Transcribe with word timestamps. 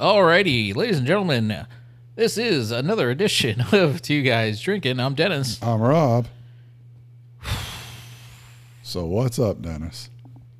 Alrighty, 0.00 0.74
ladies 0.74 0.96
and 0.96 1.06
gentlemen, 1.06 1.66
this 2.16 2.38
is 2.38 2.70
another 2.70 3.10
edition 3.10 3.60
of 3.72 4.00
Two 4.00 4.22
Guys 4.22 4.58
Drinking. 4.58 4.98
I'm 4.98 5.12
Dennis. 5.12 5.62
I'm 5.62 5.78
Rob. 5.78 6.26
So 8.82 9.04
what's 9.04 9.38
up, 9.38 9.60
Dennis? 9.60 10.08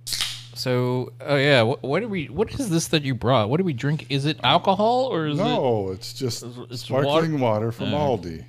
So, 0.04 1.14
oh 1.22 1.37
yeah, 1.37 1.62
what, 1.62 1.82
what 1.82 2.03
are 2.03 2.08
we? 2.08 2.26
What 2.26 2.53
is 2.53 2.68
this 2.68 2.88
that 2.88 3.03
you 3.03 3.14
brought? 3.14 3.48
What 3.48 3.56
do 3.56 3.64
we 3.64 3.72
drink? 3.72 4.04
Is 4.11 4.26
it 4.26 4.38
alcohol 4.45 5.06
or 5.06 5.29
is 5.29 5.39
it? 5.39 5.43
No, 5.43 5.91
it's 5.91 6.12
just 6.12 6.45
it's 6.70 6.82
sparkling 6.82 7.41
water, 7.41 7.72
from 7.72 7.95
oh. 7.95 8.18
Aldi. 8.18 8.45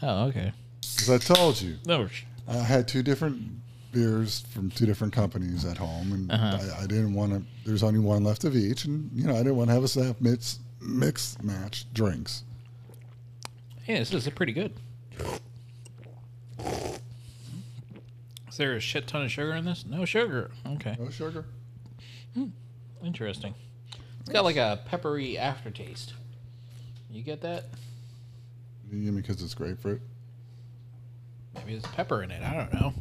Oh, 0.00 0.26
okay. 0.26 0.52
As 0.84 1.10
I 1.10 1.18
told 1.18 1.60
you, 1.60 1.74
No, 1.84 2.06
sh- 2.06 2.22
I 2.46 2.58
had 2.58 2.86
two 2.86 3.02
different 3.02 3.50
beers 3.92 4.40
from 4.50 4.70
two 4.70 4.86
different 4.86 5.12
companies 5.12 5.64
at 5.64 5.76
home, 5.76 6.12
and 6.12 6.30
Uh-huh. 6.30 6.58
I, 6.78 6.82
I 6.84 6.86
didn't 6.86 7.14
want 7.14 7.32
to. 7.32 7.42
There's 7.64 7.82
only 7.82 8.00
one 8.00 8.24
left 8.24 8.44
of 8.44 8.54
each, 8.56 8.84
and 8.84 9.10
you 9.12 9.24
know 9.26 9.34
I 9.34 9.38
didn't 9.38 9.56
want 9.56 9.68
to 9.70 9.74
have 9.74 9.84
a 9.96 10.04
have 10.04 10.20
mix 10.20 10.58
mix 10.80 11.36
match 11.42 11.86
drinks. 11.92 12.44
yeah, 13.86 13.98
this 13.98 14.12
is 14.12 14.28
pretty 14.30 14.52
good. 14.52 14.72
Is 18.48 18.56
there 18.58 18.74
a 18.74 18.80
shit 18.80 19.06
ton 19.06 19.22
of 19.24 19.30
sugar 19.30 19.52
in 19.54 19.64
this? 19.64 19.84
No 19.86 20.04
sugar. 20.04 20.50
Okay, 20.66 20.96
No 20.98 21.10
sugar. 21.10 21.44
interesting. 23.04 23.54
It's 24.20 24.30
got 24.30 24.44
like 24.44 24.56
a 24.56 24.80
peppery 24.86 25.38
aftertaste. 25.38 26.14
You 27.10 27.22
get 27.22 27.42
that? 27.42 27.66
You 28.90 28.98
mean 28.98 29.14
because 29.16 29.42
it's 29.42 29.54
grapefruit? 29.54 30.00
Maybe 31.54 31.72
there's 31.72 31.86
pepper 31.92 32.22
in 32.22 32.30
it. 32.30 32.42
I 32.42 32.54
don't 32.54 32.72
know. 32.74 32.94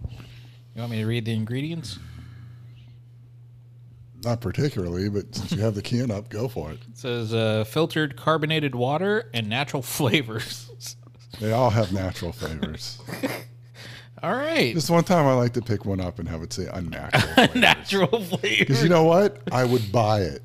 You 0.75 0.81
want 0.81 0.91
me 0.91 0.99
to 0.99 1.05
read 1.05 1.23
the 1.23 1.33
ingredients? 1.33 1.99
Not 4.25 4.41
particularly, 4.41 5.07
but 5.07 5.33
since 5.33 5.53
you 5.53 5.61
have 5.61 5.73
the 5.73 5.81
can 5.81 6.11
up, 6.11 6.27
go 6.27 6.49
for 6.49 6.71
it. 6.71 6.79
It 6.89 6.97
says 6.97 7.33
uh, 7.33 7.63
filtered 7.63 8.17
carbonated 8.17 8.75
water 8.75 9.29
and 9.33 9.47
natural 9.47 9.81
flavors. 9.83 10.97
They 11.39 11.53
all 11.53 11.69
have 11.69 11.93
natural 11.93 12.33
flavors. 12.33 12.99
All 14.23 14.33
right. 14.33 14.73
Just 14.73 14.89
one 14.89 15.03
time, 15.03 15.27
I 15.27 15.33
like 15.33 15.53
to 15.53 15.61
pick 15.61 15.85
one 15.85 15.99
up 15.99 16.17
and 16.19 16.27
have 16.27 16.41
it 16.41 16.51
say 16.51 16.67
unnatural. 16.73 17.21
flavors. 17.35 17.55
natural 17.55 18.27
Because 18.41 18.81
you 18.81 18.89
know 18.89 19.03
what? 19.03 19.41
I 19.51 19.65
would 19.65 19.91
buy 19.91 20.21
it. 20.21 20.41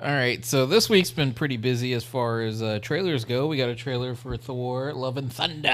All 0.00 0.10
right. 0.10 0.44
So 0.44 0.66
this 0.66 0.90
week's 0.90 1.10
been 1.12 1.32
pretty 1.32 1.56
busy 1.56 1.94
as 1.94 2.04
far 2.04 2.42
as 2.42 2.60
uh, 2.60 2.80
trailers 2.82 3.24
go. 3.24 3.46
We 3.46 3.56
got 3.56 3.70
a 3.70 3.74
trailer 3.74 4.14
for 4.14 4.36
Thor: 4.36 4.92
Love 4.92 5.16
and 5.16 5.32
Thunder. 5.32 5.72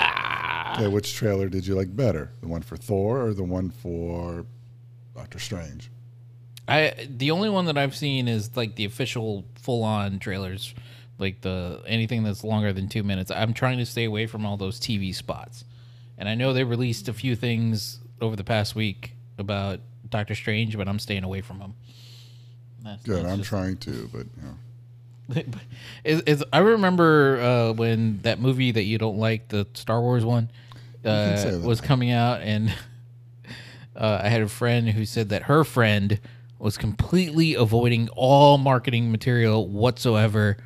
Okay, 0.77 0.89
which 0.89 1.15
trailer 1.15 1.49
did 1.49 1.67
you 1.67 1.75
like 1.75 1.95
better? 1.95 2.31
The 2.41 2.49
one 2.49 2.63
for 2.63 2.77
Thor 2.77 3.23
or 3.27 3.35
the 3.35 3.43
one 3.45 3.71
for 3.71 4.45
Doctor 5.15 5.39
Strange? 5.39 5.91
I 6.69 7.07
the 7.09 7.31
only 7.31 7.49
one 7.49 7.67
that 7.67 7.79
I've 7.79 7.95
seen 7.95 8.29
is 8.29 8.57
like 8.57 8.75
the 8.77 8.85
official 8.85 9.45
full-on 9.55 10.19
trailers, 10.19 10.75
like 11.19 11.41
the 11.41 11.81
anything 11.87 12.23
that's 12.25 12.43
longer 12.45 12.73
than 12.73 12.89
two 12.89 13.03
minutes. 13.03 13.31
I'm 13.31 13.55
trying 13.55 13.79
to 13.79 13.87
stay 13.87 14.05
away 14.05 14.27
from 14.27 14.45
all 14.45 14.57
those 14.57 14.81
TV 14.81 15.15
spots, 15.15 15.65
and 16.19 16.29
I 16.29 16.35
know 16.35 16.53
they 16.53 16.65
released 16.65 17.09
a 17.09 17.13
few 17.13 17.37
things 17.37 18.01
over 18.21 18.35
the 18.37 18.45
past 18.45 18.75
week 18.75 19.13
about 19.39 19.81
Doctor 20.11 20.35
Strange, 20.35 20.77
but 20.77 20.89
I'm 20.89 20.99
staying 20.99 21.23
away 21.25 21.41
from 21.41 21.59
them. 21.61 21.75
That's, 22.83 23.03
Good, 23.05 23.17
that's 23.25 23.29
I'm 23.33 23.39
just- 23.39 23.49
trying 23.49 23.77
to, 23.79 24.11
but 24.13 24.27
you 24.37 24.43
know. 25.37 25.43
Is, 26.05 26.21
is 26.23 26.45
I 26.53 26.59
remember 26.59 27.41
uh, 27.41 27.73
when 27.73 28.21
that 28.23 28.39
movie 28.41 28.71
that 28.73 28.85
you 28.85 28.97
don't 28.99 29.19
like, 29.19 29.49
the 29.49 29.67
Star 29.75 30.01
Wars 30.01 30.25
one, 30.25 30.51
uh, 31.07 31.59
was 31.63 31.81
coming 31.81 32.11
out, 32.11 32.41
and 32.43 32.71
uh, 33.97 34.21
I 34.23 34.29
had 34.29 34.43
a 34.43 34.49
friend 34.49 34.89
who 34.89 35.05
said 35.05 35.29
that 35.31 35.45
her 35.45 35.65
friend 35.65 36.21
was 36.59 36.77
completely 36.77 37.55
avoiding 37.55 38.09
all 38.11 38.59
marketing 38.59 39.11
material 39.11 39.69
whatsoever 39.69 40.57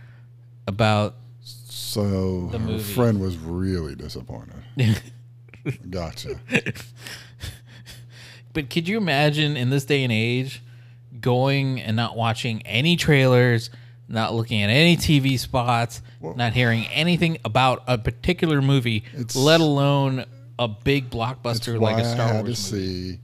about. 0.67 1.17
So 1.43 2.49
her 2.53 2.59
movie. 2.59 2.83
friend 2.83 3.21
was 3.21 3.37
really 3.37 3.95
disappointed. 3.95 4.63
gotcha. 5.91 6.41
But 8.53 8.71
could 8.71 8.89
you 8.89 8.97
imagine 8.97 9.57
in 9.57 9.71
this 9.71 9.85
day 9.85 10.03
and 10.03 10.13
age 10.13 10.63
going 11.21 11.81
and 11.81 11.97
not 11.97 12.17
watching 12.17 12.63
any 12.63 12.97
trailers, 12.97 13.71
not 14.11 14.35
looking 14.35 14.61
at 14.63 14.69
any 14.71 14.97
TV 14.97 15.39
spots, 15.39 16.03
not 16.21 16.53
hearing 16.53 16.87
anything 16.89 17.39
about 17.45 17.83
a 17.87 17.97
particular 17.97 18.61
movie, 18.61 19.05
let 19.35 19.61
alone 19.61 20.25
a 20.59 20.69
big 20.69 21.09
blockbuster 21.11 21.81
like 21.81 21.97
a 21.97 22.05
Star 22.05 22.27
I 22.29 22.33
had 22.35 22.45
Wars 22.45 22.69
to 22.71 22.75
movie? 22.77 23.13
see 23.15 23.19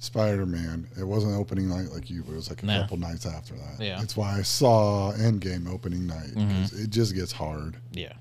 Spider 0.00 0.44
Man. 0.44 0.86
It 0.98 1.04
wasn't 1.04 1.34
opening 1.34 1.68
night 1.70 1.88
like 1.92 2.10
you, 2.10 2.22
but 2.22 2.32
it 2.32 2.36
was 2.36 2.50
like 2.50 2.62
a 2.62 2.66
No. 2.66 2.80
couple 2.82 2.98
nights 2.98 3.26
after 3.26 3.54
that. 3.54 3.80
Yeah. 3.82 3.94
Mm-hmm. 3.94 4.02
It's 4.04 4.16
why 4.16 4.38
I 4.38 4.42
saw 4.42 5.12
Endgame 5.12 5.68
opening 5.72 6.06
night. 6.06 6.34
'cause 6.34 6.72
It 6.72 6.90
just 6.90 7.14
gets 7.14 7.32
hard. 7.32 7.76
Yeah. 7.92 8.12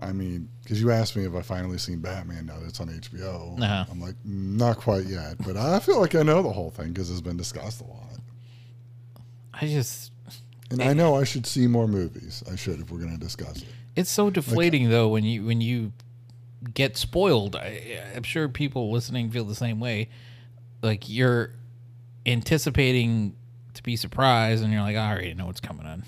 I 0.00 0.12
mean, 0.12 0.48
because 0.62 0.80
you 0.82 0.90
asked 0.90 1.16
me 1.16 1.24
if 1.24 1.34
I 1.34 1.40
finally 1.42 1.78
seen 1.78 2.00
Batman 2.00 2.46
now 2.46 2.58
that 2.58 2.66
it's 2.66 2.80
on 2.80 2.88
HBO. 2.88 3.56
Uh-huh. 3.60 3.84
I'm 3.90 4.00
like, 4.00 4.16
"Mm, 4.26 4.56
not 4.56 4.76
quite 4.76 5.06
yet, 5.06 5.36
but 5.44 5.56
I 5.56 5.78
feel 5.78 6.00
like 6.00 6.14
I 6.14 6.22
know 6.22 6.42
the 6.42 6.52
whole 6.52 6.70
thing 6.70 6.88
because 6.92 7.10
it's 7.10 7.20
been 7.20 7.36
discussed 7.36 7.80
a 7.80 7.84
lot. 7.84 8.00
I 9.60 9.66
just 9.66 10.12
And 10.70 10.82
I 10.82 10.92
know 10.92 11.14
I 11.14 11.24
should 11.24 11.46
see 11.46 11.66
more 11.66 11.86
movies. 11.88 12.42
I 12.50 12.56
should 12.56 12.80
if 12.80 12.90
we're 12.90 12.98
going 12.98 13.16
to 13.16 13.20
discuss 13.20 13.58
it. 13.58 13.68
it's 13.96 14.10
so 14.10 14.30
deflating 14.30 14.90
though 14.90 15.08
when 15.08 15.24
you 15.24 15.44
when 15.44 15.60
you 15.60 15.92
get 16.72 16.96
spoiled. 16.96 17.56
I, 17.56 18.00
I'm 18.14 18.22
sure 18.22 18.48
people 18.48 18.90
listening 18.90 19.30
feel 19.30 19.44
the 19.44 19.54
same 19.54 19.80
way. 19.80 20.08
Like 20.82 21.08
you're 21.08 21.50
anticipating 22.26 23.36
to 23.74 23.82
be 23.82 23.96
surprised, 23.96 24.62
and 24.62 24.72
you're 24.72 24.82
like, 24.82 24.96
I 24.96 25.10
already 25.10 25.34
know 25.34 25.46
what's 25.46 25.60
coming 25.60 25.86
on. 25.86 26.04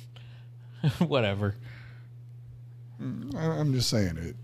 Whatever. 1.06 1.56
Mm, 3.02 3.34
I'm 3.34 3.72
just 3.72 3.90
saying 3.90 4.16
it. 4.16 4.36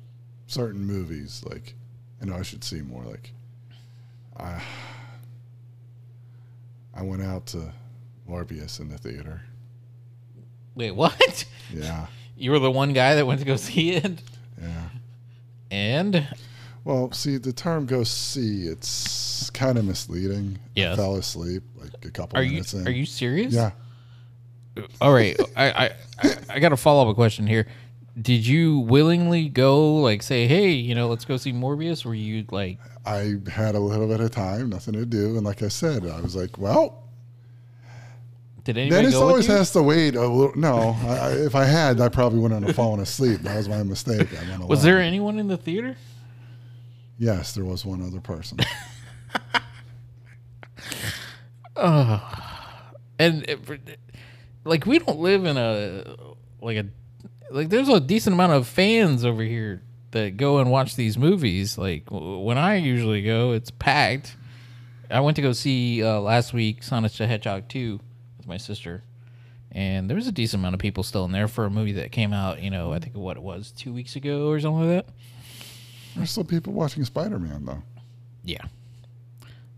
Certain 0.46 0.84
movies, 0.84 1.42
like, 1.48 1.74
I 2.20 2.26
know 2.26 2.34
I 2.36 2.42
should 2.42 2.62
see 2.62 2.82
more. 2.82 3.04
Like, 3.04 3.32
I, 4.36 4.62
I 6.94 7.02
went 7.02 7.22
out 7.22 7.46
to 7.46 7.72
Morbius 8.32 8.81
in 8.81 8.88
the 8.88 8.98
theater. 8.98 9.43
Wait, 10.75 10.93
what? 10.93 11.44
Yeah, 11.72 12.06
You 12.37 12.50
were 12.50 12.59
the 12.59 12.70
one 12.70 12.93
guy 12.93 13.15
that 13.15 13.26
went 13.26 13.41
to 13.41 13.47
go 13.47 13.56
see 13.56 13.93
it, 13.93 14.22
yeah. 14.60 14.88
and 15.70 16.26
Well, 16.84 17.12
see, 17.12 17.37
the 17.37 17.53
term 17.53 17.87
"go 17.87 18.04
see" 18.04 18.62
it's 18.66 19.50
kind 19.50 19.76
of 19.78 19.84
misleading. 19.84 20.59
Yeah. 20.75 20.92
I 20.94 20.97
fell 20.97 21.16
asleep 21.16 21.62
like 21.76 21.92
a 22.04 22.10
couple 22.10 22.38
are 22.38 22.42
you 22.42 22.53
minutes 22.53 22.75
in. 22.75 22.87
are 22.88 22.91
you 22.91 23.04
serious? 23.06 23.53
Yeah. 23.53 23.72
Uh, 24.76 24.82
all 25.03 25.12
right, 25.12 25.38
I 25.56 25.71
I, 25.71 25.91
I, 26.22 26.37
I 26.54 26.59
got 26.59 26.72
a 26.72 26.76
follow 26.76 27.09
up 27.09 27.15
question 27.15 27.47
here. 27.47 27.66
Did 28.21 28.47
you 28.47 28.81
willingly 28.81 29.48
go, 29.48 29.97
like, 29.97 30.22
say, 30.22 30.47
hey, 30.47 30.71
you 30.71 30.94
know, 30.94 31.09
let's 31.09 31.25
go 31.25 31.38
see 31.38 31.50
Morbius? 31.53 32.04
Were 32.04 32.15
you 32.15 32.44
like, 32.50 32.78
I 33.06 33.37
had 33.50 33.75
a 33.75 33.78
little 33.81 34.06
bit 34.09 34.21
of 34.21 34.31
time, 34.31 34.69
nothing 34.71 34.94
to 34.94 35.06
do, 35.06 35.37
and 35.37 35.44
like 35.44 35.62
I 35.62 35.69
said, 35.69 36.06
I 36.06 36.21
was 36.21 36.34
like, 36.37 36.59
"Well, 36.59 37.04
did 38.64 38.78
anybody 38.78 39.02
Dennis 39.02 39.14
go 39.14 39.22
always 39.28 39.46
with 39.46 39.48
you? 39.48 39.56
has 39.56 39.70
to 39.72 39.82
wait 39.82 40.14
a 40.14 40.26
little." 40.26 40.56
No, 40.56 40.96
I, 41.04 41.32
if 41.32 41.54
I 41.54 41.64
had, 41.64 42.00
I 42.00 42.08
probably 42.08 42.38
wouldn't 42.38 42.64
have 42.66 42.76
fallen 42.76 43.00
asleep. 43.00 43.40
That 43.42 43.56
was 43.56 43.68
my 43.68 43.82
mistake. 43.82 44.28
Was 44.68 44.82
there 44.82 45.00
anyone 45.00 45.38
in 45.38 45.48
the 45.48 45.56
theater? 45.56 45.96
Yes, 47.18 47.54
there 47.54 47.64
was 47.64 47.84
one 47.84 48.02
other 48.02 48.20
person. 48.20 48.58
And 53.18 53.44
it, 53.48 53.60
like, 54.64 54.84
we 54.86 54.98
don't 54.98 55.18
live 55.20 55.44
in 55.44 55.56
a 55.56 56.16
like 56.60 56.76
a 56.76 56.86
like. 57.50 57.68
There's 57.68 57.88
a 57.88 58.00
decent 58.00 58.34
amount 58.34 58.52
of 58.52 58.66
fans 58.66 59.24
over 59.24 59.42
here 59.42 59.82
that 60.12 60.36
go 60.36 60.58
and 60.58 60.70
watch 60.70 60.96
these 60.96 61.18
movies. 61.18 61.76
Like 61.76 62.04
when 62.10 62.58
I 62.58 62.76
usually 62.76 63.22
go, 63.22 63.52
it's 63.52 63.70
packed. 63.70 64.36
I 65.10 65.20
went 65.20 65.36
to 65.36 65.42
go 65.42 65.52
see 65.52 66.02
uh, 66.02 66.20
last 66.20 66.52
week 66.52 66.82
Sonic 66.82 67.12
the 67.12 67.26
Hedgehog 67.26 67.68
2 67.68 68.00
with 68.42 68.48
my 68.48 68.56
sister. 68.56 69.03
And 69.71 70.10
there 70.10 70.16
was 70.16 70.27
a 70.27 70.33
decent 70.33 70.60
amount 70.60 70.74
of 70.74 70.80
people 70.80 71.03
still 71.03 71.24
in 71.24 71.33
there 71.33 71.48
for 71.48 71.65
a 71.65 71.71
movie 71.71 71.92
that 71.92 72.12
came 72.12 72.33
out, 72.33 72.60
you 72.62 72.71
know, 72.71 72.92
I 72.92 72.98
think 72.98 73.16
what 73.16 73.36
it 73.36 73.42
was, 73.42 73.71
two 73.72 73.92
weeks 73.92 74.16
ago 74.16 74.48
or 74.48 74.60
something 74.60 74.91
like 74.91 75.06
that. 75.06 75.15
There's 76.15 76.30
still 76.30 76.44
people 76.44 76.72
watching 76.74 77.04
Spider 77.04 77.39
Man 77.39 77.65
though. 77.65 77.83
Yeah. 78.44 78.65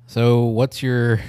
So 0.06 0.44
what's 0.44 0.82
your 0.82 1.20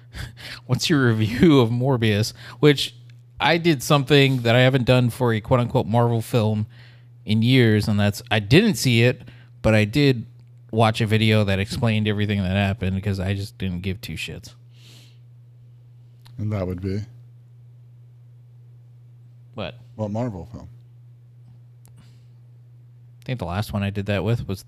what's 0.66 0.90
your 0.90 1.08
review 1.08 1.60
of 1.60 1.70
Morbius? 1.70 2.34
Which 2.60 2.94
I 3.40 3.56
did 3.56 3.82
something 3.82 4.42
that 4.42 4.54
I 4.54 4.60
haven't 4.60 4.84
done 4.84 5.08
for 5.08 5.32
a 5.32 5.40
quote 5.40 5.60
unquote 5.60 5.86
Marvel 5.86 6.20
film 6.20 6.66
in 7.24 7.40
years, 7.40 7.88
and 7.88 7.98
that's 7.98 8.22
I 8.30 8.40
didn't 8.40 8.74
see 8.74 9.04
it, 9.04 9.22
but 9.62 9.74
I 9.74 9.84
did 9.84 10.26
watch 10.70 11.00
a 11.00 11.06
video 11.06 11.44
that 11.44 11.58
explained 11.58 12.08
everything 12.08 12.42
that 12.42 12.56
happened 12.56 12.96
because 12.96 13.20
I 13.20 13.34
just 13.34 13.56
didn't 13.56 13.80
give 13.80 14.00
two 14.00 14.14
shits. 14.14 14.54
And 16.42 16.52
that 16.52 16.66
would 16.66 16.82
be 16.82 17.00
what? 19.54 19.76
what 19.94 20.10
Marvel 20.10 20.46
film? 20.46 20.68
I 21.86 23.24
think 23.24 23.38
the 23.38 23.44
last 23.44 23.72
one 23.72 23.84
I 23.84 23.90
did 23.90 24.06
that 24.06 24.24
with 24.24 24.48
was 24.48 24.64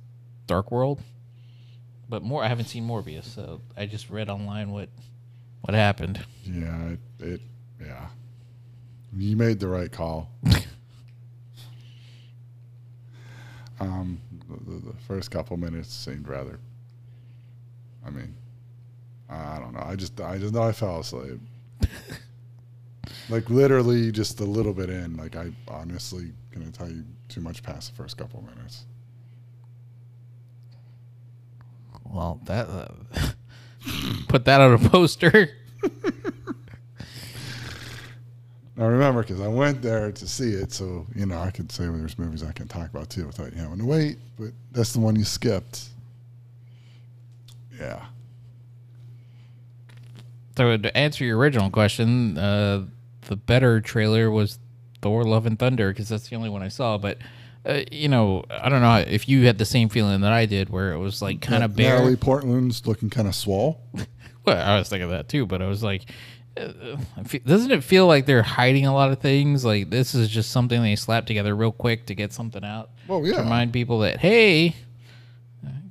Dark 0.46 0.70
World. 0.70 1.02
But 2.08 2.22
more 2.22 2.44
I 2.44 2.46
haven't 2.46 2.66
seen 2.66 2.86
Morbius, 2.86 3.24
so 3.24 3.60
I 3.76 3.86
just 3.86 4.08
read 4.08 4.30
online 4.30 4.70
what 4.70 4.88
What 5.62 5.74
happened? 5.74 6.24
Yeah, 6.44 6.90
it, 6.90 7.00
it 7.18 7.40
yeah. 7.80 8.06
You 9.16 9.34
made 9.36 9.58
the 9.58 9.66
right 9.66 9.90
call. 9.90 10.30
um, 13.80 14.20
the, 14.48 14.92
the, 14.92 14.96
first 15.08 15.32
couple 15.32 15.56
minutes 15.56 15.92
seemed 15.92 16.28
rather. 16.28 16.60
I 18.06 18.10
mean, 18.10 18.32
I 19.28 19.58
don't 19.58 19.74
know. 19.74 19.82
I 19.84 19.96
just 19.96 20.20
I 20.20 20.38
just 20.38 20.54
know 20.54 20.62
I 20.62 20.70
fell 20.70 21.00
asleep. 21.00 21.40
like 23.28 23.48
literally 23.50 24.12
just 24.12 24.40
a 24.40 24.44
little 24.44 24.72
bit 24.72 24.90
in. 24.90 25.16
Like 25.16 25.36
I 25.36 25.52
honestly 25.68 26.32
gonna 26.52 26.70
tell 26.70 26.88
you 26.88 27.04
too 27.28 27.40
much 27.40 27.62
past 27.62 27.90
the 27.90 27.96
first 27.96 28.16
couple 28.16 28.42
minutes. 28.42 28.84
Well, 32.04 32.40
that 32.44 32.68
uh, 32.68 32.88
put 34.28 34.44
that 34.44 34.60
on 34.60 34.74
a 34.74 34.88
poster. 34.88 35.50
Now 38.76 38.86
remember, 38.86 39.22
because 39.22 39.40
I 39.40 39.46
went 39.46 39.82
there 39.82 40.10
to 40.10 40.28
see 40.28 40.50
it, 40.50 40.72
so 40.72 41.06
you 41.14 41.26
know 41.26 41.38
I 41.38 41.50
could 41.50 41.70
say 41.70 41.88
well, 41.88 41.98
there's 41.98 42.18
movies 42.18 42.42
I 42.42 42.52
can 42.52 42.66
talk 42.66 42.90
about 42.90 43.08
too 43.08 43.26
without 43.26 43.52
you 43.52 43.60
having 43.60 43.78
to 43.78 43.84
wait. 43.84 44.18
But 44.36 44.50
that's 44.72 44.92
the 44.92 45.00
one 45.00 45.14
you 45.14 45.24
skipped. 45.24 45.84
Yeah. 47.78 48.04
So 50.56 50.76
to 50.76 50.96
answer 50.96 51.24
your 51.24 51.38
original 51.38 51.70
question, 51.70 52.38
uh, 52.38 52.86
the 53.22 53.36
better 53.36 53.80
trailer 53.80 54.30
was 54.30 54.58
Thor: 55.02 55.24
Love 55.24 55.46
and 55.46 55.58
Thunder 55.58 55.90
because 55.90 56.08
that's 56.08 56.28
the 56.28 56.36
only 56.36 56.48
one 56.48 56.62
I 56.62 56.68
saw. 56.68 56.96
But 56.98 57.18
uh, 57.66 57.80
you 57.90 58.08
know, 58.08 58.44
I 58.50 58.68
don't 58.68 58.80
know 58.82 58.96
if 58.96 59.28
you 59.28 59.46
had 59.46 59.58
the 59.58 59.64
same 59.64 59.88
feeling 59.88 60.20
that 60.20 60.32
I 60.32 60.46
did, 60.46 60.68
where 60.70 60.92
it 60.92 60.98
was 60.98 61.20
like 61.22 61.40
kind 61.40 61.64
of 61.64 61.74
bare. 61.74 61.96
Natalie 61.96 62.16
Portman's 62.16 62.86
looking 62.86 63.10
kind 63.10 63.28
of 63.28 63.34
swole. 63.34 63.80
Well, 64.46 64.58
I 64.62 64.76
was 64.78 64.90
thinking 64.90 65.04
of 65.04 65.10
that 65.12 65.30
too, 65.30 65.46
but 65.46 65.62
I 65.62 65.66
was 65.68 65.82
like, 65.82 66.02
uh, 66.60 66.68
doesn't 67.46 67.70
it 67.70 67.82
feel 67.82 68.06
like 68.06 68.26
they're 68.26 68.42
hiding 68.42 68.84
a 68.84 68.92
lot 68.92 69.10
of 69.10 69.18
things? 69.18 69.64
Like 69.64 69.88
this 69.88 70.14
is 70.14 70.28
just 70.28 70.50
something 70.50 70.82
they 70.82 70.96
slapped 70.96 71.26
together 71.28 71.56
real 71.56 71.72
quick 71.72 72.04
to 72.08 72.14
get 72.14 72.30
something 72.30 72.62
out. 72.62 72.90
Well, 73.08 73.22
To 73.22 73.26
yeah. 73.26 73.38
remind 73.40 73.72
people 73.72 74.00
that 74.00 74.18
hey, 74.20 74.76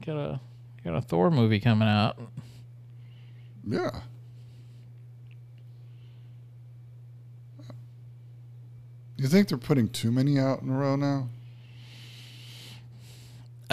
got 0.05 0.17
a 0.17 0.39
got 0.83 0.93
a 0.93 1.01
Thor 1.01 1.31
movie 1.31 1.59
coming 1.59 1.87
out. 1.87 2.19
Yeah. 3.67 4.01
You 9.23 9.29
think 9.29 9.47
they're 9.47 9.57
putting 9.57 9.87
too 9.87 10.11
many 10.11 10.37
out 10.37 10.63
in 10.63 10.69
a 10.69 10.73
row 10.73 10.97
now? 10.97 11.29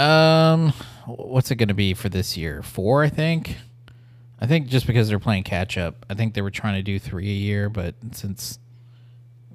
Um, 0.00 0.72
what's 1.06 1.50
it 1.50 1.56
going 1.56 1.66
to 1.66 1.74
be 1.74 1.92
for 1.92 2.08
this 2.08 2.36
year? 2.36 2.62
Four, 2.62 3.02
I 3.02 3.08
think. 3.08 3.56
I 4.40 4.46
think 4.46 4.68
just 4.68 4.86
because 4.86 5.08
they're 5.08 5.18
playing 5.18 5.42
catch 5.42 5.76
up. 5.76 6.06
I 6.08 6.14
think 6.14 6.34
they 6.34 6.40
were 6.40 6.52
trying 6.52 6.74
to 6.74 6.82
do 6.84 7.00
three 7.00 7.28
a 7.28 7.34
year, 7.34 7.68
but 7.68 7.96
since 8.12 8.60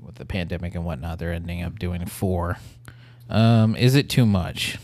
with 0.02 0.16
the 0.16 0.26
pandemic 0.26 0.76
and 0.76 0.84
whatnot, 0.84 1.18
they're 1.18 1.32
ending 1.32 1.64
up 1.64 1.80
doing 1.80 2.06
four. 2.08 2.58
Um, 3.30 3.78
is 3.78 3.96
it 3.96 4.10
too 4.10 4.26
much? 4.26 4.78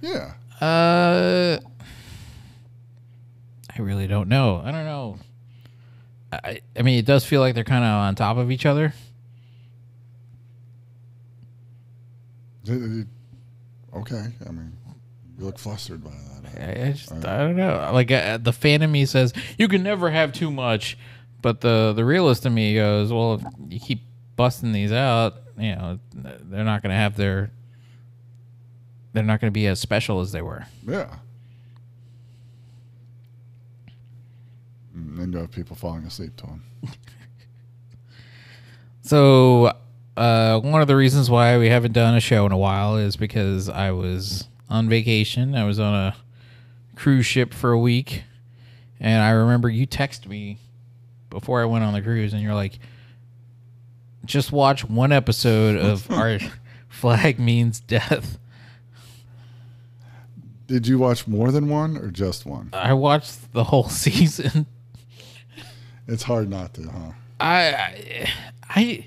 Yeah. 0.00 0.32
Uh, 0.60 1.60
I 3.70 3.80
really 3.80 4.08
don't 4.08 4.28
know. 4.28 4.60
I 4.64 4.72
don't 4.72 4.86
know. 4.86 5.18
I 6.32 6.60
I 6.76 6.82
mean, 6.82 6.98
it 6.98 7.06
does 7.06 7.24
feel 7.24 7.40
like 7.40 7.54
they're 7.54 7.64
kind 7.64 7.84
of 7.84 7.90
on 7.90 8.14
top 8.14 8.36
of 8.36 8.50
each 8.50 8.66
other. 8.66 8.92
Th- 12.64 12.78
th- 12.78 13.06
Okay. 13.94 14.26
I 14.46 14.50
mean, 14.52 14.72
you 15.38 15.44
look 15.46 15.58
flustered 15.58 16.04
by 16.04 16.10
that. 16.10 16.78
I, 16.84 16.88
I 16.88 16.92
just 16.92 17.10
I 17.12 17.38
don't 17.38 17.56
know. 17.56 17.90
Like 17.92 18.10
uh, 18.10 18.36
the 18.36 18.52
fan 18.52 18.82
in 18.82 18.92
me 18.92 19.06
says 19.06 19.32
you 19.56 19.66
can 19.66 19.82
never 19.82 20.10
have 20.10 20.32
too 20.32 20.50
much, 20.50 20.98
but 21.40 21.62
the 21.62 21.94
the 21.96 22.04
realist 22.04 22.44
in 22.44 22.52
me 22.54 22.74
goes, 22.74 23.10
well, 23.12 23.34
if 23.34 23.42
you 23.72 23.80
keep 23.80 24.02
busting 24.36 24.72
these 24.72 24.92
out, 24.92 25.36
you 25.56 25.74
know, 25.74 25.98
they're 26.12 26.64
not 26.64 26.82
going 26.82 26.90
to 26.90 26.96
have 26.96 27.16
their 27.16 27.50
they're 29.14 29.24
not 29.24 29.40
going 29.40 29.50
to 29.50 29.54
be 29.54 29.66
as 29.66 29.80
special 29.80 30.20
as 30.20 30.32
they 30.32 30.42
were. 30.42 30.66
Yeah. 30.86 31.16
And 35.18 35.32
you 35.32 35.38
have 35.40 35.50
people 35.50 35.76
falling 35.76 36.04
asleep 36.04 36.36
to 36.38 36.46
them. 36.46 36.62
So, 39.00 39.72
uh, 40.18 40.60
one 40.60 40.82
of 40.82 40.86
the 40.86 40.94
reasons 40.96 41.30
why 41.30 41.56
we 41.56 41.70
haven't 41.70 41.92
done 41.92 42.14
a 42.14 42.20
show 42.20 42.44
in 42.44 42.52
a 42.52 42.58
while 42.58 42.98
is 42.98 43.16
because 43.16 43.70
I 43.70 43.90
was 43.90 44.48
on 44.68 44.86
vacation. 44.90 45.54
I 45.54 45.64
was 45.64 45.80
on 45.80 45.94
a 45.94 46.16
cruise 46.94 47.24
ship 47.24 47.54
for 47.54 47.72
a 47.72 47.78
week, 47.78 48.24
and 49.00 49.22
I 49.22 49.30
remember 49.30 49.70
you 49.70 49.86
texted 49.86 50.26
me 50.26 50.58
before 51.30 51.62
I 51.62 51.64
went 51.64 51.84
on 51.84 51.94
the 51.94 52.02
cruise, 52.02 52.34
and 52.34 52.42
you're 52.42 52.54
like, 52.54 52.80
"Just 54.26 54.52
watch 54.52 54.84
one 54.84 55.10
episode 55.10 55.76
of 55.76 56.10
Our 56.10 56.38
Flag 56.88 57.38
Means 57.38 57.80
Death." 57.80 58.38
Did 60.66 60.86
you 60.86 60.98
watch 60.98 61.26
more 61.26 61.50
than 61.50 61.70
one 61.70 61.96
or 61.96 62.10
just 62.10 62.44
one? 62.44 62.68
I 62.74 62.92
watched 62.92 63.54
the 63.54 63.64
whole 63.64 63.88
season. 63.88 64.66
It's 66.08 66.22
hard 66.22 66.48
not 66.48 66.74
to, 66.74 66.88
huh? 66.88 67.12
I, 67.38 68.26
I, 68.68 69.06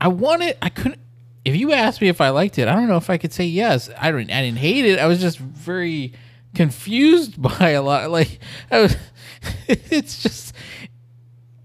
I 0.00 0.08
wanted. 0.08 0.56
I 0.62 0.68
couldn't. 0.68 1.00
If 1.44 1.56
you 1.56 1.72
asked 1.72 2.00
me 2.00 2.08
if 2.08 2.20
I 2.20 2.30
liked 2.30 2.58
it, 2.58 2.68
I 2.68 2.74
don't 2.74 2.88
know 2.88 2.96
if 2.96 3.10
I 3.10 3.18
could 3.18 3.32
say 3.32 3.44
yes. 3.44 3.90
I 3.98 4.10
don't. 4.10 4.30
I 4.30 4.42
didn't 4.42 4.58
hate 4.58 4.84
it. 4.84 4.98
I 4.98 5.06
was 5.06 5.20
just 5.20 5.38
very 5.38 6.14
confused 6.54 7.40
by 7.60 7.70
a 7.70 7.82
lot. 7.82 8.10
Like, 8.10 8.38
I 8.70 8.80
was, 8.80 8.96
it's 9.68 10.22
just 10.22 10.54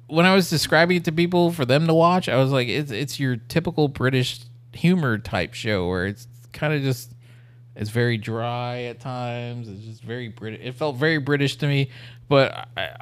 when 0.08 0.26
I 0.26 0.36
was 0.36 0.50
describing 0.50 0.98
it 0.98 1.06
to 1.06 1.12
people 1.12 1.52
for 1.52 1.66
them 1.66 1.88
to 1.88 1.94
watch, 1.94 2.28
I 2.28 2.38
was 2.38 2.52
like, 2.52 2.68
it's 2.68 2.92
it's 2.92 3.20
your 3.20 3.38
typical 3.38 3.88
British 3.88 4.40
humor 4.74 5.20
type 5.20 5.54
show 5.54 5.88
where 5.88 6.08
it's 6.08 6.28
kind 6.52 6.74
of 6.74 6.82
just 6.82 7.14
it's 7.76 7.90
very 7.90 8.18
dry 8.18 8.84
at 8.84 9.00
times. 9.00 9.68
It's 9.70 9.84
just 9.84 10.04
very 10.04 10.28
British. 10.28 10.62
It 10.64 10.76
felt 10.76 10.98
very 10.98 11.18
British 11.18 11.58
to 11.58 11.68
me, 11.68 11.90
but 12.30 12.68
I, 12.78 12.96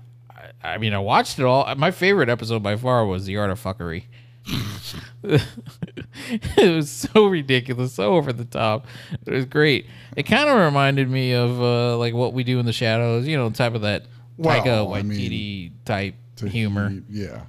I, 0.64 0.70
I 0.74 0.78
mean, 0.78 0.94
I 0.94 1.00
watched 1.00 1.40
it 1.40 1.46
all. 1.46 1.74
My 1.76 1.92
favorite 1.92 2.30
episode 2.30 2.62
by 2.64 2.76
far 2.76 3.06
was 3.06 3.26
the 3.26 3.38
art 3.38 3.50
of 3.52 3.62
fuckery. 3.62 4.04
it 5.24 6.76
was 6.76 6.90
so 6.90 7.28
ridiculous, 7.28 7.94
so 7.94 8.16
over 8.16 8.34
the 8.34 8.46
top. 8.46 8.88
It 9.26 9.32
was 9.32 9.46
great. 9.46 9.86
It 10.16 10.24
kind 10.24 10.50
of 10.50 10.58
reminded 10.60 11.10
me 11.10 11.34
of 11.34 11.62
uh, 11.62 11.98
like 11.98 12.14
what 12.14 12.34
we 12.34 12.44
do 12.44 12.60
in 12.60 12.66
the 12.66 12.74
shadows, 12.74 13.28
you 13.28 13.38
know, 13.38 13.50
type 13.50 13.76
of 13.76 13.82
that 13.82 14.06
Taika 14.40 14.66
Well, 14.66 14.94
I 14.96 15.02
Waititi 15.04 15.30
mean, 15.70 15.78
type 15.86 16.16
humor. 16.44 16.90
he- 16.90 17.04
yeah. 17.10 17.44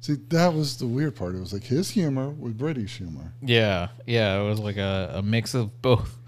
See, 0.00 0.16
that 0.28 0.52
was 0.52 0.76
the 0.76 0.86
weird 0.86 1.16
part. 1.16 1.34
It 1.34 1.40
was 1.40 1.54
like 1.54 1.64
his 1.64 1.88
humor 1.90 2.28
with 2.28 2.58
British 2.58 2.98
humor. 2.98 3.32
Yeah, 3.40 3.88
yeah, 4.06 4.38
it 4.38 4.46
was 4.46 4.58
like 4.58 4.76
a, 4.76 5.12
a 5.14 5.22
mix 5.22 5.54
of 5.54 5.80
both, 5.80 6.18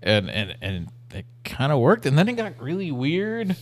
and 0.00 0.30
and 0.30 0.56
and 0.62 0.88
it 1.12 1.26
kind 1.42 1.72
of 1.72 1.80
worked. 1.80 2.06
And 2.06 2.16
then 2.16 2.28
it 2.28 2.34
got 2.34 2.62
really 2.62 2.92
weird. 2.92 3.56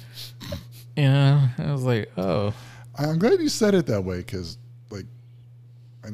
Know, 1.05 1.49
I 1.59 1.73
was 1.73 1.85
like, 1.85 2.11
oh, 2.17 2.53
I'm 2.97 3.19
glad 3.19 3.41
you 3.41 3.49
said 3.49 3.75
it 3.75 3.87
that 3.87 4.03
way 4.03 4.19
because, 4.19 4.59
like, 4.91 5.07
I 6.05 6.09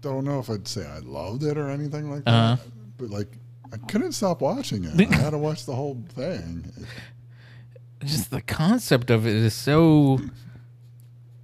don't 0.00 0.24
know 0.24 0.38
if 0.40 0.50
I'd 0.50 0.66
say 0.66 0.84
I 0.86 0.98
loved 0.98 1.44
it 1.44 1.56
or 1.56 1.70
anything 1.70 2.10
like 2.10 2.24
that, 2.24 2.30
Uh-huh. 2.34 2.56
but 2.98 3.10
like, 3.10 3.38
I 3.72 3.76
couldn't 3.76 4.12
stop 4.12 4.40
watching 4.40 4.84
it. 4.84 5.00
I 5.12 5.14
had 5.14 5.30
to 5.30 5.38
watch 5.38 5.64
the 5.64 5.74
whole 5.74 6.02
thing. 6.10 6.70
just 8.04 8.30
the 8.30 8.40
concept 8.42 9.10
of 9.10 9.26
it 9.26 9.34
is 9.36 9.54
so 9.54 10.20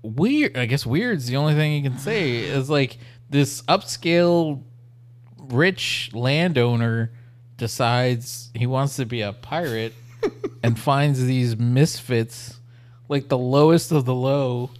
weird. 0.03 0.57
I 0.59 0.67
guess 0.67 0.85
weird's 0.85 1.27
the 1.27 1.37
only 1.37 1.55
thing 1.55 1.73
you 1.85 1.89
can 1.89 1.99
say. 1.99 2.39
Is 2.39 2.69
like 2.69 2.99
this 3.31 3.63
upscale, 3.63 4.63
rich 5.39 6.11
landowner 6.13 7.13
decides 7.57 8.51
he 8.55 8.67
wants 8.67 8.97
to 8.97 9.07
be 9.07 9.21
a 9.23 9.33
pirate 9.33 9.95
and 10.63 10.79
finds 10.79 11.25
these 11.25 11.57
misfits, 11.57 12.59
like 13.09 13.29
the 13.29 13.39
lowest 13.39 13.93
of 13.93 14.05
the 14.05 14.15
low. 14.15 14.71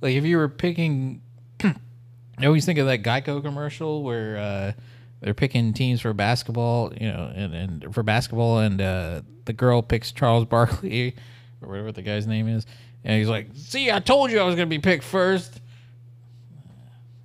Like 0.00 0.14
if 0.14 0.24
you 0.24 0.36
were 0.36 0.48
picking, 0.48 1.22
I 1.62 2.46
always 2.46 2.64
think 2.64 2.78
of 2.78 2.86
that 2.86 3.02
Geico 3.02 3.42
commercial 3.42 4.02
where 4.02 4.36
uh, 4.36 4.72
they're 5.20 5.34
picking 5.34 5.72
teams 5.72 6.00
for 6.00 6.12
basketball, 6.12 6.92
you 7.00 7.08
know, 7.08 7.32
and, 7.34 7.54
and 7.54 7.94
for 7.94 8.02
basketball, 8.02 8.58
and 8.58 8.80
uh, 8.80 9.22
the 9.44 9.52
girl 9.52 9.82
picks 9.82 10.12
Charles 10.12 10.44
Barkley 10.46 11.14
or 11.60 11.68
whatever 11.68 11.92
the 11.92 12.02
guy's 12.02 12.26
name 12.26 12.48
is, 12.48 12.66
and 13.04 13.18
he's 13.18 13.28
like, 13.28 13.48
"See, 13.54 13.90
I 13.90 14.00
told 14.00 14.30
you 14.30 14.40
I 14.40 14.44
was 14.44 14.54
gonna 14.54 14.66
be 14.66 14.78
picked 14.78 15.04
first. 15.04 15.60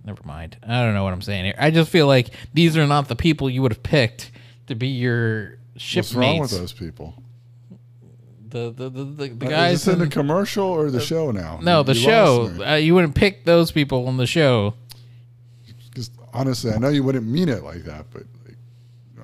Never 0.05 0.21
mind. 0.24 0.57
I 0.65 0.81
don't 0.83 0.93
know 0.93 1.03
what 1.03 1.12
I'm 1.12 1.21
saying 1.21 1.45
here. 1.45 1.55
I 1.59 1.69
just 1.69 1.91
feel 1.91 2.07
like 2.07 2.29
these 2.53 2.77
are 2.77 2.88
not 2.88 3.09
the 3.09 3.15
people 3.15 3.50
you 3.50 3.62
would 3.62 3.74
have 3.74 3.83
picked 3.83 4.31
to 4.67 4.75
be 4.75 4.88
your 4.88 5.57
shipmates. 5.75 6.15
What's 6.15 6.15
wrong 6.15 6.39
with 6.39 6.51
those 6.51 6.71
people? 6.71 7.13
The 8.50 8.72
the 8.72 8.89
the, 8.89 9.04
the, 9.04 9.27
the 9.30 9.46
Uh, 9.46 9.50
guys 9.50 9.74
Is 9.80 9.86
this 9.86 9.94
in 9.94 10.00
the 10.00 10.08
commercial 10.08 10.66
or 10.66 10.89
the 10.89 11.00
show 11.01 11.32
now? 11.32 11.60
no, 11.62 11.84
the 11.84 11.94
you 11.94 12.00
show. 12.01 12.51
Uh, 12.66 12.75
you 12.75 12.96
wouldn't 12.96 13.16
pick 13.16 13.46
those 13.46 13.72
people 13.72 14.08
on 14.08 14.18
the 14.18 14.27
show. 14.27 14.74
'Cause 15.96 16.10
honestly, 16.34 16.72
I 16.72 16.77
know 16.77 16.89
you 16.89 17.04
wouldn't 17.04 17.27
mean 17.27 17.50
it 17.50 17.63
like 17.63 17.84
that, 17.84 18.06
but 18.12 18.24
like, 18.46 18.58
you 19.16 19.24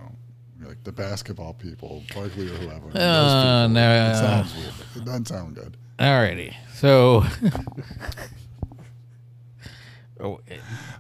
know, 0.61 0.67
like 0.67 0.83
the 0.83 0.91
basketball 0.91 1.53
people, 1.53 2.03
Barkley 2.13 2.47
or 2.49 2.55
whoever. 2.55 2.87
those 2.89 2.95
Uh, 3.01 3.63
people. 3.67 3.73
no. 3.75 4.11
It 4.11 4.15
sounds 4.15 4.53
weird. 4.55 4.73
It 4.95 5.05
doesn't 5.05 5.27
sound 5.27 5.55
good. 5.55 5.77
Alrighty. 5.99 6.53
So 6.73 7.23
oh, 10.19 10.39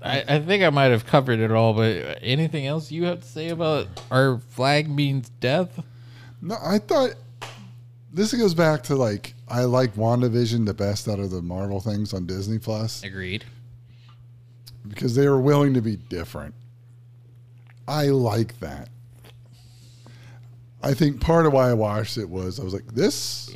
I, 0.01 0.23
I 0.27 0.39
think 0.39 0.63
I 0.63 0.69
might 0.69 0.91
have 0.91 1.05
covered 1.05 1.39
it 1.39 1.51
all, 1.51 1.73
but 1.73 2.19
anything 2.21 2.67
else 2.67 2.91
you 2.91 3.05
have 3.05 3.21
to 3.21 3.27
say 3.27 3.49
about 3.49 3.87
our 4.11 4.39
flag 4.49 4.89
means 4.89 5.29
death? 5.39 5.81
No, 6.41 6.57
I 6.63 6.79
thought 6.79 7.11
this 8.13 8.33
goes 8.33 8.53
back 8.53 8.83
to 8.83 8.95
like 8.95 9.33
I 9.49 9.63
like 9.63 9.95
WandaVision 9.95 10.65
the 10.65 10.73
best 10.73 11.07
out 11.07 11.19
of 11.19 11.31
the 11.31 11.41
Marvel 11.41 11.79
things 11.81 12.13
on 12.13 12.25
Disney 12.25 12.59
Plus 12.59 13.03
Agreed. 13.03 13.43
because 14.87 15.15
they 15.15 15.27
were 15.27 15.41
willing 15.41 15.73
to 15.73 15.81
be 15.81 15.95
different. 15.95 16.53
I 17.87 18.07
like 18.07 18.59
that. 18.59 18.89
I 20.81 20.93
think 20.93 21.21
part 21.21 21.45
of 21.45 21.53
why 21.53 21.69
I 21.69 21.73
watched 21.73 22.17
it 22.17 22.29
was 22.29 22.59
I 22.59 22.63
was 22.63 22.73
like, 22.73 22.87
this 22.93 23.55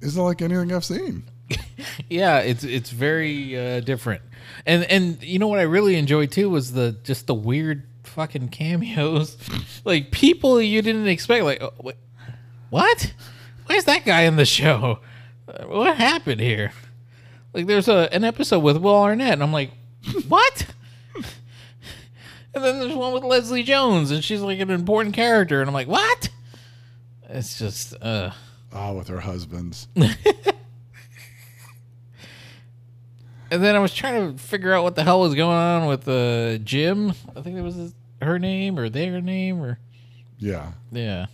isn't 0.00 0.22
like 0.22 0.40
anything 0.42 0.72
I've 0.72 0.84
seen. 0.84 1.24
Yeah, 2.08 2.38
it's 2.38 2.64
it's 2.64 2.90
very 2.90 3.56
uh, 3.58 3.80
different, 3.80 4.22
and 4.64 4.84
and 4.84 5.22
you 5.22 5.38
know 5.38 5.46
what 5.48 5.58
I 5.58 5.62
really 5.62 5.96
enjoyed 5.96 6.30
too 6.32 6.48
was 6.48 6.72
the 6.72 6.96
just 7.04 7.26
the 7.26 7.34
weird 7.34 7.86
fucking 8.04 8.48
cameos, 8.48 9.36
like 9.84 10.10
people 10.10 10.60
you 10.60 10.82
didn't 10.82 11.08
expect. 11.08 11.44
Like, 11.44 11.62
oh, 11.62 11.72
wait, 11.82 11.96
what? 12.70 13.12
Why 13.66 13.76
is 13.76 13.84
that 13.84 14.04
guy 14.04 14.22
in 14.22 14.36
the 14.36 14.44
show? 14.46 15.00
What 15.66 15.96
happened 15.96 16.40
here? 16.40 16.72
Like, 17.54 17.66
there's 17.66 17.88
a 17.88 18.12
an 18.12 18.24
episode 18.24 18.60
with 18.60 18.76
Will 18.78 18.94
Arnett, 18.96 19.32
and 19.32 19.42
I'm 19.42 19.52
like, 19.52 19.70
what? 20.28 20.66
and 22.54 22.64
then 22.64 22.80
there's 22.80 22.94
one 22.94 23.12
with 23.12 23.22
Leslie 23.24 23.62
Jones, 23.62 24.10
and 24.10 24.22
she's 24.24 24.40
like 24.40 24.58
an 24.60 24.70
important 24.70 25.14
character, 25.14 25.60
and 25.60 25.68
I'm 25.68 25.74
like, 25.74 25.88
what? 25.88 26.28
It's 27.28 27.58
just, 27.58 27.94
uh, 28.02 28.30
Ah, 28.72 28.92
with 28.92 29.08
her 29.08 29.20
husbands. 29.20 29.88
And 33.48 33.62
then 33.62 33.76
I 33.76 33.78
was 33.78 33.94
trying 33.94 34.32
to 34.36 34.42
figure 34.42 34.72
out 34.72 34.82
what 34.82 34.96
the 34.96 35.04
hell 35.04 35.20
was 35.20 35.34
going 35.34 35.56
on 35.56 35.86
with 35.86 36.08
uh, 36.08 36.58
Jim. 36.58 37.10
I 37.36 37.42
think 37.42 37.54
that 37.56 37.62
was 37.62 37.76
his, 37.76 37.94
her 38.20 38.38
name 38.40 38.76
or 38.76 38.88
their 38.88 39.20
name 39.20 39.62
or 39.62 39.78
Yeah. 40.36 40.72
yeah. 40.90 41.26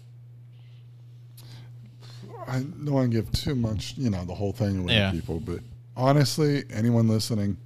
I 2.46 2.60
don't 2.60 2.90
want 2.92 3.10
to 3.10 3.16
give 3.16 3.30
too 3.32 3.54
much, 3.54 3.94
you 3.96 4.10
know, 4.10 4.24
the 4.24 4.34
whole 4.34 4.52
thing 4.52 4.80
away 4.80 4.94
Yeah. 4.94 5.10
to 5.10 5.16
people, 5.16 5.40
but 5.40 5.60
honestly, 5.96 6.64
anyone 6.72 7.08
listening, 7.08 7.56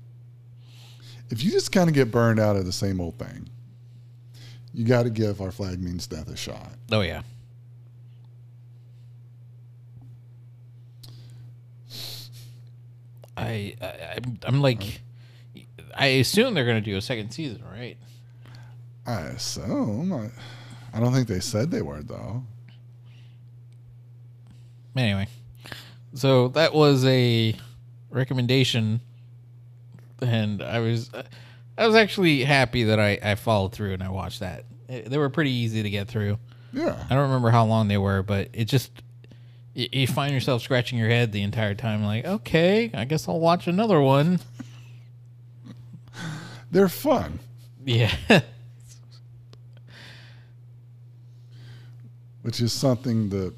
if 1.30 1.42
you 1.42 1.50
just 1.50 1.72
kind 1.72 1.88
of 1.88 1.94
get 1.94 2.10
burned 2.10 2.38
out 2.40 2.56
of 2.56 2.64
the 2.66 2.72
same 2.72 3.00
old 3.00 3.18
thing, 3.18 3.48
you 4.74 4.84
got 4.84 5.04
to 5.04 5.10
give 5.10 5.40
Our 5.40 5.50
Flag 5.50 5.80
Means 5.80 6.06
Death 6.06 6.28
a 6.28 6.36
shot. 6.36 6.72
Oh 6.92 7.00
yeah. 7.00 7.22
I, 13.36 13.76
I 13.80 13.86
I'm, 14.16 14.38
I'm 14.44 14.60
like, 14.62 15.00
I 15.94 16.06
assume 16.06 16.54
they're 16.54 16.66
gonna 16.66 16.80
do 16.80 16.96
a 16.96 17.00
second 17.02 17.30
season, 17.32 17.62
right? 17.70 17.96
I 19.06 19.20
assume. 19.22 20.12
I, 20.12 20.30
I 20.96 21.00
don't 21.00 21.12
think 21.12 21.28
they 21.28 21.40
said 21.40 21.70
they 21.70 21.82
were, 21.82 22.02
though. 22.02 22.42
Anyway, 24.96 25.28
so 26.14 26.48
that 26.48 26.74
was 26.74 27.04
a 27.04 27.54
recommendation, 28.10 29.00
and 30.22 30.62
I 30.62 30.80
was 30.80 31.10
I 31.76 31.86
was 31.86 31.94
actually 31.94 32.44
happy 32.44 32.84
that 32.84 32.98
I 32.98 33.18
I 33.22 33.34
followed 33.34 33.72
through 33.72 33.92
and 33.92 34.02
I 34.02 34.08
watched 34.08 34.40
that. 34.40 34.64
They 34.88 35.18
were 35.18 35.28
pretty 35.28 35.50
easy 35.50 35.82
to 35.82 35.90
get 35.90 36.08
through. 36.08 36.38
Yeah. 36.72 36.96
I 37.10 37.14
don't 37.14 37.24
remember 37.24 37.50
how 37.50 37.66
long 37.66 37.88
they 37.88 37.98
were, 37.98 38.22
but 38.22 38.48
it 38.52 38.66
just 38.66 38.90
you, 39.74 39.88
you 39.92 40.06
find 40.06 40.32
yourself 40.32 40.62
scratching 40.62 40.98
your 40.98 41.08
head 41.08 41.32
the 41.32 41.42
entire 41.42 41.74
time, 41.74 42.04
like, 42.04 42.24
okay, 42.24 42.90
I 42.94 43.04
guess 43.04 43.28
I'll 43.28 43.40
watch 43.40 43.66
another 43.66 44.00
one. 44.00 44.40
They're 46.70 46.88
fun, 46.88 47.38
Yeah, 47.84 48.14
which 52.42 52.60
is 52.60 52.72
something 52.72 53.28
the 53.28 53.52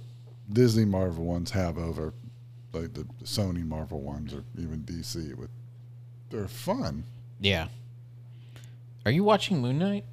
Disney 0.52 0.84
Marvel 0.84 1.24
ones 1.24 1.50
have 1.50 1.78
over 1.78 2.14
like 2.72 2.94
the 2.94 3.04
Sony 3.24 3.64
Marvel 3.66 4.00
ones 4.00 4.32
or 4.34 4.44
even 4.58 4.80
DC. 4.80 5.34
With 5.36 5.50
They're 6.30 6.48
fun. 6.48 7.04
yeah. 7.40 7.68
Are 9.06 9.10
you 9.10 9.24
watching 9.24 9.60
Moon 9.62 9.78
Knight? 9.78 10.04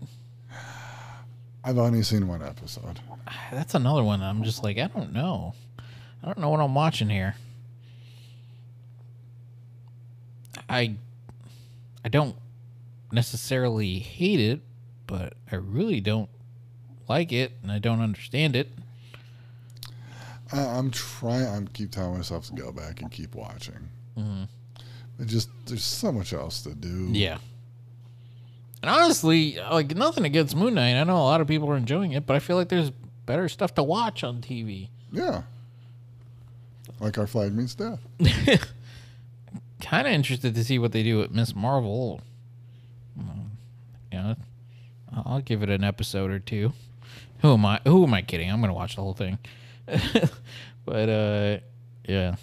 I've 1.64 1.78
only 1.78 2.02
seen 2.04 2.28
one 2.28 2.42
episode. 2.42 3.00
That's 3.52 3.74
another 3.76 4.04
one. 4.04 4.22
I'm 4.22 4.44
just 4.44 4.64
like, 4.64 4.78
I 4.78 4.88
don't 4.88 5.12
know. 5.12 5.54
I 6.24 6.28
don't 6.28 6.40
know 6.40 6.50
what 6.50 6.60
I'm 6.62 6.74
watching 6.76 7.10
here. 7.10 7.36
I 10.70 10.96
I 12.04 12.10
don't 12.10 12.36
necessarily 13.12 14.00
hate 14.00 14.40
it, 14.40 14.62
but 15.08 15.34
I 15.52 15.56
really 15.56 16.02
don't 16.02 16.30
like 17.08 17.32
it 17.32 17.54
and 17.62 17.72
I 17.72 17.80
don't 17.80 18.02
understand 18.02 18.56
it. 18.56 18.70
I, 20.56 20.78
I'm 20.78 20.92
trying. 20.92 21.48
I'm 21.48 21.68
keep 21.68 21.92
telling 21.92 22.18
myself 22.18 22.48
to 22.48 22.54
go 22.54 22.72
back 22.72 23.02
and 23.02 23.12
keep 23.12 23.36
watching. 23.36 23.90
Mm-hmm. 24.18 24.44
It 25.22 25.28
just 25.28 25.50
there's 25.66 25.84
so 25.84 26.12
much 26.12 26.34
else 26.34 26.62
to 26.64 26.74
do. 26.74 27.10
Yeah. 27.12 27.38
And 28.82 28.90
honestly, 28.90 29.58
like 29.72 29.96
nothing 29.96 30.26
against 30.26 30.56
Moon 30.56 30.76
Knight. 30.76 31.00
I 31.00 31.04
know 31.04 31.18
a 31.18 31.20
lot 31.20 31.42
of 31.42 31.48
people 31.48 31.70
are 31.70 31.78
enjoying 31.78 32.12
it, 32.12 32.26
but 32.26 32.36
I 32.36 32.40
feel 32.40 32.56
like 32.56 32.70
there's 32.70 32.92
better 33.26 33.50
stuff 33.50 33.74
to 33.76 33.84
watch 33.84 34.24
on 34.24 34.42
TV. 34.42 34.90
Yeah. 35.12 35.44
Like 37.00 37.18
our 37.18 37.28
flag 37.28 37.54
means 37.54 37.76
death. 37.76 38.00
kind 39.82 40.08
of 40.08 40.14
interested 40.14 40.56
to 40.56 40.64
see 40.64 40.80
what 40.80 40.92
they 40.92 41.04
do 41.04 41.18
with 41.20 41.32
Ms. 41.32 41.56
Marvel. 41.56 42.22
You 44.12 44.18
know, 44.22 44.36
I'll 45.14 45.24
I'll 45.26 45.42
give 45.42 45.62
it 45.62 45.70
an 45.70 45.84
episode 45.84 46.32
or 46.32 46.40
two. 46.40 46.72
Who 47.40 47.54
am 47.54 47.66
I? 47.66 47.82
Who 47.86 48.04
am 48.04 48.14
I 48.14 48.22
kidding? 48.22 48.50
I'm 48.50 48.62
gonna 48.62 48.74
watch 48.74 48.96
the 48.96 49.02
whole 49.02 49.14
thing. 49.14 49.40
but 50.86 51.10
uh, 51.10 51.58
yeah, 52.08 52.36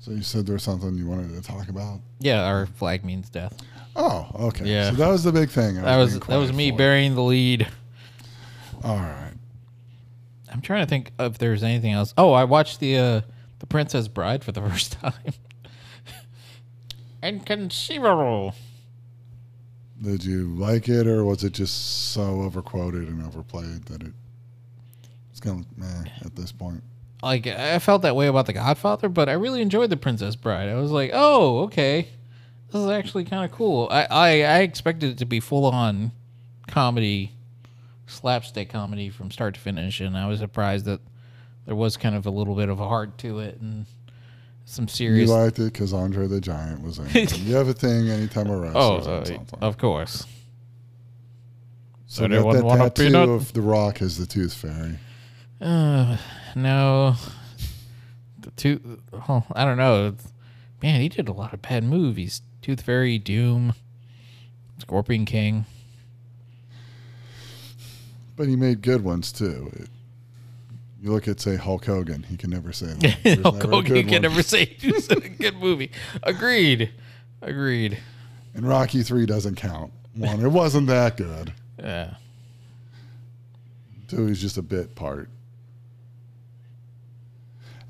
So 0.00 0.10
you 0.12 0.22
said 0.22 0.46
there 0.46 0.54
was 0.54 0.62
something 0.62 0.94
you 0.96 1.06
wanted 1.06 1.34
to 1.34 1.42
talk 1.42 1.68
about. 1.68 2.00
yeah. 2.20 2.44
Our 2.44 2.66
flag 2.66 3.04
means 3.04 3.28
death. 3.30 3.56
Oh, 3.94 4.28
okay. 4.48 4.66
Yeah. 4.66 4.90
So 4.90 4.96
that 4.96 5.08
was 5.08 5.24
the 5.24 5.32
big 5.32 5.48
thing. 5.50 5.76
That 5.82 5.96
was 5.96 6.18
that 6.20 6.36
was 6.36 6.52
me 6.52 6.70
for. 6.70 6.76
burying 6.76 7.14
the 7.14 7.22
lead. 7.22 7.66
All 8.84 8.96
right. 8.96 9.32
I'm 10.52 10.60
trying 10.60 10.84
to 10.84 10.88
think 10.88 11.12
if 11.18 11.38
there's 11.38 11.62
anything 11.62 11.92
else. 11.92 12.12
Oh, 12.18 12.32
I 12.32 12.44
watched 12.44 12.78
the 12.80 12.96
uh, 12.98 13.20
the 13.58 13.66
Princess 13.66 14.06
Bride 14.08 14.44
for 14.44 14.52
the 14.52 14.60
first 14.68 14.92
time. 14.92 15.12
Inconceivable. 17.22 18.54
Did 20.02 20.24
you 20.24 20.54
like 20.54 20.88
it, 20.88 21.06
or 21.06 21.24
was 21.24 21.42
it 21.42 21.54
just 21.54 22.10
so 22.12 22.42
overquoted 22.42 23.08
and 23.08 23.24
overplayed 23.24 23.86
that 23.86 24.02
it 24.02 24.12
kind 25.46 25.64
of 25.64 25.78
meh 25.78 26.10
at 26.24 26.36
this 26.36 26.52
point? 26.52 26.82
like 27.22 27.46
I 27.46 27.78
felt 27.78 28.02
that 28.02 28.14
way 28.14 28.26
about 28.26 28.46
The 28.46 28.52
Godfather, 28.52 29.08
but 29.08 29.28
I 29.28 29.32
really 29.32 29.62
enjoyed 29.62 29.90
The 29.90 29.96
Princess 29.96 30.36
Bride. 30.36 30.68
I 30.68 30.74
was 30.74 30.90
like, 30.90 31.10
oh, 31.12 31.60
okay, 31.60 32.08
this 32.70 32.80
is 32.80 32.88
actually 32.88 33.24
kind 33.24 33.44
of 33.44 33.56
cool. 33.56 33.88
I, 33.90 34.06
I 34.10 34.28
I 34.42 34.58
expected 34.60 35.10
it 35.10 35.18
to 35.18 35.26
be 35.26 35.40
full 35.40 35.64
on 35.64 36.12
comedy, 36.68 37.32
slapstick 38.06 38.68
comedy 38.68 39.10
from 39.10 39.30
start 39.30 39.54
to 39.54 39.60
finish, 39.60 40.00
and 40.00 40.16
I 40.16 40.28
was 40.28 40.40
surprised 40.40 40.84
that 40.86 41.00
there 41.64 41.74
was 41.74 41.96
kind 41.96 42.14
of 42.14 42.26
a 42.26 42.30
little 42.30 42.54
bit 42.54 42.68
of 42.68 42.80
a 42.80 42.88
heart 42.88 43.18
to 43.18 43.40
it 43.40 43.60
and 43.60 43.86
some 44.64 44.86
serious. 44.88 45.28
You 45.28 45.34
liked 45.34 45.58
it 45.58 45.72
because 45.72 45.92
Andre 45.92 46.26
the 46.26 46.40
Giant 46.40 46.82
was 46.82 46.98
in 46.98 47.06
it. 47.14 47.38
you 47.38 47.54
have 47.56 47.68
a 47.68 47.74
thing 47.74 48.08
anytime 48.08 48.48
a 48.48 48.56
wrestler. 48.60 48.80
oh, 48.80 49.24
uh, 49.60 49.64
of 49.64 49.78
course. 49.78 50.26
so 52.06 52.24
anyone 52.24 52.54
that, 52.54 52.60
that 52.60 52.64
want 52.64 52.82
a 52.82 52.90
tattoo 52.90 53.04
peanut? 53.06 53.28
of 53.28 53.52
The 53.52 53.62
Rock 53.62 54.02
as 54.02 54.18
the 54.18 54.26
Tooth 54.26 54.54
Fairy. 54.54 54.98
Uh, 55.60 56.16
no. 56.54 57.16
The 58.40 58.50
two, 58.52 59.00
oh, 59.12 59.44
I 59.52 59.64
don't 59.64 59.78
know. 59.78 60.08
It's- 60.08 60.32
Man, 60.82 61.00
he 61.00 61.08
did 61.08 61.26
a 61.28 61.32
lot 61.32 61.54
of 61.54 61.62
bad 61.62 61.84
movies. 61.84 62.42
Tooth 62.60 62.82
Fairy, 62.82 63.18
Doom, 63.18 63.72
Scorpion 64.78 65.24
King. 65.24 65.64
But 68.36 68.48
he 68.48 68.56
made 68.56 68.82
good 68.82 69.02
ones 69.02 69.32
too. 69.32 69.70
It- 69.74 69.88
you 71.02 71.12
look 71.12 71.28
at 71.28 71.40
say 71.40 71.56
Hulk 71.56 71.84
Hogan, 71.84 72.24
he 72.24 72.36
can 72.36 72.50
never 72.50 72.72
say 72.72 72.86
that. 72.94 73.38
Hulk 73.42 73.56
never 73.56 73.68
Hogan 73.70 74.04
can 74.06 74.12
one. 74.14 74.22
never 74.22 74.42
say 74.42 74.76
in 74.82 74.94
a 75.22 75.28
good 75.28 75.56
movie. 75.56 75.90
Agreed. 76.22 76.90
Agreed. 77.42 77.98
And 78.54 78.66
Rocky 78.66 79.02
Three 79.02 79.26
doesn't 79.26 79.54
count. 79.56 79.92
One, 80.14 80.40
it 80.40 80.48
wasn't 80.48 80.86
that 80.88 81.16
good. 81.16 81.52
Yeah. 81.78 82.14
Two, 84.08 84.26
he's 84.26 84.40
just 84.40 84.56
a 84.56 84.62
bit 84.62 84.94
part. 84.94 85.28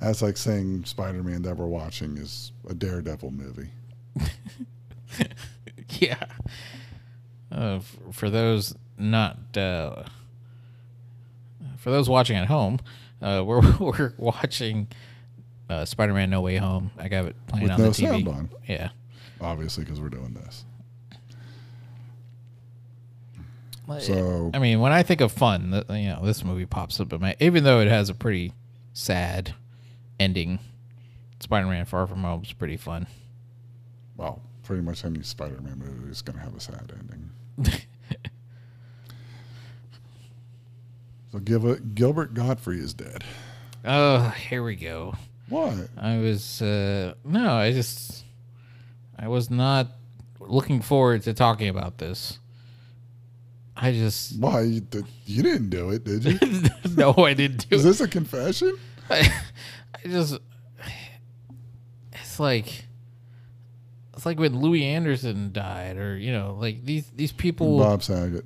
That's 0.01 0.21
like 0.23 0.37
saying 0.37 0.85
Spider-Man 0.85 1.43
that 1.43 1.57
we're 1.57 1.67
watching 1.67 2.17
is 2.19 2.53
a 2.69 2.75
Daredevil 2.75 3.31
movie. 3.31 3.71
Yeah. 6.01 6.17
Uh, 7.51 7.77
f- 7.77 7.97
for 8.13 8.29
those 8.29 8.75
not 8.99 9.39
uh, 9.57 10.03
for 11.79 11.91
those 11.91 12.09
watching 12.09 12.37
at 12.37 12.49
home, 12.49 12.81
uh, 13.23 13.43
we're 13.47 13.63
we're 13.79 14.13
watching 14.19 14.89
uh, 15.71 15.85
Spider-Man: 15.85 16.29
No 16.29 16.41
Way 16.41 16.57
Home. 16.57 16.91
I 16.99 17.09
got 17.09 17.27
it 17.27 17.37
playing 17.47 17.63
With 17.65 17.73
on 17.73 17.79
no 17.81 17.91
the 17.91 18.03
TV. 18.03 18.09
sound 18.11 18.29
on. 18.29 18.51
Yeah. 18.67 18.89
Obviously, 19.41 19.85
because 19.85 20.01
we're 20.01 20.09
doing 20.09 20.35
this. 20.35 20.65
So 23.89 23.99
So 24.01 24.51
I 24.53 24.59
mean, 24.59 24.81
when 24.81 24.91
I 24.93 25.05
think 25.05 25.21
of 25.21 25.31
fun, 25.31 25.85
you 25.91 26.09
know, 26.09 26.21
this 26.25 26.45
movie 26.45 26.67
pops 26.67 26.99
up 26.99 27.13
in 27.13 27.21
my. 27.21 27.37
Even 27.39 27.63
though 27.63 27.81
it 27.81 27.89
has 27.89 28.11
a 28.11 28.15
pretty 28.15 28.53
sad 28.93 29.55
ending, 30.21 30.59
Spider-Man: 31.41 31.85
Far 31.87 32.07
From 32.07 32.23
Home 32.23 32.43
is 32.43 32.53
pretty 32.53 32.77
fun. 32.77 33.07
well, 34.17 34.41
pretty 34.63 34.83
much 34.83 35.05
any 35.05 35.23
Spider-Man 35.23 35.79
movie 35.79 36.11
is 36.11 36.23
going 36.23 36.39
to 36.39 36.45
have 36.45 36.55
a 36.55 36.61
sad 36.61 36.93
ending. 36.99 37.31
So 41.33 41.39
Gil- 41.41 41.77
Gilbert 41.95 42.35
Gottfried 42.35 42.81
is 42.81 42.95
dead. 42.95 43.25
Oh, 43.85 44.29
here 44.31 44.63
we 44.63 44.77
go. 44.77 45.15
What? 45.49 45.75
I 45.97 46.19
was 46.19 46.61
uh 46.63 47.15
no, 47.25 47.53
I 47.55 47.73
just 47.73 48.25
I 49.19 49.29
was 49.29 49.51
not 49.51 49.89
looking 50.41 50.81
forward 50.83 51.23
to 51.23 51.35
talking 51.35 51.69
about 51.69 51.99
this. 51.99 52.39
I 53.77 53.93
just 53.93 54.39
Why? 54.41 54.63
You, 54.63 54.83
you 55.27 55.43
didn't 55.43 55.69
do 55.71 55.91
it, 55.91 56.05
did 56.05 56.25
you? 56.25 56.39
no, 56.97 57.13
I 57.17 57.35
didn't 57.35 57.69
do 57.69 57.77
Is 57.77 57.85
it. 57.85 57.89
this 57.89 58.01
a 58.01 58.09
confession? 58.09 58.77
I, 59.11 59.31
I 60.05 60.09
just 60.09 60.39
it's 62.13 62.39
like 62.41 62.87
it's 64.15 64.25
like 64.27 64.39
when 64.39 64.61
Louie 64.61 64.85
Anderson 64.85 65.53
died, 65.53 65.97
or 65.97 66.17
you 66.17 66.33
know, 66.33 66.57
like 66.59 66.85
these 66.85 67.11
these 67.15 67.33
people. 67.33 67.79
Bob 67.79 68.03
Saget. 68.03 68.45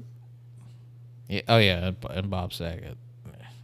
Yeah, 1.28 1.42
oh 1.49 1.59
yeah, 1.59 1.87
and 1.87 1.97
and 2.11 2.30
Bob 2.30 2.52
Saget. 2.52 2.97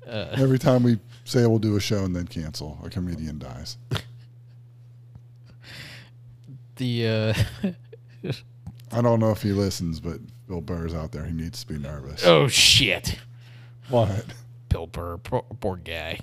Uh, 0.07 0.29
Every 0.37 0.59
time 0.61 0.83
we 0.85 0.99
say 1.25 1.47
we'll 1.47 1.59
do 1.59 1.77
a 1.77 1.81
show 1.81 2.05
and 2.05 2.15
then 2.15 2.27
cancel, 2.29 2.79
a 2.85 2.91
comedian 2.91 3.39
dies. 3.41 3.77
the 6.77 7.09
uh, 7.09 7.35
I 8.93 9.01
don't 9.01 9.19
know 9.19 9.31
if 9.33 9.43
he 9.43 9.51
listens, 9.51 9.99
but 9.99 10.21
Bill 10.47 10.61
Burr's 10.61 10.95
out 10.95 11.11
there. 11.13 11.25
He 11.25 11.33
needs 11.33 11.65
to 11.65 11.73
be 11.73 11.79
nervous. 11.79 12.25
oh 12.25 12.47
shit, 12.49 13.19
What? 13.89 14.25
Bill 14.69 14.87
Burr, 14.87 15.19
poor, 15.19 15.43
poor 15.61 15.77
guy. 15.77 16.21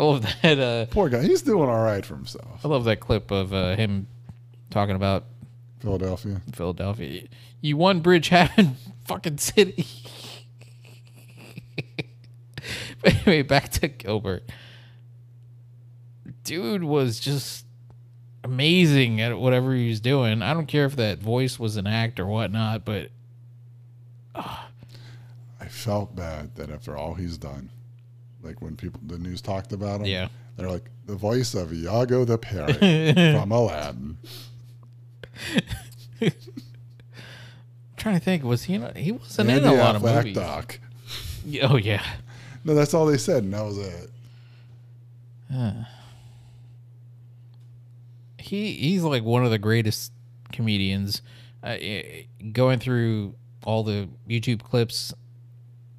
I 0.00 0.02
love 0.02 0.26
that. 0.42 0.58
Uh, 0.58 0.86
Poor 0.86 1.10
guy. 1.10 1.20
He's 1.20 1.42
doing 1.42 1.68
all 1.68 1.82
right 1.82 2.04
for 2.04 2.14
himself. 2.14 2.64
I 2.64 2.68
love 2.68 2.84
that 2.84 3.00
clip 3.00 3.30
of 3.30 3.52
uh, 3.52 3.76
him 3.76 4.06
talking 4.70 4.96
about 4.96 5.24
Philadelphia. 5.80 6.40
Philadelphia. 6.52 7.24
You 7.60 7.76
won 7.76 8.02
Bridgehaven, 8.02 8.76
fucking 9.04 9.36
city. 9.36 9.86
but 13.02 13.14
anyway, 13.26 13.42
back 13.42 13.68
to 13.72 13.88
Gilbert. 13.88 14.50
Dude 16.44 16.82
was 16.82 17.20
just 17.20 17.66
amazing 18.42 19.20
at 19.20 19.38
whatever 19.38 19.74
he 19.74 19.90
was 19.90 20.00
doing. 20.00 20.40
I 20.40 20.54
don't 20.54 20.64
care 20.64 20.86
if 20.86 20.96
that 20.96 21.18
voice 21.18 21.58
was 21.58 21.76
an 21.76 21.86
act 21.86 22.18
or 22.18 22.24
whatnot, 22.24 22.86
but 22.86 23.10
I 24.34 25.66
felt 25.68 26.16
bad 26.16 26.54
that 26.54 26.70
after 26.70 26.96
all 26.96 27.14
he's 27.14 27.36
done, 27.36 27.68
like 28.42 28.60
when 28.62 28.76
people 28.76 29.00
the 29.06 29.18
news 29.18 29.40
talked 29.40 29.72
about 29.72 30.00
him, 30.00 30.06
yeah. 30.06 30.28
they're 30.56 30.70
like 30.70 30.90
the 31.06 31.14
voice 31.14 31.54
of 31.54 31.72
Iago 31.72 32.24
the 32.24 32.38
parrot 32.38 32.76
from 33.36 33.52
Aladdin. 33.52 34.18
trying 37.96 38.18
to 38.18 38.24
think, 38.24 38.42
was 38.42 38.64
he 38.64 38.74
in 38.74 38.82
a, 38.82 38.92
he 38.98 39.12
wasn't 39.12 39.50
in 39.50 39.64
a 39.64 39.74
lot 39.74 39.96
of 39.96 40.02
movies. 40.02 40.34
Doc. 40.34 40.80
Oh 41.62 41.76
yeah. 41.76 42.04
No, 42.64 42.74
that's 42.74 42.92
all 42.94 43.06
they 43.06 43.18
said, 43.18 43.44
and 43.44 43.54
that 43.54 43.64
was 43.64 43.78
it. 43.78 44.10
he 48.38 48.72
he's 48.72 49.02
like 49.02 49.22
one 49.22 49.44
of 49.44 49.50
the 49.50 49.58
greatest 49.58 50.12
comedians. 50.52 51.22
Uh, 51.62 51.76
eh, 51.78 52.22
going 52.52 52.78
through 52.78 53.34
all 53.64 53.82
the 53.82 54.08
YouTube 54.28 54.62
clips 54.62 55.12
uh, 55.12 55.16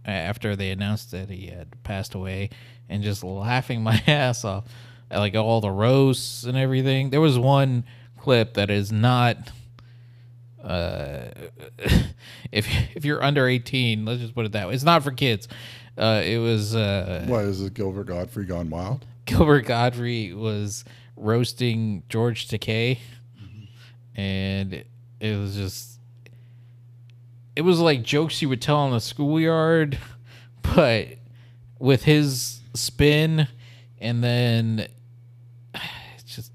after 0.06 0.56
they 0.56 0.72
announced 0.72 1.12
that 1.12 1.30
he 1.30 1.48
had 1.48 1.82
passed 1.84 2.14
away, 2.16 2.50
and 2.90 3.04
just 3.04 3.24
laughing 3.24 3.82
my 3.82 4.02
ass 4.08 4.44
off 4.44 4.66
at 5.10 5.20
like 5.20 5.36
all 5.36 5.62
the 5.62 5.72
roasts 5.72 6.44
and 6.44 6.58
everything. 6.58 7.10
There 7.10 7.22
was 7.22 7.38
one 7.38 7.86
clip 8.18 8.56
that 8.56 8.70
is 8.70 8.92
not. 8.92 9.38
Uh, 10.64 11.30
if 12.52 12.68
if 12.96 13.04
you're 13.04 13.24
under 13.24 13.48
18, 13.48 14.06
let's 14.06 14.22
just 14.22 14.36
put 14.36 14.46
it 14.46 14.52
that 14.54 14.68
way. 14.68 14.74
It's 14.74 14.84
not 14.84 15.04
for 15.04 15.12
kids. 15.12 15.48
Uh, 15.98 16.22
it 16.24 16.38
was 16.38 16.76
uh, 16.76 17.26
What 17.28 17.46
is 17.46 17.62
it? 17.62 17.74
Gilbert 17.74 18.06
Gottfried 18.06 18.48
gone 18.48 18.70
wild? 18.70 19.06
Gilbert 19.26 19.64
Gottfried 19.64 20.36
was 20.36 20.84
roasting 21.16 22.04
George 22.10 22.48
Takei, 22.48 23.00
and 24.16 24.74
it, 24.74 24.88
it 25.20 25.38
was 25.38 25.56
just 25.56 25.91
it 27.56 27.62
was 27.62 27.80
like 27.80 28.04
jokes 28.04 28.42
you 28.42 28.50
would 28.50 28.62
tell 28.62 28.86
in 28.86 28.92
the 28.92 29.00
schoolyard, 29.00 29.98
but 30.76 31.08
with 31.80 32.04
his 32.04 32.62
spin, 32.74 33.48
and 34.00 34.24
then 34.24 34.88
it's 36.16 36.36
just 36.36 36.52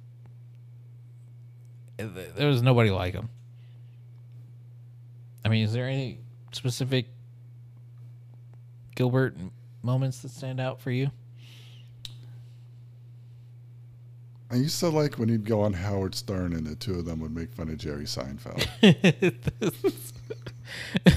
there 1.97 2.49
was 2.49 2.63
nobody 2.63 2.91
like 2.91 3.15
him. 3.15 3.29
I 5.45 5.49
mean, 5.49 5.65
is 5.65 5.73
there 5.73 5.87
any 5.87 6.19
specific 6.53 7.07
Gilbert 8.97 9.37
moments 9.83 10.19
that 10.21 10.31
stand 10.31 10.61
out 10.61 10.81
for 10.81 10.91
you? 10.91 11.11
I 14.51 14.57
used 14.57 14.79
to 14.81 14.89
like 14.89 15.19
when 15.19 15.29
he'd 15.29 15.45
go 15.45 15.61
on 15.61 15.73
Howard 15.73 16.15
Stern 16.15 16.53
and 16.53 16.67
the 16.67 16.77
two 16.77 16.95
of 16.95 17.05
them 17.05 17.21
would 17.21 17.35
make 17.35 17.53
fun 17.53 17.69
of 17.69 17.79
Jerry 17.79 18.05
Seinfeld. 18.05 18.65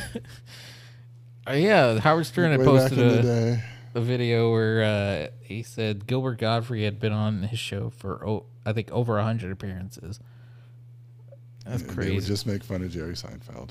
Uh, 1.49 1.53
yeah, 1.53 1.99
Howard 1.99 2.25
Stern 2.27 2.51
had 2.51 2.59
Way 2.59 2.65
posted 2.65 3.25
a, 3.25 3.63
a 3.95 4.01
video 4.01 4.51
where 4.51 4.83
uh, 4.83 5.27
he 5.41 5.63
said 5.63 6.05
Gilbert 6.05 6.37
Gottfried 6.37 6.83
had 6.83 6.99
been 6.99 7.13
on 7.13 7.43
his 7.43 7.57
show 7.57 7.89
for 7.89 8.23
oh, 8.27 8.45
I 8.65 8.73
think 8.73 8.91
over 8.91 9.19
hundred 9.19 9.51
appearances. 9.51 10.19
That's 11.65 11.81
and 11.81 11.91
They 11.91 12.11
would 12.11 12.23
just 12.23 12.45
make 12.45 12.63
fun 12.63 12.83
of 12.83 12.91
Jerry 12.91 13.13
Seinfeld. 13.13 13.69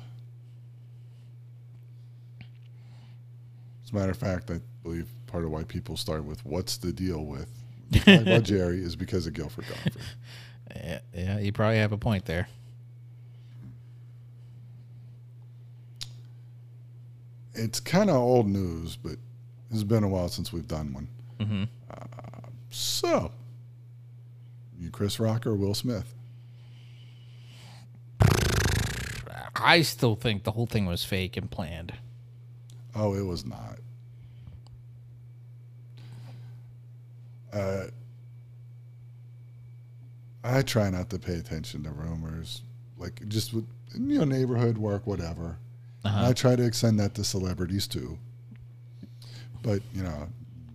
As 3.85 3.93
a 3.93 3.95
matter 3.95 4.11
of 4.11 4.19
fact, 4.19 4.51
I 4.51 4.61
believe 4.83 5.09
part 5.27 5.45
of 5.45 5.51
why 5.51 5.63
people 5.63 5.97
start 5.97 6.25
with 6.25 6.45
"What's 6.45 6.79
the 6.79 6.93
deal 6.93 7.25
with?" 7.25 7.49
About 8.07 8.43
Jerry 8.43 8.83
is 8.83 8.97
because 8.97 9.27
of 9.27 9.35
Gilbert 9.35 9.67
Gottfried. 9.69 10.05
yeah, 10.77 10.99
yeah, 11.15 11.39
you 11.39 11.53
probably 11.53 11.79
have 11.79 11.93
a 11.93 11.99
point 11.99 12.25
there. 12.25 12.49
It's 17.59 17.81
kind 17.81 18.09
of 18.09 18.17
old 18.17 18.47
news, 18.47 18.97
but 18.97 19.17
it's 19.71 19.83
been 19.83 20.05
a 20.05 20.09
while 20.09 20.29
since 20.29 20.53
we've 20.53 20.69
done 20.69 20.93
one. 20.93 21.09
hmm 21.41 21.65
So, 22.71 23.33
you 24.79 24.91
Chris 24.91 25.19
Rock 25.19 25.47
or 25.47 25.55
Will 25.55 25.75
Smith? 25.75 26.15
I 29.57 29.83
still 29.83 30.15
think 30.15 30.45
the 30.45 30.53
whole 30.53 30.67
thing 30.67 30.87
was 30.87 31.05
fake 31.05 31.37
and 31.37 31.51
planned. 31.51 31.93
Oh, 32.95 33.15
it 33.15 33.23
was 33.23 33.45
not. 33.45 33.79
Uh, 37.53 37.87
I 40.45 40.63
try 40.63 40.91
not 40.91 41.11
to 41.11 41.19
pay 41.19 41.35
attention 41.35 41.83
to 41.85 41.91
rumors, 41.91 42.63
like 42.97 43.27
just 43.29 43.53
with 43.53 43.67
you 43.95 44.19
know 44.19 44.25
neighborhood 44.25 44.79
work, 44.79 45.07
whatever. 45.07 45.59
Uh-huh. 46.05 46.29
I 46.29 46.33
try 46.33 46.57
to 46.57 46.65
extend 46.65 46.99
that 47.01 47.15
to 47.15 47.25
celebrities 47.25 47.87
too. 47.87 48.19
But 49.63 49.83
you 49.93 50.03
know, 50.03 50.29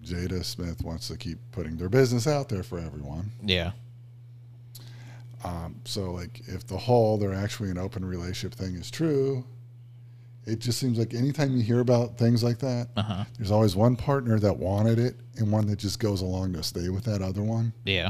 Jada 0.03 0.43
Smith 0.43 0.83
wants 0.83 1.07
to 1.07 1.17
keep 1.17 1.37
putting 1.51 1.77
their 1.77 1.89
business 1.89 2.27
out 2.27 2.49
there 2.49 2.63
for 2.63 2.77
everyone. 2.79 3.31
Yeah, 3.41 3.71
Um, 5.45 5.75
so, 5.85 6.11
like, 6.11 6.41
if 6.47 6.65
the 6.67 6.77
whole 6.77 7.17
they're 7.17 7.33
actually 7.33 7.69
an 7.69 7.77
open 7.77 8.05
relationship 8.05 8.57
thing 8.57 8.75
is 8.75 8.89
true, 8.91 9.45
it 10.45 10.59
just 10.59 10.77
seems 10.79 10.97
like 10.99 11.13
anytime 11.13 11.55
you 11.55 11.63
hear 11.63 11.79
about 11.79 12.17
things 12.17 12.43
like 12.43 12.59
that, 12.59 12.89
uh 12.97 13.01
huh, 13.01 13.23
there's 13.37 13.51
always 13.51 13.75
one 13.75 13.95
partner 13.95 14.39
that 14.39 14.57
wanted 14.57 14.99
it 14.99 15.15
and 15.37 15.51
one 15.51 15.67
that 15.67 15.79
just 15.79 15.99
goes 15.99 16.21
along 16.21 16.53
to 16.53 16.63
stay 16.63 16.89
with 16.89 17.03
that 17.05 17.21
other 17.21 17.41
one. 17.41 17.73
yeah. 17.85 18.09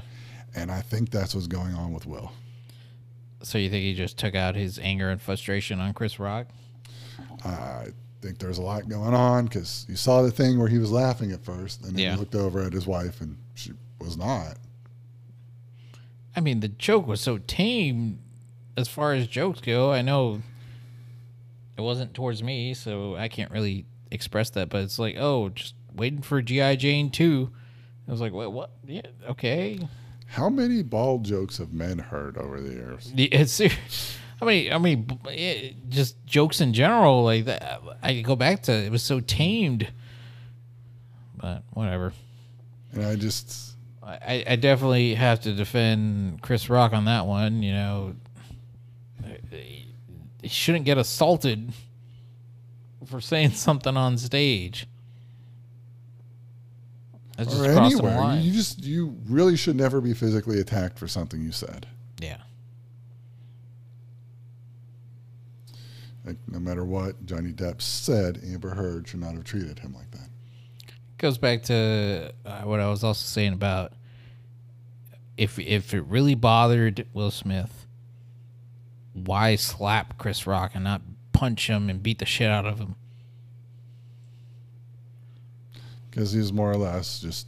And 0.56 0.72
I 0.72 0.82
think 0.82 1.10
that's 1.10 1.34
what's 1.34 1.48
going 1.48 1.74
on 1.74 1.94
with 1.94 2.06
Will. 2.06 2.32
So 3.42 3.58
you 3.58 3.72
think 3.72 3.84
he 3.84 3.96
just 3.96 4.20
took 4.20 4.36
out 4.36 4.56
his 4.56 4.78
anger 4.78 5.10
and 5.10 5.20
frustration 5.20 5.80
on 5.80 5.96
Chris 5.96 6.20
Rock? 6.20 6.46
I 7.46 7.88
think 8.22 8.38
there's 8.40 8.58
a 8.58 8.62
lot 8.62 8.88
going 8.88 9.14
on 9.14 9.46
because 9.46 9.86
you 9.90 9.96
saw 9.96 10.22
the 10.22 10.32
thing 10.32 10.58
where 10.60 10.68
he 10.70 10.78
was 10.78 10.92
laughing 10.92 11.32
at 11.32 11.44
first, 11.44 11.82
and 11.84 11.92
then 11.92 12.00
Yeah. 12.04 12.14
you 12.14 12.20
looked 12.20 12.36
over 12.36 12.62
at 12.62 12.74
his 12.74 12.88
wife 12.88 13.20
and 13.22 13.38
she 13.54 13.72
was 14.00 14.16
not. 14.18 14.58
I 16.36 16.40
mean, 16.42 16.62
the 16.62 16.68
joke 16.70 17.06
was 17.08 17.22
so 17.22 17.38
tame 17.38 18.20
as 18.76 18.88
far 18.88 19.14
as 19.14 19.28
jokes 19.28 19.60
go. 19.62 19.92
I 19.92 20.02
know 20.02 20.42
It 21.76 21.82
wasn't 21.82 22.14
towards 22.14 22.44
me, 22.44 22.76
so 22.76 23.16
I 23.16 23.28
can't 23.28 23.50
really 23.52 23.86
express 24.12 24.52
that. 24.52 24.70
But 24.70 24.84
it's 24.84 25.00
like, 25.00 25.16
oh, 25.18 25.50
just 25.50 25.74
waiting 25.96 26.22
for 26.22 26.40
GI 26.40 26.78
Jane 26.78 27.10
two. 27.10 27.52
I 28.08 28.12
was 28.12 28.22
like, 28.22 28.32
what? 28.32 28.54
What? 28.54 28.72
Yeah, 28.86 29.02
okay. 29.30 29.80
How 30.28 30.50
many 30.50 30.84
bald 30.84 31.24
jokes 31.26 31.58
have 31.58 31.74
men 31.74 31.98
heard 31.98 32.38
over 32.38 32.62
the 32.62 32.74
years? 32.74 33.12
It's. 33.18 33.60
I 34.42 34.46
mean, 34.46 34.74
I 34.74 34.78
mean, 34.78 35.20
it, 35.26 35.90
just 35.90 36.24
jokes 36.26 36.62
in 36.62 36.74
general 36.74 37.24
like 37.24 37.46
that. 37.46 37.82
I 38.02 38.22
go 38.22 38.36
back 38.36 38.64
to 38.64 38.72
it 38.72 38.92
was 38.92 39.04
so 39.04 39.20
tamed, 39.20 39.92
but 41.36 41.64
whatever. 41.72 42.14
And 42.94 43.06
I 43.06 43.16
just, 43.16 43.76
I, 44.04 44.44
I 44.48 44.56
definitely 44.56 45.16
have 45.16 45.42
to 45.42 45.54
defend 45.54 46.42
Chris 46.42 46.70
Rock 46.70 46.94
on 46.94 47.06
that 47.06 47.26
one. 47.26 47.64
You 47.64 47.74
know, 47.74 48.16
he 49.50 50.48
shouldn't 50.48 50.86
get 50.86 50.98
assaulted 50.98 51.74
for 53.06 53.22
saying 53.22 53.52
something 53.52 53.96
on 53.96 54.18
stage. 54.18 54.88
That's 57.38 57.50
just 57.50 57.66
or 57.66 57.72
anywhere, 57.72 58.18
line. 58.18 58.44
you 58.44 58.52
just, 58.52 58.84
you 58.84 59.18
really 59.26 59.58
should 59.58 59.76
never 59.76 60.02
be 60.02 60.14
physically 60.14 60.60
attacked 60.60 61.00
for 61.00 61.08
something 61.08 61.42
you 61.42 61.52
said. 61.52 61.88
yeah, 62.20 62.38
Like, 66.26 66.38
no 66.48 66.60
matter 66.60 66.86
what 66.86 67.26
Johnny 67.26 67.52
Depp 67.52 67.82
said, 67.82 68.40
Amber 68.46 68.76
Heard 68.76 69.08
should 69.08 69.20
not 69.20 69.34
have 69.34 69.44
treated 69.44 69.80
him 69.80 69.94
like 69.94 70.10
that. 70.12 70.30
goes 71.18 71.38
back 71.38 71.64
to 71.64 72.34
uh, 72.46 72.62
what 72.62 72.80
I 72.80 72.90
was 72.90 73.04
also 73.04 73.26
saying 73.26 73.54
about 73.54 73.94
if 75.38 75.60
if 75.60 75.94
it 75.94 76.02
really 76.02 76.36
bothered 76.36 77.08
Will 77.14 77.32
Smith, 77.32 77.88
why 79.14 79.56
slap 79.56 80.18
Chris 80.18 80.48
Rock 80.48 80.72
and 80.76 80.84
not 80.84 81.02
punch 81.32 81.70
him 81.70 81.90
and 81.90 82.02
beat 82.02 82.20
the 82.20 82.26
shit 82.26 82.50
out 82.50 82.66
of 82.66 82.80
him? 82.80 82.96
Because 86.10 86.32
he 86.32 86.40
was 86.40 86.54
more 86.54 86.72
or 86.72 86.78
less 86.78 87.20
just, 87.20 87.48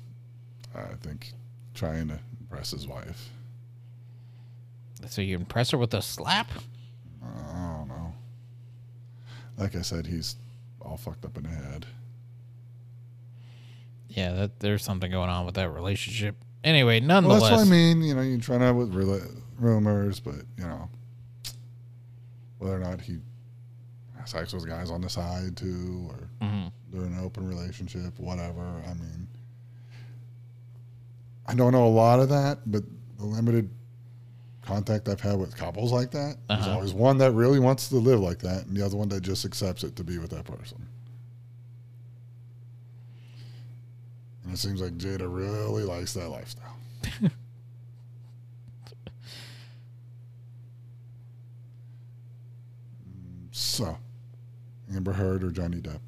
I 0.75 0.95
think, 1.01 1.33
trying 1.75 2.07
to 2.07 2.19
impress 2.39 2.71
his 2.71 2.87
wife. 2.87 3.29
So 5.07 5.21
you 5.21 5.35
impress 5.35 5.69
her 5.71 5.77
with 5.77 5.93
a 5.93 6.01
slap? 6.01 6.49
Know. 7.21 7.74
Like 9.57 9.75
I 9.75 9.81
said, 9.81 10.07
he's 10.07 10.35
all 10.81 10.97
fucked 10.97 11.25
up 11.25 11.37
in 11.37 11.43
the 11.43 11.49
head. 11.49 11.85
Yeah, 14.09 14.33
that 14.33 14.59
there's 14.59 14.83
something 14.83 15.11
going 15.11 15.29
on 15.29 15.45
with 15.45 15.55
that 15.55 15.69
relationship. 15.69 16.35
Anyway, 16.63 16.99
Well, 16.99 17.07
nonetheless, 17.07 17.41
that's 17.41 17.51
what 17.57 17.67
I 17.67 17.69
mean. 17.69 18.01
You 18.01 18.15
know, 18.15 18.21
you 18.21 18.37
try 18.39 18.57
out 18.57 18.75
with 18.75 18.93
rela- 18.93 19.41
rumors, 19.59 20.19
but 20.19 20.35
you 20.57 20.63
know, 20.65 20.89
whether 22.57 22.75
or 22.75 22.79
not 22.79 23.01
he 23.01 23.19
has 24.19 24.29
sex 24.31 24.53
with 24.53 24.67
guys 24.67 24.89
on 24.89 25.01
the 25.01 25.09
side 25.09 25.55
too, 25.57 26.09
or 26.09 26.29
Mhm. 26.47 26.71
they're 26.91 27.05
in 27.05 27.13
an 27.13 27.19
open 27.19 27.47
relationship, 27.47 28.17
whatever. 28.19 28.61
I 28.87 28.93
mean, 28.93 29.27
I 31.45 31.53
don't 31.55 31.71
know 31.73 31.85
a 31.85 31.89
lot 31.89 32.19
of 32.19 32.29
that, 32.29 32.59
but 32.71 32.83
the 33.17 33.25
limited 33.25 33.69
contact 34.65 35.07
I've 35.07 35.21
had 35.21 35.37
with 35.39 35.55
couples 35.55 35.91
like 35.91 36.11
that, 36.11 36.37
there's 36.47 36.61
Uh-huh. 36.61 36.71
always 36.75 36.93
one 36.93 37.17
that 37.19 37.31
really 37.31 37.59
wants 37.59 37.87
to 37.89 37.95
live 37.97 38.19
like 38.19 38.39
that, 38.39 38.65
and 38.65 38.75
the 38.75 38.85
other 38.85 38.97
one 38.97 39.09
that 39.09 39.21
just 39.21 39.45
accepts 39.45 39.83
it 39.83 39.95
to 39.97 40.03
be 40.03 40.17
with 40.17 40.31
that 40.31 40.45
person. 40.45 40.87
And 44.43 44.53
it 44.53 44.57
seems 44.57 44.81
like 44.81 44.97
Jada 44.97 45.27
really 45.33 45.83
likes 45.83 46.13
that 46.13 46.29
lifestyle. 46.29 46.77
so, 53.51 53.97
Amber 54.93 55.13
Heard 55.13 55.43
or 55.43 55.51
Johnny 55.51 55.77
Depp? 55.77 55.99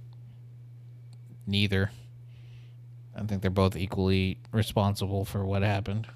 neither. 1.50 1.92
I 3.16 3.22
think 3.24 3.42
they're 3.42 3.50
both 3.50 3.76
equally 3.78 4.38
responsible 4.52 5.24
for 5.26 5.46
what 5.46 5.62
happened. 5.64 6.08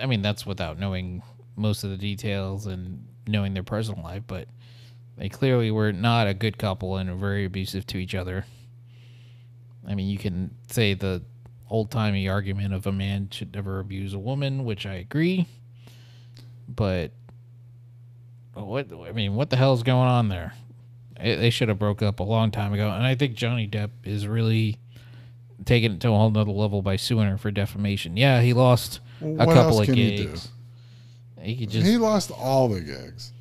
I 0.00 0.06
mean, 0.06 0.22
that's 0.22 0.44
without 0.46 0.78
knowing 0.78 1.22
most 1.56 1.84
of 1.84 1.90
the 1.90 1.96
details 1.96 2.66
and 2.66 3.06
knowing 3.26 3.54
their 3.54 3.62
personal 3.62 4.02
life, 4.02 4.22
but 4.26 4.48
they 5.16 5.28
clearly 5.28 5.70
were 5.70 5.92
not 5.92 6.26
a 6.26 6.34
good 6.34 6.58
couple 6.58 6.96
and 6.96 7.08
were 7.10 7.16
very 7.16 7.44
abusive 7.44 7.86
to 7.86 7.98
each 7.98 8.14
other. 8.14 8.44
I 9.86 9.94
mean, 9.94 10.08
you 10.08 10.18
can 10.18 10.54
say 10.70 10.94
the 10.94 11.22
old 11.70 11.90
timey 11.90 12.28
argument 12.28 12.74
of 12.74 12.86
a 12.86 12.92
man 12.92 13.28
should 13.30 13.54
never 13.54 13.78
abuse 13.78 14.14
a 14.14 14.18
woman, 14.18 14.64
which 14.64 14.86
I 14.86 14.94
agree, 14.94 15.46
but 16.68 17.12
what 18.54 18.86
I 18.92 19.12
mean, 19.12 19.34
what 19.34 19.50
the 19.50 19.56
hell 19.56 19.74
is 19.74 19.82
going 19.82 20.08
on 20.08 20.28
there? 20.28 20.54
They 21.20 21.50
should 21.50 21.68
have 21.68 21.78
broke 21.78 22.02
up 22.02 22.20
a 22.20 22.24
long 22.24 22.50
time 22.50 22.72
ago, 22.72 22.90
and 22.90 23.06
I 23.06 23.14
think 23.14 23.34
Johnny 23.34 23.68
Depp 23.68 23.90
is 24.04 24.26
really 24.26 24.78
taking 25.64 25.92
it 25.92 26.00
to 26.00 26.08
a 26.08 26.10
whole 26.10 26.30
nother 26.30 26.50
level 26.50 26.82
by 26.82 26.96
suing 26.96 27.28
her 27.28 27.38
for 27.38 27.50
defamation. 27.50 28.16
Yeah, 28.16 28.42
he 28.42 28.52
lost 28.52 29.00
Well, 29.20 29.48
a 29.48 29.52
couple 29.54 29.80
of 29.80 29.86
can 29.86 29.94
he 29.94 30.16
gigs. 30.16 30.48
He 31.40 31.56
could 31.56 31.70
just 31.70 31.86
he 31.86 31.96
lost 31.96 32.30
all 32.30 32.68
the 32.68 32.80
gigs. 32.80 33.32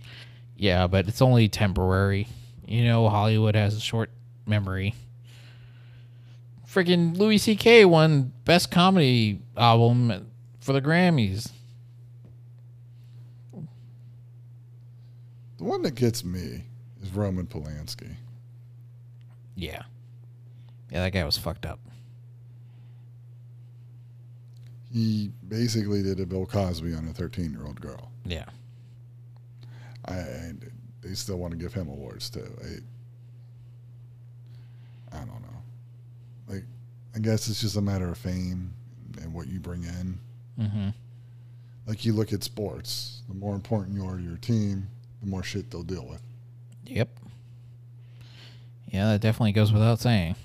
yeah, 0.57 0.87
but 0.87 1.07
it's 1.07 1.21
only 1.21 1.47
temporary. 1.49 2.27
You 2.67 2.85
know, 2.85 3.07
Hollywood 3.09 3.55
has 3.55 3.75
a 3.75 3.79
short 3.79 4.09
memory. 4.45 4.95
Freaking 6.67 7.17
Louis 7.17 7.37
C.K. 7.37 7.85
won 7.85 8.33
Best 8.45 8.71
Comedy 8.71 9.41
Album 9.55 10.27
for 10.59 10.73
the 10.73 10.81
Grammys. 10.81 11.51
The 15.57 15.63
one 15.63 15.81
that 15.83 15.95
gets 15.95 16.23
me 16.25 16.63
is 17.01 17.11
Roman 17.13 17.45
Polanski. 17.45 18.15
Yeah. 19.55 19.83
Yeah, 20.91 21.03
that 21.03 21.13
guy 21.13 21.23
was 21.23 21.37
fucked 21.37 21.65
up. 21.65 21.79
He 24.93 25.31
basically 25.47 26.03
did 26.03 26.19
a 26.19 26.25
Bill 26.25 26.45
Cosby 26.45 26.93
on 26.93 27.07
a 27.07 27.13
13 27.13 27.51
year 27.51 27.65
old 27.65 27.81
girl. 27.81 28.11
Yeah. 28.25 28.45
I, 30.05 30.13
I 30.13 30.53
they 31.01 31.13
still 31.15 31.37
want 31.37 31.51
to 31.51 31.57
give 31.57 31.73
him 31.73 31.89
awards 31.89 32.29
too. 32.29 32.47
I, 32.63 32.77
I 35.17 35.19
don't 35.19 35.41
know. 35.41 35.61
Like, 36.47 36.63
I 37.15 37.19
guess 37.19 37.49
it's 37.49 37.61
just 37.61 37.75
a 37.75 37.81
matter 37.81 38.09
of 38.09 38.17
fame 38.17 38.73
and 39.21 39.33
what 39.33 39.47
you 39.47 39.59
bring 39.59 39.83
in. 39.83 40.19
Mm-hmm. 40.59 40.89
Like 41.87 42.05
you 42.05 42.13
look 42.13 42.31
at 42.31 42.43
sports, 42.43 43.21
the 43.27 43.35
more 43.35 43.55
important 43.55 43.97
you 43.97 44.05
are 44.05 44.17
to 44.17 44.23
your 44.23 44.37
team, 44.37 44.87
the 45.21 45.27
more 45.27 45.43
shit 45.43 45.69
they'll 45.69 45.83
deal 45.83 46.07
with. 46.07 46.21
Yep. 46.85 47.09
Yeah, 48.87 49.11
that 49.11 49.21
definitely 49.21 49.53
goes 49.53 49.73
without 49.73 49.99
saying. 49.99 50.35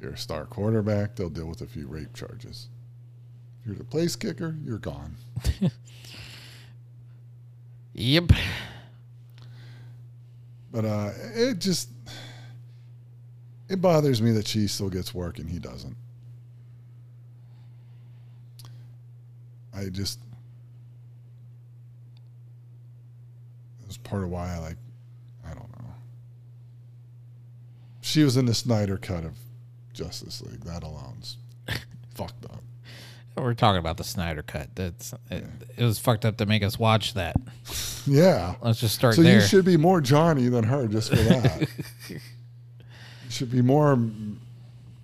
If 0.00 0.04
you're 0.04 0.14
a 0.14 0.18
star 0.18 0.46
quarterback, 0.46 1.14
they'll 1.14 1.28
deal 1.28 1.44
with 1.44 1.60
a 1.60 1.66
few 1.66 1.86
rape 1.86 2.14
charges. 2.14 2.68
If 3.60 3.66
you're 3.66 3.76
the 3.76 3.84
place 3.84 4.16
kicker, 4.16 4.56
you're 4.64 4.78
gone. 4.78 5.14
Yep. 7.92 8.30
But 10.72 10.84
uh, 10.86 11.10
it 11.34 11.58
just 11.58 11.90
it 13.68 13.82
bothers 13.82 14.22
me 14.22 14.30
that 14.30 14.46
she 14.46 14.68
still 14.68 14.88
gets 14.88 15.12
work 15.12 15.38
and 15.38 15.50
he 15.50 15.58
doesn't. 15.58 15.96
I 19.74 19.86
just 19.90 20.18
that's 23.82 23.98
part 23.98 24.22
of 24.22 24.30
why 24.30 24.54
I 24.54 24.58
like 24.60 24.76
I 25.44 25.48
don't 25.48 25.68
know. 25.78 25.92
She 28.00 28.24
was 28.24 28.38
in 28.38 28.46
the 28.46 28.54
Snyder 28.54 28.96
cut 28.96 29.24
of 29.24 29.36
Justice 30.04 30.40
League. 30.42 30.64
That 30.64 30.82
alone's 30.82 31.36
fucked 32.14 32.46
up. 32.46 32.62
We're 33.36 33.54
talking 33.54 33.78
about 33.78 33.96
the 33.98 34.04
Snyder 34.04 34.42
cut. 34.42 34.68
That's 34.74 35.14
it, 35.30 35.44
it 35.76 35.84
was 35.84 35.98
fucked 35.98 36.24
up 36.24 36.38
to 36.38 36.46
make 36.46 36.62
us 36.62 36.78
watch 36.78 37.14
that. 37.14 37.36
Yeah. 38.06 38.54
Let's 38.62 38.80
just 38.80 38.94
start 38.94 39.14
So 39.14 39.22
there. 39.22 39.36
you 39.36 39.40
should 39.46 39.64
be 39.64 39.76
more 39.76 40.00
Johnny 40.00 40.48
than 40.48 40.64
her 40.64 40.86
just 40.88 41.10
for 41.10 41.16
that. 41.16 41.68
you 42.08 42.18
should 43.28 43.50
be 43.50 43.62
more 43.62 43.98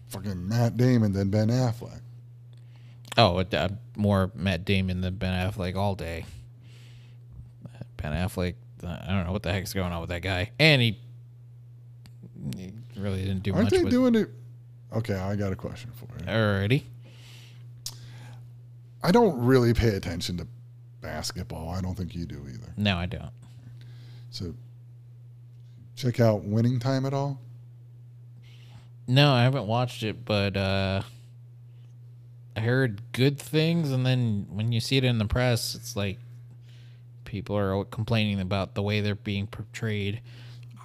fucking 0.09 0.49
Matt 0.49 0.77
Damon 0.77 1.13
than 1.13 1.31
Ben 1.31 1.49
Affleck. 1.49 2.01
Oh, 3.19 3.39
uh, 3.39 3.69
more 3.97 4.31
Matt 4.35 4.65
Damon 4.65 5.03
than 5.03 5.17
Ben 5.17 5.33
Affleck 5.51 5.77
all 5.77 5.95
day. 5.95 6.25
Ben 7.97 8.13
Affleck, 8.13 8.55
uh, 8.83 8.99
I 9.03 9.13
don't 9.13 9.25
know 9.25 9.33
what 9.33 9.43
the 9.43 9.53
heck's 9.53 9.73
going 9.73 9.93
on 9.93 10.01
with 10.01 10.11
that 10.11 10.23
guy, 10.23 10.51
and 10.59 10.83
he, 10.83 10.99
he 12.55 12.73
really 12.97 13.23
didn't 13.23 13.43
do 13.43 13.53
Aren't 13.55 13.65
much 13.67 13.73
they 13.73 13.85
with 13.85 13.91
doing 13.91 14.15
it? 14.15 14.31
Okay, 14.93 15.15
I 15.15 15.37
got 15.37 15.53
a 15.53 15.57
question 15.57 15.91
for 15.95 16.07
you. 16.21 16.31
already. 16.33 16.87
I 19.03 19.13
don't 19.13 19.39
really 19.45 19.75
pay 19.75 19.91
attention 19.91 20.39
to 20.39 20.47
basketball. 21.01 21.71
I 21.71 21.81
don't 21.81 21.95
think 21.95 22.15
you 22.15 22.27
do 22.27 22.45
either. 22.49 22.73
No, 22.77 22.97
I 22.97 23.07
don't. 23.07 23.31
So 24.31 24.55
check 25.95 26.21
out 26.21 26.45
Winning 26.45 26.79
Time 26.81 27.07
at 27.07 27.15
all. 27.15 27.41
No, 29.07 29.33
I 29.33 29.43
haven't 29.43 29.67
watched 29.67 30.03
it, 30.03 30.25
but 30.25 30.57
uh, 30.57 31.03
I 32.57 32.61
heard 32.61 33.03
good 33.13 33.39
things, 33.39 33.93
and 33.93 34.05
then 34.05 34.47
when 34.51 34.73
you 34.73 34.81
see 34.81 34.97
it 34.97 35.05
in 35.05 35.19
the 35.19 35.27
press, 35.27 35.75
it's 35.75 35.95
like 35.95 36.19
people 37.25 37.57
are 37.57 37.85
complaining 37.85 38.41
about 38.41 38.75
the 38.75 38.83
way 38.83 39.01
they're 39.01 39.15
being 39.15 39.47
portrayed. 39.47 40.21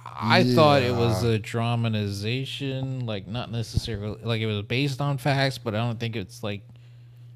I 0.04 0.44
thought 0.44 0.82
it 0.82 0.94
was 0.94 1.22
a 1.24 1.38
dramatization, 1.38 3.06
like 3.06 3.26
not 3.26 3.50
necessarily 3.50 4.18
like 4.22 4.40
it 4.40 4.46
was 4.46 4.62
based 4.62 5.00
on 5.00 5.18
facts, 5.18 5.58
but 5.58 5.74
I 5.74 5.78
don't 5.78 5.98
think 5.98 6.16
it's 6.16 6.42
like 6.42 6.62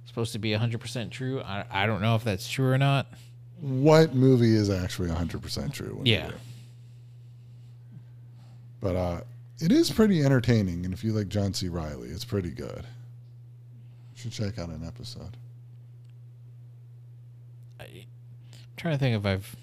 supposed 0.05 0.33
to 0.33 0.39
be 0.39 0.51
100% 0.51 1.11
true. 1.11 1.43
I, 1.43 1.65
I 1.71 1.87
don't 1.87 2.01
know 2.01 2.15
if 2.15 2.25
that's 2.25 2.49
true 2.49 2.71
or 2.71 2.79
not. 2.79 3.07
What 3.61 4.15
movie 4.15 4.55
is 4.55 4.71
actually 4.71 5.11
100% 5.11 5.73
true? 5.73 6.01
Yeah. 6.05 6.31
But 8.81 8.97
uh, 8.97 9.21
it 9.59 9.73
is 9.73 9.91
pretty 9.91 10.25
entertaining. 10.25 10.85
And 10.85 10.95
if 10.95 11.03
you 11.05 11.13
like 11.13 11.29
John 11.29 11.53
C. 11.53 11.69
Reilly, 11.69 12.09
it's 12.09 12.25
pretty 12.25 12.51
good. 12.51 12.87
You 14.15 14.23
should 14.23 14.33
check 14.33 14.59
out 14.59 14.69
an 14.69 14.85
episode. 14.87 15.37
I'm 17.81 17.89
trying 18.77 18.95
to 18.95 18.99
think 18.99 19.17
if 19.19 19.27
I've. 19.27 19.57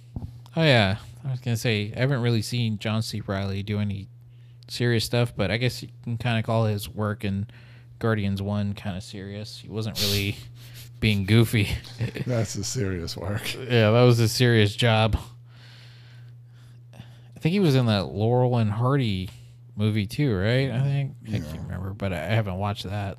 Oh 0.56 0.62
yeah, 0.64 0.98
I 1.26 1.32
was 1.32 1.40
gonna 1.40 1.58
say 1.58 1.92
I 1.96 2.00
haven't 2.00 2.22
really 2.22 2.42
seen 2.42 2.78
John 2.78 3.02
C. 3.02 3.22
Reilly 3.26 3.64
do 3.64 3.80
any 3.80 4.08
serious 4.68 5.04
stuff, 5.06 5.34
but 5.36 5.50
I 5.52 5.58
guess 5.58 5.82
you 5.82 5.90
can 6.04 6.18
kind 6.18 6.38
of 6.38 6.46
call 6.46 6.66
his 6.66 6.88
work 6.88 7.24
in 7.26 7.48
Guardians 8.00 8.42
One 8.42 8.74
kind 8.74 8.96
of 8.96 9.04
serious. 9.04 9.58
He 9.60 9.70
wasn't 9.70 10.00
really 10.02 10.38
being 11.00 11.26
goofy. 11.26 11.70
That's 12.28 12.56
a 12.56 12.64
serious 12.64 13.18
work. 13.18 13.54
yeah, 13.56 13.92
that 13.92 14.04
was 14.04 14.20
a 14.20 14.28
serious 14.28 14.76
job. 14.76 15.18
I 16.94 17.40
think 17.40 17.54
he 17.54 17.60
was 17.60 17.76
in 17.76 17.88
that 17.88 18.06
Laurel 18.06 18.58
and 18.58 18.72
Hardy 18.72 19.30
movie 19.76 20.06
too, 20.06 20.34
right? 20.36 20.70
I 20.72 20.82
think 20.84 21.16
I 21.28 21.30
Yeah. 21.32 21.40
can't 21.40 21.62
remember, 21.64 21.94
but 21.94 22.14
I 22.14 22.26
haven't 22.28 22.58
watched 22.58 22.84
that. 22.86 23.18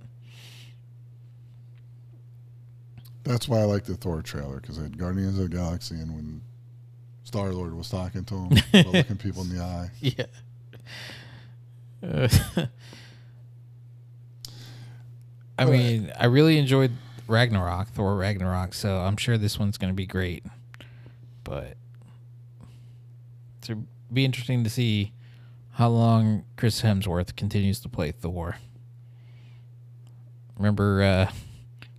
That's 3.24 3.48
why 3.48 3.58
I 3.60 3.64
like 3.64 3.84
the 3.84 3.96
Thor 3.96 4.22
trailer 4.22 4.60
because 4.60 4.78
I 4.78 4.82
had 4.82 4.98
Guardians 4.98 5.38
of 5.38 5.50
the 5.50 5.56
Galaxy, 5.56 5.94
and 5.96 6.14
when 6.14 6.42
Star 7.34 7.52
Lord 7.52 7.74
was 7.74 7.90
talking 7.90 8.24
to 8.26 8.34
him, 8.36 8.52
about 8.72 8.92
looking 8.94 9.16
people 9.16 9.42
in 9.42 9.56
the 9.56 9.60
eye. 9.60 9.90
Yeah. 10.00 10.26
Uh, 12.00 12.28
I 15.58 15.64
mean, 15.64 16.12
I 16.16 16.26
really 16.26 16.58
enjoyed 16.58 16.92
Ragnarok, 17.26 17.88
Thor 17.88 18.14
Ragnarok, 18.14 18.72
so 18.72 18.98
I'm 18.98 19.16
sure 19.16 19.36
this 19.36 19.58
one's 19.58 19.78
going 19.78 19.92
to 19.92 19.96
be 19.96 20.06
great. 20.06 20.44
But 21.42 21.76
to 23.62 23.84
be 24.12 24.24
interesting 24.24 24.62
to 24.62 24.70
see 24.70 25.12
how 25.72 25.88
long 25.88 26.44
Chris 26.56 26.82
Hemsworth 26.82 27.34
continues 27.34 27.80
to 27.80 27.88
play 27.88 28.12
Thor. 28.12 28.58
Remember, 30.56 31.02
uh, 31.02 31.32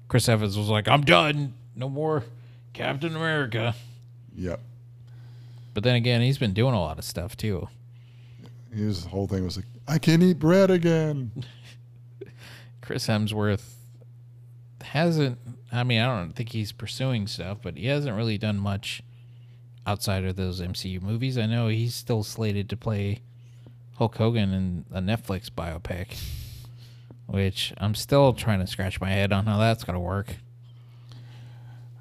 Chris 0.08 0.30
Evans 0.30 0.58
was 0.58 0.70
like, 0.70 0.88
"I'm 0.88 1.02
done, 1.02 1.56
no 1.76 1.90
more 1.90 2.24
Captain 2.72 3.14
America." 3.18 3.76
Yep. 4.34 4.62
But 5.76 5.84
then 5.84 5.96
again, 5.96 6.22
he's 6.22 6.38
been 6.38 6.54
doing 6.54 6.74
a 6.74 6.80
lot 6.80 6.98
of 6.98 7.04
stuff 7.04 7.36
too. 7.36 7.68
His 8.74 9.06
whole 9.06 9.28
thing 9.28 9.44
was 9.44 9.58
like, 9.58 9.66
I 9.88 10.00
can 10.00 10.24
eat 10.24 10.40
bread 10.40 10.72
again. 10.72 11.32
Chris 12.82 13.08
Hemsworth 13.08 13.74
hasn't. 14.82 15.38
I 15.72 15.84
mean, 15.84 16.00
I 16.00 16.18
don't 16.18 16.32
think 16.32 16.50
he's 16.50 16.72
pursuing 16.72 17.28
stuff, 17.28 17.58
but 17.62 17.78
he 17.78 17.88
hasn't 17.88 18.16
really 18.16 18.38
done 18.38 18.58
much 18.58 19.04
outside 19.86 20.24
of 20.24 20.38
those 20.38 20.62
MCU 20.62 21.02
movies. 21.02 21.38
I 21.38 21.46
know 21.46 21.68
he's 21.68 21.94
still 21.94 22.24
slated 22.24 22.70
to 22.70 22.78
play 22.78 23.22
Hulk 23.98 24.16
Hogan 24.16 24.54
in 24.54 24.86
a 24.94 25.02
Netflix 25.02 25.50
biopic, 25.50 26.18
which 27.26 27.74
I'm 27.80 27.96
still 27.96 28.32
trying 28.32 28.62
to 28.62 28.68
scratch 28.68 29.02
my 29.02 29.10
head 29.10 29.34
on 29.34 29.46
how 29.46 29.58
that's 29.58 29.84
gonna 29.84 30.00
work. 30.00 30.38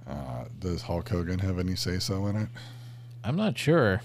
Uh, 0.07 0.45
does 0.61 0.83
Hulk 0.83 1.09
Hogan 1.09 1.41
have 1.41 1.59
any 1.59 1.75
say 1.75 1.99
so 1.99 2.27
in 2.27 2.37
it? 2.37 2.49
I'm 3.25 3.37
not 3.37 3.57
sure. 3.57 4.03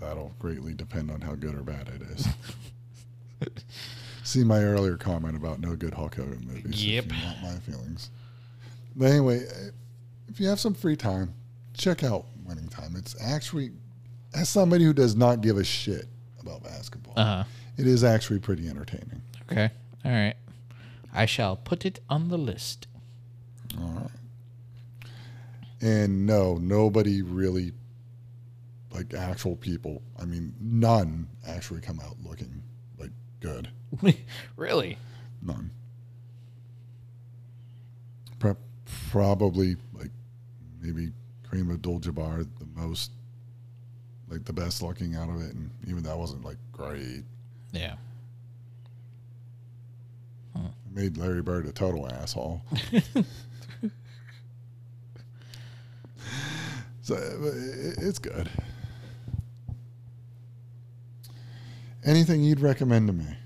That'll 0.00 0.32
greatly 0.38 0.74
depend 0.74 1.10
on 1.10 1.20
how 1.20 1.34
good 1.34 1.54
or 1.54 1.62
bad 1.62 1.88
it 1.88 2.02
is. 2.02 2.28
See 4.24 4.44
my 4.44 4.62
earlier 4.62 4.96
comment 4.96 5.36
about 5.36 5.60
no 5.60 5.74
good 5.76 5.94
Hulk 5.94 6.14
Hogan 6.16 6.46
movies. 6.46 6.84
Yep. 6.84 7.06
Want 7.24 7.42
my 7.42 7.54
feelings. 7.60 8.10
But 8.96 9.06
anyway, 9.06 9.46
if 10.28 10.38
you 10.38 10.46
have 10.48 10.60
some 10.60 10.74
free 10.74 10.96
time, 10.96 11.34
check 11.74 12.04
out 12.04 12.26
Winning 12.44 12.68
Time. 12.68 12.94
It's 12.96 13.20
actually, 13.20 13.72
as 14.34 14.48
somebody 14.48 14.84
who 14.84 14.92
does 14.92 15.16
not 15.16 15.40
give 15.40 15.56
a 15.56 15.64
shit 15.64 16.06
about 16.40 16.62
basketball, 16.62 17.14
Uh 17.16 17.24
huh. 17.24 17.44
it 17.78 17.86
is 17.86 18.04
actually 18.04 18.38
pretty 18.38 18.68
entertaining. 18.68 19.22
Okay. 19.50 19.70
All 20.04 20.12
right. 20.12 20.34
I 21.12 21.26
shall 21.26 21.56
put 21.56 21.84
it 21.84 22.00
on 22.08 22.28
the 22.28 22.38
list. 22.38 22.86
All 23.80 23.88
right. 23.90 24.10
And 25.82 26.26
no, 26.26 26.54
nobody 26.58 27.22
really, 27.22 27.72
like 28.92 29.12
actual 29.14 29.56
people, 29.56 30.00
I 30.20 30.24
mean, 30.24 30.54
none 30.60 31.26
actually 31.46 31.80
come 31.80 31.98
out 31.98 32.16
looking 32.22 32.62
like 32.98 33.10
good. 33.40 33.68
really? 34.56 34.96
None. 35.42 35.70
Pro- 38.38 38.56
probably 39.10 39.76
like 39.92 40.10
maybe 40.80 41.10
Kareem 41.50 41.72
Abdul-Jabbar 41.72 42.46
the 42.60 42.80
most, 42.80 43.10
like 44.28 44.44
the 44.44 44.52
best 44.52 44.82
looking 44.82 45.16
out 45.16 45.28
of 45.28 45.42
it, 45.42 45.52
and 45.52 45.68
even 45.88 46.04
that 46.04 46.16
wasn't 46.16 46.44
like 46.44 46.58
great. 46.70 47.24
Yeah. 47.72 47.96
It 50.54 50.94
made 50.94 51.16
Larry 51.16 51.42
Bird 51.42 51.66
a 51.66 51.72
total 51.72 52.06
asshole. 52.08 52.62
so 57.02 57.14
it's 57.98 58.18
good. 58.18 58.48
Anything 62.04 62.42
you'd 62.42 62.60
recommend 62.60 63.06
to 63.08 63.12
me? 63.12 63.36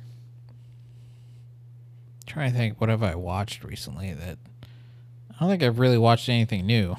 trying 2.36 2.52
to 2.52 2.58
think 2.58 2.78
what 2.78 2.90
have 2.90 3.02
I 3.02 3.14
watched 3.14 3.64
recently 3.64 4.12
that 4.12 4.36
I 4.62 5.40
don't 5.40 5.48
think 5.48 5.62
I've 5.62 5.78
really 5.78 5.96
watched 5.96 6.28
anything 6.28 6.66
new. 6.66 6.96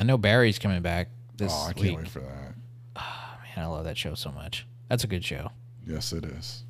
I 0.00 0.02
know 0.02 0.18
Barry's 0.18 0.58
coming 0.58 0.82
back 0.82 1.10
this 1.36 1.52
week. 1.52 1.60
oh, 1.60 1.68
I 1.68 1.72
can't 1.74 1.86
week. 1.86 1.96
wait 1.98 2.08
for 2.08 2.18
that. 2.18 2.54
Man, 2.96 3.64
I 3.64 3.66
love 3.66 3.84
that 3.84 3.96
show 3.96 4.14
so 4.14 4.32
much. 4.32 4.66
That's 4.88 5.04
a 5.04 5.06
good 5.06 5.24
show. 5.24 5.52
Yes, 5.86 6.12
it 6.12 6.24
is. 6.24 6.64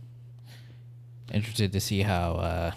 Interested 1.33 1.73
to 1.73 1.81
see 1.81 2.03
how 2.03 2.33
uh, 2.33 2.71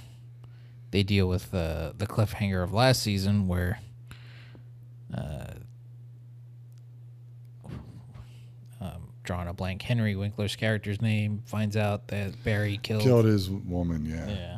they 0.91 1.03
deal 1.03 1.27
with 1.27 1.53
uh, 1.53 1.91
the 1.97 2.07
cliffhanger 2.07 2.63
of 2.63 2.73
last 2.73 3.03
season, 3.03 3.49
where 3.49 3.79
uh, 5.13 5.47
um, 8.79 9.09
drawing 9.27 9.47
a 9.49 9.53
blank, 9.53 9.81
Henry 9.81 10.15
Winkler's 10.15 10.55
character's 10.55 11.01
name 11.01 11.43
finds 11.45 11.75
out 11.77 12.07
that 12.07 12.43
Barry 12.43 12.79
killed. 12.81 13.03
Killed 13.03 13.25
his 13.25 13.49
woman. 13.49 14.05
Yeah. 14.05 14.27
Yeah. 14.27 14.57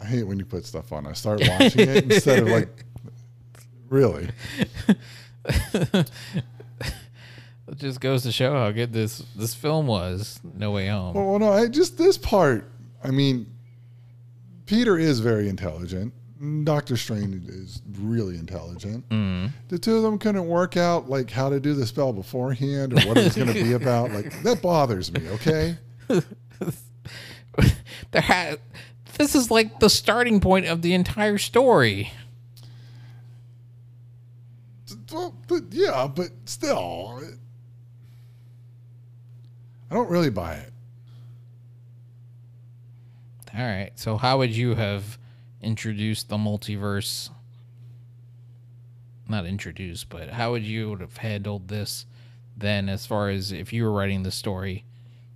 I 0.00 0.06
hate 0.06 0.24
when 0.24 0.38
you 0.38 0.44
put 0.44 0.64
stuff 0.66 0.92
on. 0.92 1.06
I 1.06 1.12
start 1.12 1.40
watching 1.46 1.88
it 1.88 2.04
instead 2.12 2.40
of 2.40 2.48
like, 2.48 2.84
really. 3.88 4.28
It 7.66 7.78
just 7.78 8.00
goes 8.00 8.22
to 8.24 8.32
show 8.32 8.52
how 8.52 8.70
good 8.70 8.92
this 8.92 9.18
this 9.34 9.54
film 9.54 9.86
was. 9.86 10.40
No 10.54 10.72
Way 10.72 10.88
Home. 10.88 11.14
Well, 11.14 11.38
no, 11.38 11.52
I, 11.52 11.68
just 11.68 11.96
this 11.96 12.18
part. 12.18 12.70
I 13.02 13.10
mean, 13.10 13.46
Peter 14.66 14.98
is 14.98 15.20
very 15.20 15.48
intelligent. 15.48 16.12
Doctor 16.64 16.96
Strange 16.96 17.48
is 17.48 17.82
really 17.98 18.36
intelligent. 18.36 19.08
Mm. 19.08 19.50
The 19.68 19.78
two 19.78 19.96
of 19.96 20.02
them 20.02 20.18
couldn't 20.18 20.46
work 20.46 20.76
out 20.76 21.08
like 21.08 21.30
how 21.30 21.48
to 21.48 21.60
do 21.60 21.74
the 21.74 21.86
spell 21.86 22.12
beforehand 22.12 22.92
or 22.92 23.00
what 23.08 23.16
it 23.16 23.24
was 23.24 23.36
going 23.36 23.52
to 23.52 23.54
be 23.54 23.72
about. 23.80 24.10
Like 24.10 24.42
that 24.42 24.60
bothers 24.60 25.12
me. 25.12 25.28
Okay. 25.30 25.76
there 26.08 26.22
ha- 28.20 28.56
this 29.16 29.34
is 29.34 29.50
like 29.50 29.80
the 29.80 29.90
starting 29.90 30.40
point 30.40 30.66
of 30.66 30.82
the 30.82 30.92
entire 30.94 31.38
story. 31.38 32.12
Well, 35.12 35.34
but 35.46 35.64
yeah, 35.70 36.08
but 36.12 36.30
still, 36.46 37.22
I 39.90 39.94
don't 39.94 40.10
really 40.10 40.30
buy 40.30 40.54
it. 40.54 40.72
All 43.56 43.64
right. 43.64 43.92
So 43.94 44.16
how 44.16 44.38
would 44.38 44.50
you 44.50 44.74
have 44.74 45.18
introduced 45.64 46.28
the 46.28 46.36
multiverse? 46.36 47.30
Not 49.28 49.46
introduced, 49.46 50.08
but 50.08 50.30
how 50.30 50.52
would 50.52 50.64
you 50.64 50.90
would 50.90 51.00
have 51.00 51.16
handled 51.18 51.68
this 51.68 52.06
then 52.56 52.88
as 52.88 53.06
far 53.06 53.30
as 53.30 53.50
if 53.50 53.72
you 53.72 53.84
were 53.84 53.92
writing 53.92 54.22
the 54.22 54.30
story 54.30 54.84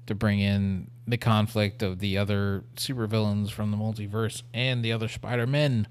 to 0.07 0.15
bring 0.15 0.41
in 0.41 0.91
the 1.07 1.17
conflict 1.17 1.83
of 1.83 1.99
the 1.99 2.17
other 2.17 2.65
supervillains 2.77 3.51
from 3.51 3.71
the 3.71 3.77
multiverse 3.77 4.43
and 4.53 4.85
the 4.85 4.93
other 4.93 5.09
Spider-Men? 5.09 5.89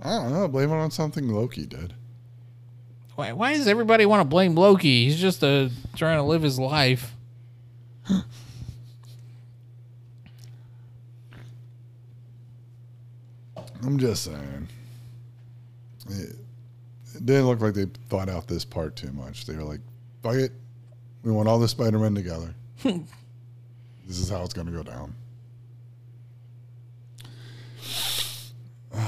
I 0.00 0.10
don't 0.10 0.32
know. 0.32 0.48
Blame 0.48 0.70
it 0.70 0.74
on 0.74 0.90
something 0.90 1.28
Loki 1.28 1.66
did. 1.66 1.94
Why, 3.14 3.32
why 3.32 3.54
does 3.54 3.68
everybody 3.68 4.06
want 4.06 4.20
to 4.20 4.24
blame 4.24 4.54
Loki? 4.54 5.04
He's 5.04 5.20
just 5.20 5.42
uh, 5.42 5.68
trying 5.94 6.18
to 6.18 6.22
live 6.22 6.42
his 6.42 6.58
life. 6.58 7.14
I'm 13.84 13.98
just 13.98 14.24
saying. 14.24 14.68
It, 16.08 16.36
it 17.14 17.26
didn't 17.26 17.46
look 17.46 17.60
like 17.60 17.74
they 17.74 17.86
thought 18.08 18.28
out 18.28 18.46
this 18.48 18.64
part 18.64 18.96
too 18.96 19.12
much. 19.12 19.46
They 19.46 19.54
were 19.56 19.62
like, 19.62 19.80
fuck 20.22 20.34
it. 20.36 20.52
We 21.22 21.32
want 21.32 21.48
all 21.48 21.58
the 21.58 21.68
Spider 21.68 21.98
Men 21.98 22.14
together. 22.14 22.54
this 22.82 24.18
is 24.18 24.28
how 24.28 24.42
it's 24.42 24.54
going 24.54 24.66
to 24.66 24.72
go 24.72 24.82
down. 24.82 25.14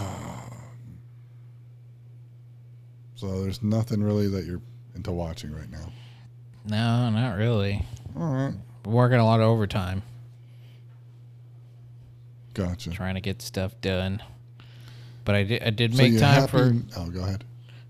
So 3.14 3.42
there's 3.42 3.62
nothing 3.62 4.02
really 4.02 4.28
that 4.28 4.44
you're 4.44 4.60
into 4.94 5.10
watching 5.10 5.50
right 5.50 5.70
now. 5.70 5.90
No, 6.66 7.08
not 7.08 7.38
really. 7.38 7.82
All 8.14 8.30
right. 8.30 8.52
Working 8.84 9.18
a 9.18 9.24
lot 9.24 9.40
of 9.40 9.46
overtime, 9.46 10.02
Gotcha. 12.52 12.90
trying 12.90 13.14
to 13.14 13.22
get 13.22 13.40
stuff 13.40 13.72
done. 13.80 14.22
But 15.26 15.34
I 15.34 15.42
did. 15.42 15.62
I 15.62 15.70
did 15.70 15.94
make 15.94 16.18
time 16.18 16.40
happy- 16.40 16.50
for. 16.50 16.74
Oh, 16.96 17.10
go 17.10 17.20
ahead. 17.20 17.44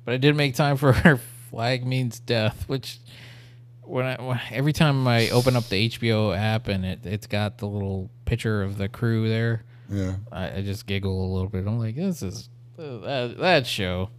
But 0.05 0.15
I 0.15 0.17
did 0.17 0.35
make 0.35 0.57
time 0.57 0.77
for 0.77 0.93
our 1.05 1.21
flag 1.51 1.87
means 1.87 2.19
death, 2.19 2.65
which 2.67 2.99
when 3.83 4.05
I 4.07 4.21
when, 4.21 4.41
every 4.51 4.73
time 4.73 5.07
I 5.07 5.29
open 5.31 5.55
up 5.55 5.69
the 5.69 5.89
HBO 5.89 6.37
app 6.37 6.67
and 6.67 6.85
it 6.85 7.01
it's 7.07 7.29
got 7.29 7.59
the 7.59 7.67
little 7.69 8.11
picture 8.25 8.63
of 8.65 8.79
the 8.79 8.89
crew 8.89 9.29
there, 9.29 9.63
Yeah. 9.89 10.17
I, 10.33 10.57
I 10.59 10.63
just 10.63 10.87
giggle 10.87 11.25
a 11.25 11.31
little 11.33 11.49
bit. 11.49 11.67
I'm 11.67 11.79
like, 11.79 11.95
this 11.95 12.23
is 12.23 12.49
uh, 12.79 12.99
that 12.99 13.39
that 13.39 13.67
show. 13.67 14.11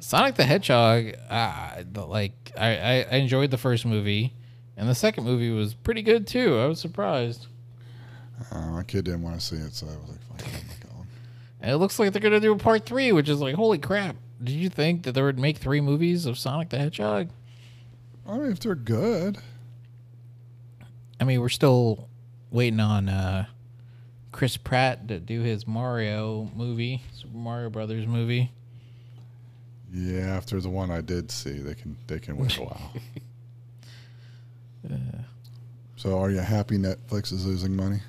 Sonic 0.00 0.34
the 0.34 0.44
Hedgehog, 0.44 1.14
uh, 1.30 1.82
like 1.94 2.52
I 2.58 3.04
I 3.10 3.16
enjoyed 3.16 3.50
the 3.50 3.56
first 3.58 3.86
movie, 3.86 4.34
and 4.76 4.88
the 4.88 4.94
second 4.94 5.24
movie 5.24 5.50
was 5.50 5.74
pretty 5.74 6.02
good 6.02 6.26
too. 6.26 6.58
I 6.58 6.66
was 6.66 6.80
surprised. 6.80 7.46
Uh, 8.50 8.70
my 8.70 8.82
kid 8.82 9.04
didn't 9.04 9.22
want 9.22 9.38
to 9.38 9.44
see 9.44 9.56
it, 9.56 9.72
so 9.74 9.86
I 9.86 9.90
was 9.96 10.10
like, 10.10 10.20
fuck 10.28 10.40
it, 10.40 10.60
I'm 10.60 10.68
not 10.68 10.94
going. 10.94 11.06
And 11.60 11.70
it 11.70 11.76
looks 11.76 11.98
like 11.98 12.12
they're 12.12 12.20
gonna 12.20 12.40
do 12.40 12.52
a 12.52 12.58
part 12.58 12.84
three, 12.84 13.12
which 13.12 13.28
is 13.28 13.40
like, 13.40 13.54
holy 13.54 13.78
crap! 13.78 14.16
Did 14.42 14.52
you 14.54 14.68
think 14.68 15.04
that 15.04 15.12
they 15.12 15.22
would 15.22 15.38
make 15.38 15.58
three 15.58 15.80
movies 15.80 16.26
of 16.26 16.38
Sonic 16.38 16.68
the 16.68 16.78
Hedgehog? 16.78 17.30
I 18.26 18.38
mean, 18.38 18.52
if 18.52 18.60
they're 18.60 18.74
good. 18.74 19.38
I 21.20 21.24
mean, 21.24 21.40
we're 21.40 21.48
still 21.48 22.08
waiting 22.50 22.80
on 22.80 23.08
uh, 23.08 23.46
Chris 24.32 24.56
Pratt 24.56 25.06
to 25.08 25.20
do 25.20 25.42
his 25.42 25.66
Mario 25.66 26.50
movie, 26.56 27.02
Super 27.12 27.36
Mario 27.36 27.70
Brothers 27.70 28.06
movie. 28.06 28.50
Yeah, 29.92 30.22
after 30.36 30.60
the 30.60 30.68
one 30.70 30.90
I 30.90 31.00
did 31.00 31.30
see, 31.30 31.58
they 31.58 31.74
can 31.74 31.96
they 32.08 32.18
can 32.18 32.36
wait 32.36 32.58
a 32.58 32.62
while. 32.64 32.92
So, 35.96 36.18
are 36.18 36.30
you 36.30 36.40
happy 36.40 36.76
Netflix 36.76 37.32
is 37.32 37.46
losing 37.46 37.74
money? 37.74 38.00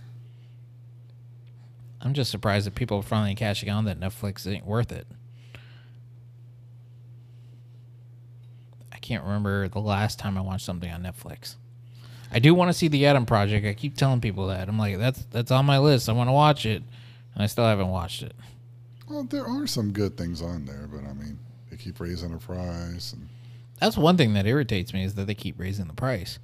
I'm 2.05 2.13
just 2.13 2.29
surprised 2.29 2.67
that 2.67 2.75
people 2.75 2.99
are 2.99 3.03
finally 3.03 3.33
catching 3.33 3.69
on 3.69 3.85
that 3.85 3.99
Netflix 3.99 4.45
ain't 4.45 4.67
worth 4.67 4.91
it. 4.91 5.07
I 8.93 8.97
can't 8.99 9.23
remember 9.23 9.67
the 9.67 9.79
last 9.79 10.19
time 10.19 10.37
I 10.37 10.41
watched 10.41 10.65
something 10.65 10.89
on 10.91 11.01
Netflix. 11.01 11.55
I 12.31 12.37
do 12.37 12.53
want 12.53 12.69
to 12.69 12.73
see 12.73 12.87
the 12.87 13.07
Adam 13.07 13.25
Project. 13.25 13.65
I 13.65 13.73
keep 13.73 13.97
telling 13.97 14.21
people 14.21 14.47
that. 14.47 14.69
I'm 14.69 14.77
like, 14.77 14.99
that's 14.99 15.25
that's 15.31 15.49
on 15.51 15.65
my 15.65 15.79
list. 15.79 16.07
I 16.07 16.11
want 16.13 16.27
to 16.27 16.33
watch 16.33 16.65
it, 16.67 16.83
and 17.33 17.43
I 17.43 17.47
still 17.47 17.65
haven't 17.65 17.89
watched 17.89 18.21
it. 18.21 18.35
Well, 19.09 19.23
there 19.23 19.45
are 19.45 19.65
some 19.65 19.91
good 19.91 20.15
things 20.15 20.41
on 20.41 20.65
there, 20.65 20.87
but 20.91 21.09
I 21.09 21.13
mean, 21.13 21.39
they 21.71 21.77
keep 21.77 21.99
raising 21.99 22.31
the 22.31 22.37
price, 22.37 23.13
and 23.13 23.29
That's 23.79 23.97
one 23.97 24.15
thing 24.15 24.33
that 24.33 24.45
irritates 24.45 24.93
me 24.93 25.03
is 25.03 25.15
that 25.15 25.25
they 25.25 25.35
keep 25.35 25.59
raising 25.59 25.87
the 25.87 25.93
price. 25.93 26.37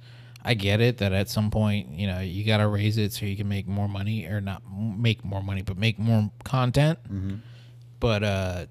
I 0.44 0.54
get 0.54 0.80
it 0.80 0.98
that 0.98 1.12
at 1.12 1.28
some 1.28 1.50
point, 1.50 1.90
you 1.90 2.06
know, 2.08 2.18
you 2.20 2.44
got 2.44 2.56
to 2.58 2.66
raise 2.66 2.98
it 2.98 3.12
so 3.12 3.24
you 3.26 3.36
can 3.36 3.48
make 3.48 3.68
more 3.68 3.88
money 3.88 4.26
or 4.26 4.40
not 4.40 4.62
make 4.76 5.24
more 5.24 5.42
money, 5.42 5.62
but 5.62 5.78
make 5.78 5.98
more 5.98 6.30
content. 6.44 6.98
But 8.00 8.22
uh 8.24 8.66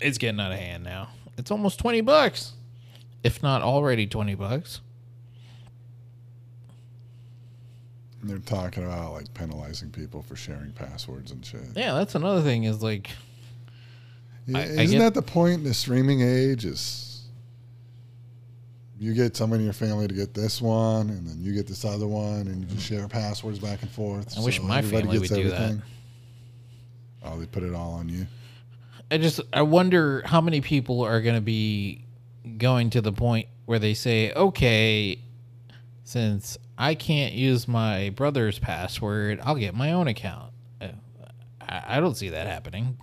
it's 0.00 0.18
getting 0.18 0.40
out 0.40 0.52
of 0.52 0.58
hand 0.58 0.84
now. 0.84 1.08
It's 1.38 1.50
almost 1.50 1.78
20 1.78 2.02
bucks. 2.02 2.52
If 3.22 3.42
not 3.42 3.62
already 3.62 4.06
20 4.06 4.34
bucks. 4.34 4.80
they're 8.22 8.38
talking 8.38 8.84
about 8.84 9.12
like 9.14 9.32
penalizing 9.32 9.90
people 9.90 10.20
for 10.22 10.36
sharing 10.36 10.72
passwords 10.72 11.30
and 11.30 11.44
shit. 11.44 11.62
Yeah, 11.74 11.94
that's 11.94 12.14
another 12.14 12.42
thing 12.42 12.64
is 12.64 12.82
like 12.82 13.10
Yeah, 14.46 14.58
I- 14.58 14.60
I 14.60 14.64
Isn't 14.64 14.98
get- 14.98 14.98
that 14.98 15.14
the 15.14 15.22
point 15.22 15.54
in 15.60 15.64
the 15.64 15.72
streaming 15.74 16.20
age? 16.20 16.64
Is 16.66 17.09
you 19.00 19.14
get 19.14 19.34
someone 19.34 19.60
in 19.60 19.64
your 19.64 19.72
family 19.72 20.06
to 20.06 20.12
get 20.12 20.34
this 20.34 20.60
one, 20.60 21.08
and 21.08 21.26
then 21.26 21.38
you 21.40 21.54
get 21.54 21.66
this 21.66 21.86
other 21.86 22.06
one, 22.06 22.46
and 22.48 22.60
you 22.60 22.66
just 22.66 22.86
share 22.86 23.08
passwords 23.08 23.58
back 23.58 23.80
and 23.80 23.90
forth. 23.90 24.38
I 24.38 24.42
wish 24.44 24.60
my 24.60 24.82
family 24.82 25.18
would 25.18 25.30
do 25.30 25.48
that. 25.48 25.80
Oh, 27.24 27.40
they 27.40 27.46
put 27.46 27.62
it 27.62 27.74
all 27.74 27.94
on 27.94 28.10
you. 28.10 28.26
I 29.10 29.16
just 29.16 29.40
I 29.54 29.62
wonder 29.62 30.22
how 30.26 30.42
many 30.42 30.60
people 30.60 31.00
are 31.00 31.22
going 31.22 31.34
to 31.34 31.40
be 31.40 32.04
going 32.58 32.90
to 32.90 33.00
the 33.00 33.10
point 33.10 33.48
where 33.64 33.78
they 33.78 33.94
say, 33.94 34.34
"Okay, 34.34 35.18
since 36.04 36.58
I 36.76 36.94
can't 36.94 37.32
use 37.32 37.66
my 37.66 38.10
brother's 38.10 38.58
password, 38.58 39.40
I'll 39.42 39.56
get 39.56 39.74
my 39.74 39.92
own 39.92 40.08
account." 40.08 40.52
Uh, 40.78 40.88
I, 41.58 41.96
I 41.96 42.00
don't 42.00 42.18
see 42.18 42.28
that 42.28 42.46
happening. 42.46 42.98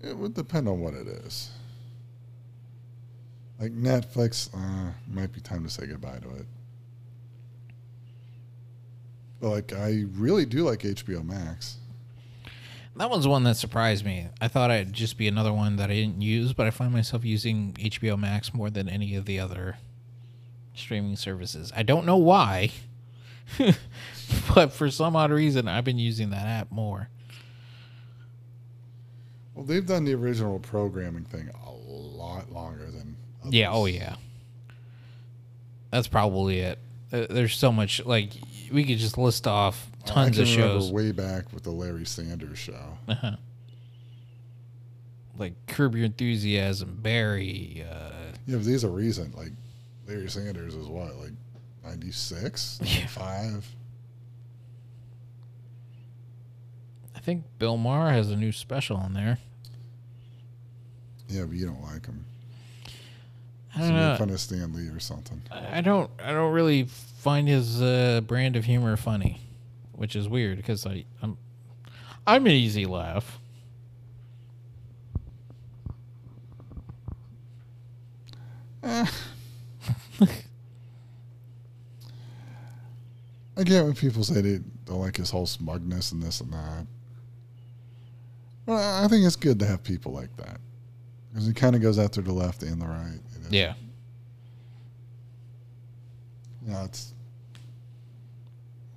It 0.00 0.16
would 0.16 0.34
depend 0.34 0.68
on 0.68 0.78
what 0.80 0.94
it 0.94 1.08
is. 1.08 1.50
Like 3.58 3.72
Netflix, 3.72 4.50
uh, 4.54 4.92
might 5.08 5.32
be 5.32 5.40
time 5.40 5.64
to 5.64 5.70
say 5.70 5.86
goodbye 5.86 6.18
to 6.18 6.30
it. 6.30 6.46
But 9.40 9.50
like, 9.50 9.72
I 9.72 10.04
really 10.12 10.44
do 10.46 10.64
like 10.64 10.80
HBO 10.80 11.24
Max. 11.24 11.76
That 12.96 13.10
one's 13.10 13.26
one 13.26 13.42
that 13.44 13.56
surprised 13.56 14.04
me. 14.04 14.28
I 14.40 14.48
thought 14.48 14.70
it'd 14.70 14.92
just 14.92 15.18
be 15.18 15.26
another 15.26 15.52
one 15.52 15.76
that 15.76 15.90
I 15.90 15.94
didn't 15.94 16.22
use, 16.22 16.52
but 16.52 16.66
I 16.66 16.70
find 16.70 16.92
myself 16.92 17.24
using 17.24 17.72
HBO 17.74 18.18
Max 18.18 18.54
more 18.54 18.70
than 18.70 18.88
any 18.88 19.16
of 19.16 19.24
the 19.24 19.40
other 19.40 19.78
streaming 20.74 21.16
services. 21.16 21.72
I 21.74 21.82
don't 21.82 22.06
know 22.06 22.16
why, 22.16 22.70
but 24.54 24.72
for 24.72 24.90
some 24.90 25.16
odd 25.16 25.32
reason, 25.32 25.66
I've 25.66 25.84
been 25.84 25.98
using 25.98 26.30
that 26.30 26.46
app 26.46 26.70
more. 26.70 27.08
Well, 29.54 29.64
they've 29.64 29.86
done 29.86 30.04
the 30.04 30.14
original 30.14 30.58
programming 30.58 31.24
thing 31.24 31.50
a 31.66 31.70
lot 31.70 32.52
longer 32.52 32.90
than. 32.90 33.16
Yeah. 33.48 33.70
Oh, 33.72 33.86
yeah. 33.86 34.16
That's 35.90 36.08
probably 36.08 36.60
it. 36.60 36.78
Uh, 37.12 37.26
There's 37.30 37.56
so 37.56 37.70
much. 37.70 38.04
Like 38.04 38.30
we 38.72 38.84
could 38.84 38.98
just 38.98 39.16
list 39.16 39.46
off 39.46 39.88
tons 40.06 40.38
of 40.38 40.48
shows, 40.48 40.90
way 40.90 41.12
back 41.12 41.52
with 41.52 41.62
the 41.62 41.70
Larry 41.70 42.04
Sanders 42.04 42.58
show. 42.58 42.96
like 45.38 45.54
Curb 45.66 45.94
Your 45.94 46.06
Enthusiasm, 46.06 46.98
Barry. 47.00 47.84
Uh, 47.88 48.10
Yeah, 48.46 48.56
but 48.56 48.64
these 48.64 48.84
are 48.84 48.88
recent. 48.90 49.36
Like 49.36 49.52
Larry 50.08 50.28
Sanders 50.28 50.74
is 50.74 50.86
what, 50.86 51.14
like 51.16 51.32
96, 51.84 52.80
Yeah. 52.82 52.88
95? 53.00 53.68
I 57.14 57.18
think 57.20 57.44
Bill 57.58 57.76
Maher 57.76 58.10
has 58.10 58.30
a 58.30 58.36
new 58.36 58.52
special 58.52 58.96
on 58.96 59.14
there. 59.14 59.38
Yeah, 61.28 61.44
but 61.44 61.56
you 61.56 61.66
don't 61.66 61.82
like 61.82 62.04
him. 62.06 62.24
I 63.76 63.80
don't 63.80 63.94
know. 63.94 64.16
fun 64.16 64.30
of 64.30 64.40
Stan 64.40 64.72
Lee 64.72 64.88
or 64.88 65.00
something. 65.00 65.42
I 65.50 65.80
don't. 65.80 66.10
I 66.22 66.32
don't 66.32 66.52
really 66.52 66.84
find 66.84 67.48
his 67.48 67.82
uh, 67.82 68.20
brand 68.26 68.56
of 68.56 68.64
humor 68.64 68.96
funny, 68.96 69.40
which 69.92 70.14
is 70.14 70.28
weird 70.28 70.58
because 70.58 70.86
I, 70.86 71.04
I'm, 71.22 71.36
I'm 72.26 72.46
an 72.46 72.52
easy 72.52 72.86
laugh. 72.86 73.38
Eh. 78.82 79.06
I 83.56 83.62
get 83.62 83.84
when 83.84 83.94
people 83.94 84.24
say 84.24 84.40
they 84.40 84.60
don't 84.84 85.00
like 85.00 85.16
his 85.16 85.30
whole 85.30 85.46
smugness 85.46 86.12
and 86.12 86.22
this 86.22 86.40
and 86.40 86.52
that. 86.52 86.86
But 88.66 88.74
I 88.74 89.04
I 89.04 89.08
think 89.08 89.24
it's 89.24 89.36
good 89.36 89.58
to 89.60 89.66
have 89.66 89.82
people 89.82 90.12
like 90.12 90.36
that. 90.36 90.60
Because 91.30 91.46
he 91.46 91.52
kind 91.52 91.74
of 91.74 91.82
goes 91.82 91.98
after 91.98 92.20
the 92.20 92.32
left 92.32 92.62
and 92.62 92.80
the 92.80 92.86
right. 92.86 93.20
Yeah. 93.50 93.74
Know, 96.66 96.82
it's 96.84 97.12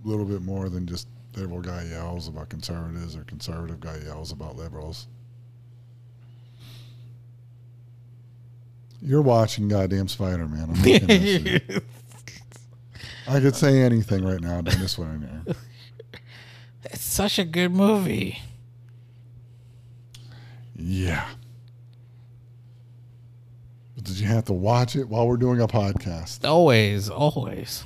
a 0.03 0.07
little 0.07 0.25
bit 0.25 0.41
more 0.41 0.69
than 0.69 0.87
just 0.87 1.07
liberal 1.35 1.61
guy 1.61 1.83
yells 1.83 2.27
about 2.27 2.49
conservatives 2.49 3.15
or 3.15 3.23
conservative 3.23 3.79
guy 3.79 3.97
yells 4.05 4.31
about 4.31 4.55
liberals. 4.55 5.07
You're 9.01 9.21
watching 9.21 9.67
goddamn 9.67 10.07
Spider 10.07 10.47
Man. 10.47 10.69
I'm 10.69 10.81
looking 10.81 11.11
at 11.11 11.21
you. 11.21 11.81
I 13.27 13.39
could 13.41 13.55
say 13.55 13.81
anything 13.81 14.23
right 14.23 14.39
now 14.39 14.61
during 14.61 14.79
this 14.79 14.97
one 14.97 15.11
in 15.11 15.43
there. 15.45 15.55
It's 16.85 17.03
such 17.03 17.37
a 17.37 17.43
good 17.43 17.73
movie. 17.73 18.39
Yeah. 20.75 21.27
Did 24.07 24.19
you 24.19 24.27
have 24.27 24.45
to 24.45 24.53
watch 24.53 24.95
it 24.95 25.09
while 25.09 25.27
we're 25.27 25.35
doing 25.35 25.59
a 25.59 25.67
podcast? 25.67 26.47
Always, 26.47 27.09
always. 27.09 27.83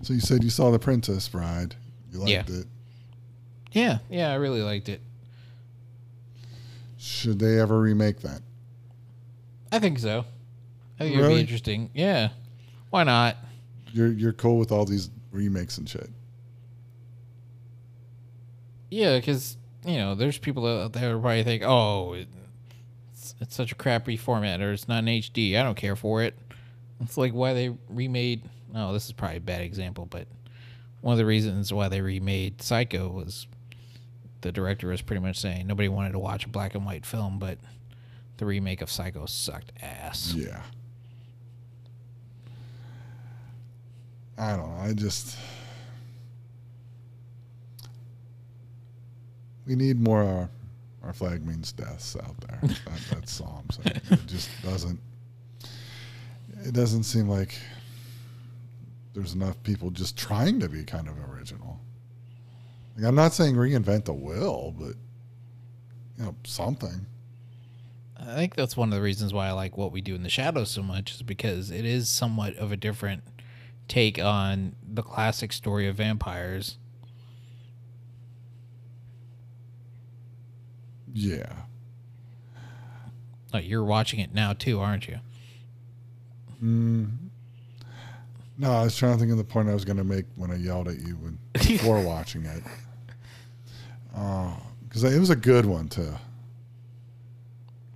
So 0.00 0.14
you 0.14 0.20
said 0.20 0.42
you 0.42 0.48
saw 0.50 0.70
The 0.70 0.78
Princess 0.78 1.28
Bride. 1.28 1.74
You 2.10 2.20
liked 2.20 2.30
Yeah. 2.30 2.42
it. 2.56 2.66
Yeah, 3.72 3.98
yeah, 4.08 4.30
I 4.32 4.36
really 4.36 4.62
liked 4.62 4.88
it. 4.88 5.02
Should 6.96 7.38
they 7.38 7.60
ever 7.60 7.78
remake 7.78 8.20
that? 8.20 8.40
I 9.70 9.78
think 9.78 9.98
so. 9.98 10.24
I 10.98 11.04
think 11.04 11.16
it'd 11.16 11.28
be 11.28 11.38
interesting. 11.40 11.90
Yeah, 11.92 12.30
why 12.88 13.04
not? 13.04 13.36
You're 13.92 14.10
you're 14.12 14.32
cool 14.32 14.56
with 14.58 14.72
all 14.72 14.86
these 14.86 15.10
remakes 15.32 15.76
and 15.76 15.86
shit. 15.86 16.08
Yeah, 18.90 19.18
because 19.18 19.58
you 19.84 19.96
know, 19.96 20.14
there's 20.14 20.38
people 20.38 20.66
out 20.66 20.94
there 20.94 21.12
who 21.12 21.20
probably 21.20 21.42
think, 21.44 21.62
"Oh, 21.62 22.16
it's, 23.40 23.54
such 23.54 23.72
a 23.72 23.74
crappy 23.74 24.16
format, 24.16 24.60
or 24.60 24.72
it's 24.72 24.88
not 24.88 25.00
an 25.00 25.06
HD. 25.06 25.56
I 25.56 25.62
don't 25.62 25.76
care 25.76 25.96
for 25.96 26.22
it." 26.22 26.36
It's 27.00 27.16
like 27.16 27.32
why 27.32 27.52
they 27.52 27.76
remade. 27.88 28.42
No, 28.72 28.92
this 28.92 29.06
is 29.06 29.12
probably 29.12 29.38
a 29.38 29.40
bad 29.40 29.62
example, 29.62 30.06
but 30.06 30.26
one 31.00 31.12
of 31.12 31.18
the 31.18 31.26
reasons 31.26 31.72
why 31.72 31.88
they 31.88 32.00
remade 32.00 32.62
Psycho 32.62 33.08
was 33.08 33.46
the 34.40 34.52
director 34.52 34.88
was 34.88 35.02
pretty 35.02 35.20
much 35.20 35.38
saying 35.38 35.66
nobody 35.66 35.88
wanted 35.88 36.12
to 36.12 36.18
watch 36.18 36.44
a 36.44 36.48
black 36.48 36.74
and 36.74 36.84
white 36.84 37.06
film, 37.06 37.38
but 37.38 37.58
the 38.38 38.46
remake 38.46 38.82
of 38.82 38.90
Psycho 38.90 39.26
sucked 39.26 39.72
ass. 39.80 40.34
Yeah. 40.34 40.62
I 44.38 44.56
don't 44.56 44.68
know. 44.68 44.82
I 44.82 44.92
just 44.92 45.36
we 49.66 49.74
need 49.74 50.00
more 50.00 50.22
uh, 50.22 50.46
our 51.06 51.12
flag 51.12 51.46
means 51.46 51.72
deaths 51.72 52.16
out 52.16 52.36
there. 52.40 52.58
that, 52.62 53.00
that's 53.10 53.40
all 53.40 53.62
I'm 53.64 53.70
saying. 53.70 54.00
It 54.10 54.26
just 54.26 54.50
doesn't. 54.62 55.00
It 56.64 56.74
doesn't 56.74 57.04
seem 57.04 57.28
like 57.28 57.56
there's 59.14 59.34
enough 59.34 59.62
people 59.62 59.90
just 59.90 60.16
trying 60.16 60.60
to 60.60 60.68
be 60.68 60.84
kind 60.84 61.08
of 61.08 61.14
original. 61.30 61.80
Like, 62.96 63.06
I'm 63.06 63.14
not 63.14 63.32
saying 63.32 63.54
reinvent 63.54 64.04
the 64.04 64.14
wheel, 64.14 64.74
but 64.76 64.94
you 66.18 66.24
know 66.24 66.34
something. 66.44 67.06
I 68.18 68.34
think 68.34 68.54
that's 68.54 68.76
one 68.76 68.88
of 68.88 68.94
the 68.94 69.02
reasons 69.02 69.32
why 69.32 69.48
I 69.48 69.52
like 69.52 69.76
what 69.76 69.92
we 69.92 70.00
do 70.00 70.14
in 70.14 70.22
the 70.22 70.28
shadows 70.28 70.70
so 70.70 70.82
much 70.82 71.14
is 71.14 71.22
because 71.22 71.70
it 71.70 71.84
is 71.84 72.08
somewhat 72.08 72.56
of 72.56 72.72
a 72.72 72.76
different 72.76 73.22
take 73.88 74.18
on 74.18 74.74
the 74.82 75.02
classic 75.02 75.52
story 75.52 75.86
of 75.86 75.96
vampires. 75.96 76.78
Yeah. 81.16 81.50
Oh, 83.54 83.58
you're 83.58 83.82
watching 83.82 84.20
it 84.20 84.34
now 84.34 84.52
too, 84.52 84.80
aren't 84.80 85.08
you? 85.08 85.20
Mm. 86.62 87.10
No, 88.58 88.70
I 88.70 88.82
was 88.82 88.94
trying 88.94 89.14
to 89.14 89.18
think 89.18 89.32
of 89.32 89.38
the 89.38 89.44
point 89.44 89.70
I 89.70 89.72
was 89.72 89.86
going 89.86 89.96
to 89.96 90.04
make 90.04 90.26
when 90.34 90.50
I 90.50 90.56
yelled 90.56 90.88
at 90.88 90.98
you 90.98 91.14
when, 91.14 91.38
before 91.54 92.02
watching 92.04 92.44
it. 92.44 92.62
Because 94.12 95.04
it 95.04 95.18
was 95.18 95.30
a 95.30 95.36
good 95.36 95.64
one, 95.64 95.88
too. 95.88 96.12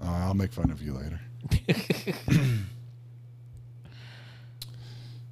Uh, 0.03 0.07
I'll 0.07 0.33
make 0.33 0.55
fun 0.55 0.71
of 0.71 0.81
you 0.81 0.95
later. 0.95 1.21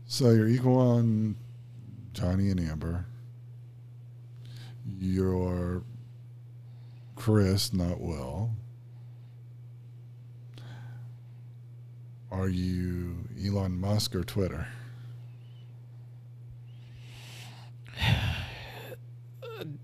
so 0.07 0.31
you're 0.31 0.49
equal 0.49 0.79
on 0.79 1.37
Johnny 2.13 2.51
and 2.51 2.61
Amber. 2.61 3.07
You're 4.99 5.83
Chris, 7.19 7.73
not 7.73 8.01
Will. 8.01 8.53
Are 12.31 12.49
you 12.49 13.29
Elon 13.45 13.81
Musk 13.81 14.15
or 14.15 14.23
Twitter? 14.23 14.69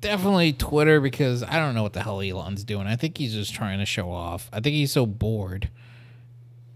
Definitely 0.00 0.52
Twitter 0.52 1.00
because 1.00 1.42
I 1.42 1.58
don't 1.58 1.74
know 1.74 1.82
what 1.82 1.94
the 1.94 2.04
hell 2.04 2.20
Elon's 2.20 2.62
doing. 2.62 2.86
I 2.86 2.94
think 2.94 3.18
he's 3.18 3.34
just 3.34 3.52
trying 3.52 3.80
to 3.80 3.84
show 3.84 4.12
off. 4.12 4.48
I 4.52 4.60
think 4.60 4.76
he's 4.76 4.92
so 4.92 5.04
bored 5.04 5.70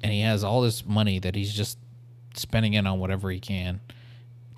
and 0.03 0.13
he 0.13 0.23
has 0.23 0.43
all 0.43 0.63
this 0.63 0.85
money 0.85 1.21
that 1.21 1.37
he's 1.37 1.55
just 1.55 1.79
spending 2.35 2.75
it 2.75 2.85
on 2.85 2.99
whatever 2.99 3.31
he 3.31 3.39
can. 3.39 3.81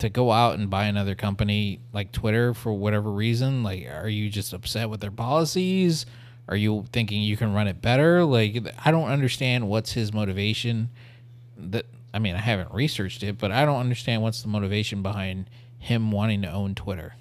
To 0.01 0.09
go 0.09 0.33
out 0.33 0.59
and 0.59 0.71
buy 0.71 0.87
another 0.87 1.15
company 1.15 1.79
like 1.93 2.11
Twitter 2.11 2.55
for 2.55 2.73
whatever 2.73 3.11
reason, 3.11 3.63
like 3.63 3.87
are 3.87 4.09
you 4.09 4.31
just 4.31 4.53
upset 4.55 4.89
with 4.89 5.01
their 5.01 5.11
policies? 5.11 6.07
Are 6.49 6.57
you 6.57 6.87
thinking 6.91 7.23
you 7.23 7.37
can 7.37 7.53
run 7.53 7.69
it 7.69 7.83
better? 7.83 8.25
Like 8.25 8.57
I 8.85 8.91
don't 8.91 9.11
understand 9.11 9.69
what's 9.69 9.93
his 9.93 10.13
motivation. 10.13 10.89
That 11.59 11.85
I 12.15 12.19
mean, 12.19 12.35
I 12.35 12.39
haven't 12.39 12.73
researched 12.73 13.23
it, 13.23 13.39
but 13.39 13.53
I 13.53 13.65
don't 13.65 13.79
understand 13.79 14.23
what's 14.23 14.43
the 14.43 14.49
motivation 14.49 15.03
behind 15.03 15.51
him 15.79 16.11
wanting 16.11 16.43
to 16.43 16.51
own 16.51 16.75
Twitter. 16.75 17.15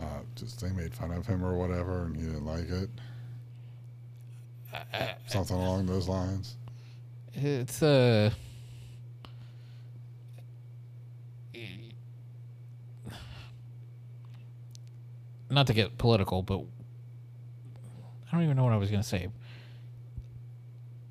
Uh, 0.00 0.20
just 0.36 0.60
they 0.60 0.70
made 0.70 0.94
fun 0.94 1.10
of 1.10 1.26
him 1.26 1.44
or 1.44 1.56
whatever, 1.56 2.04
and 2.04 2.16
he 2.16 2.22
didn't 2.22 2.46
like 2.46 2.70
it. 2.70 2.90
Something 5.26 5.56
along 5.56 5.86
those 5.86 6.08
lines. 6.08 6.56
It's 7.32 7.82
uh 7.82 8.30
not 15.54 15.66
to 15.68 15.74
get 15.74 15.96
political, 15.98 16.42
but 16.42 16.60
I 18.28 18.32
don't 18.36 18.42
even 18.44 18.56
know 18.56 18.64
what 18.64 18.72
I 18.72 18.76
was 18.76 18.90
going 18.90 19.02
to 19.02 19.08
say. 19.08 19.28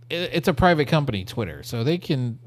It, 0.10 0.30
it's 0.34 0.48
a 0.48 0.54
private 0.54 0.88
company, 0.88 1.26
Twitter, 1.26 1.64
so 1.64 1.84
they 1.84 1.98
can 1.98 2.39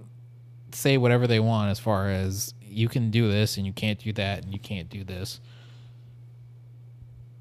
say 0.72 0.99
whatever 0.99 1.26
they 1.26 1.40
want 1.40 1.70
as 1.70 1.78
far 1.78 2.11
as 2.11 2.53
you 2.61 2.88
can 2.88 3.11
do 3.11 3.30
this 3.30 3.57
and 3.57 3.64
you 3.66 3.72
can't 3.72 3.99
do 3.99 4.12
that 4.14 4.44
and 4.44 4.53
you 4.53 4.59
can't 4.59 4.88
do 4.90 5.05
this. 5.05 5.40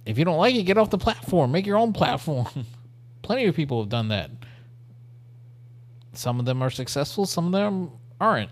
If 0.05 0.17
you 0.17 0.25
don't 0.25 0.37
like 0.37 0.55
it, 0.55 0.63
get 0.63 0.77
off 0.77 0.89
the 0.91 0.97
platform. 0.97 1.51
Make 1.51 1.65
your 1.65 1.77
own 1.77 1.91
platform. 1.91 2.47
Plenty 3.23 3.45
of 3.45 3.55
people 3.55 3.81
have 3.81 3.89
done 3.89 4.09
that. 4.09 4.29
Some 6.13 6.39
of 6.39 6.45
them 6.45 6.61
are 6.61 6.69
successful, 6.69 7.25
some 7.25 7.47
of 7.47 7.51
them 7.51 7.91
aren't. 8.21 8.51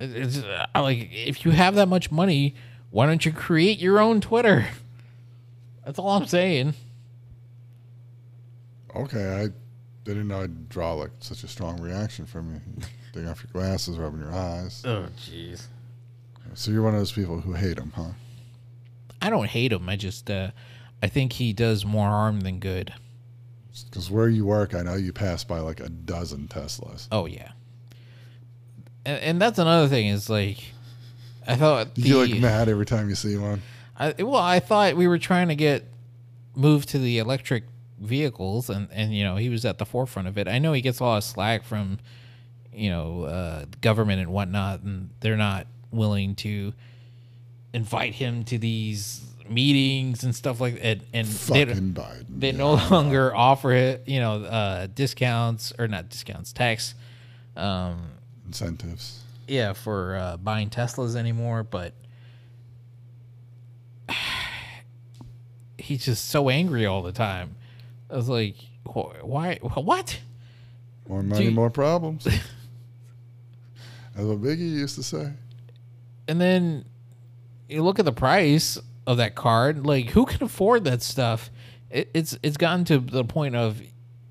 It- 0.00 0.14
It's 0.16 0.38
uh, 0.38 0.66
like 0.74 1.08
if 1.12 1.44
you 1.44 1.52
have 1.52 1.76
that 1.76 1.88
much 1.88 2.10
money, 2.10 2.54
why 2.90 3.06
don't 3.06 3.24
you 3.24 3.32
create 3.32 3.78
your 3.78 3.98
own 3.98 4.20
Twitter? 4.20 4.66
That's 5.84 5.98
all 5.98 6.10
I'm 6.10 6.26
saying. 6.26 6.74
Okay, 8.94 9.42
I 9.42 9.48
didn't 10.04 10.28
know 10.28 10.42
I'd 10.42 10.68
draw 10.68 10.94
like 10.94 11.10
such 11.20 11.44
a 11.44 11.48
strong 11.48 11.80
reaction 11.80 12.26
from 12.26 12.54
you. 12.54 12.60
You 12.76 12.82
Take 13.12 13.26
off 13.26 13.44
your 13.44 13.52
glasses, 13.52 13.96
rubbing 13.98 14.20
your 14.20 14.32
eyes. 14.32 14.82
Oh, 14.84 15.06
jeez. 15.18 15.66
So 16.54 16.70
you're 16.70 16.82
one 16.82 16.94
of 16.94 17.00
those 17.00 17.12
people 17.12 17.40
who 17.40 17.52
hate 17.52 17.78
him, 17.78 17.92
huh? 17.94 18.10
I 19.20 19.30
don't 19.30 19.48
hate 19.48 19.72
him. 19.72 19.88
I 19.88 19.96
just, 19.96 20.30
uh, 20.30 20.50
I 21.02 21.08
think 21.08 21.34
he 21.34 21.52
does 21.52 21.84
more 21.84 22.08
harm 22.08 22.40
than 22.40 22.58
good. 22.58 22.94
Because 23.84 24.10
where 24.10 24.28
you 24.28 24.44
work, 24.44 24.74
I 24.74 24.82
know 24.82 24.94
you 24.94 25.12
pass 25.12 25.44
by 25.44 25.60
like 25.60 25.80
a 25.80 25.88
dozen 25.88 26.48
Teslas. 26.48 27.06
Oh 27.12 27.26
yeah. 27.26 27.52
And, 29.04 29.20
and 29.20 29.40
that's 29.40 29.58
another 29.58 29.88
thing 29.88 30.08
is 30.08 30.28
like, 30.28 30.58
I 31.48 31.56
thought 31.56 31.94
the, 31.94 32.02
You 32.02 32.18
look 32.18 32.38
mad 32.38 32.68
every 32.68 32.86
time 32.86 33.08
you 33.08 33.14
see 33.14 33.36
one. 33.36 33.62
I, 33.98 34.14
well, 34.18 34.36
I 34.36 34.60
thought 34.60 34.94
we 34.96 35.08
were 35.08 35.18
trying 35.18 35.48
to 35.48 35.56
get 35.56 35.84
moved 36.54 36.90
to 36.90 36.98
the 36.98 37.18
electric 37.18 37.64
vehicles, 37.98 38.70
and 38.70 38.86
and 38.92 39.12
you 39.14 39.24
know 39.24 39.36
he 39.36 39.48
was 39.48 39.64
at 39.64 39.78
the 39.78 39.86
forefront 39.86 40.28
of 40.28 40.38
it. 40.38 40.46
I 40.46 40.58
know 40.58 40.72
he 40.72 40.80
gets 40.80 41.00
a 41.00 41.04
lot 41.04 41.16
of 41.16 41.24
slack 41.24 41.64
from, 41.64 41.98
you 42.72 42.90
know, 42.90 43.22
uh, 43.24 43.64
government 43.80 44.20
and 44.20 44.30
whatnot, 44.32 44.82
and 44.82 45.10
they're 45.20 45.36
not 45.36 45.66
willing 45.90 46.34
to 46.36 46.72
invite 47.72 48.14
him 48.14 48.44
to 48.44 48.58
these 48.58 49.24
meetings 49.48 50.24
and 50.24 50.34
stuff 50.36 50.60
like 50.60 50.80
that. 50.82 50.98
And 51.12 51.26
they, 51.26 51.64
Fucking 51.64 51.94
Biden. 51.94 52.24
they 52.28 52.50
Yeah. 52.50 52.58
no 52.58 52.74
longer 52.90 53.34
offer 53.34 53.72
it, 53.72 54.04
you 54.06 54.20
know, 54.20 54.44
uh, 54.44 54.86
discounts 54.94 55.72
or 55.78 55.88
not 55.88 56.08
discounts, 56.10 56.52
tax. 56.52 56.94
Um, 57.56 58.10
incentives. 58.46 59.20
Yeah, 59.48 59.72
for 59.72 60.16
uh, 60.16 60.36
buying 60.36 60.70
Teslas 60.70 61.16
anymore, 61.16 61.62
but 61.62 61.92
he's 65.78 66.04
just 66.04 66.28
so 66.28 66.48
angry 66.48 66.86
all 66.86 67.02
the 67.02 67.12
time. 67.12 67.56
I 68.10 68.16
was 68.16 68.28
like, 68.28 68.56
why? 68.84 69.58
What? 69.62 70.18
More 71.08 71.22
money, 71.22 71.46
you- 71.46 71.50
more 71.50 71.70
problems. 71.70 72.24
That's 74.14 74.26
what 74.26 74.42
Biggie 74.42 74.70
used 74.72 74.96
to 74.96 75.02
say. 75.02 75.32
And 76.26 76.40
then 76.40 76.84
you 77.68 77.82
look 77.82 77.98
at 77.98 78.04
the 78.04 78.12
price 78.12 78.78
of 79.06 79.18
that 79.18 79.34
card. 79.34 79.86
Like, 79.86 80.10
who 80.10 80.26
can 80.26 80.42
afford 80.42 80.84
that 80.84 81.02
stuff? 81.02 81.50
It, 81.90 82.10
it's 82.12 82.36
it's 82.42 82.56
gotten 82.56 82.84
to 82.86 82.98
the 82.98 83.24
point 83.24 83.54
of 83.56 83.80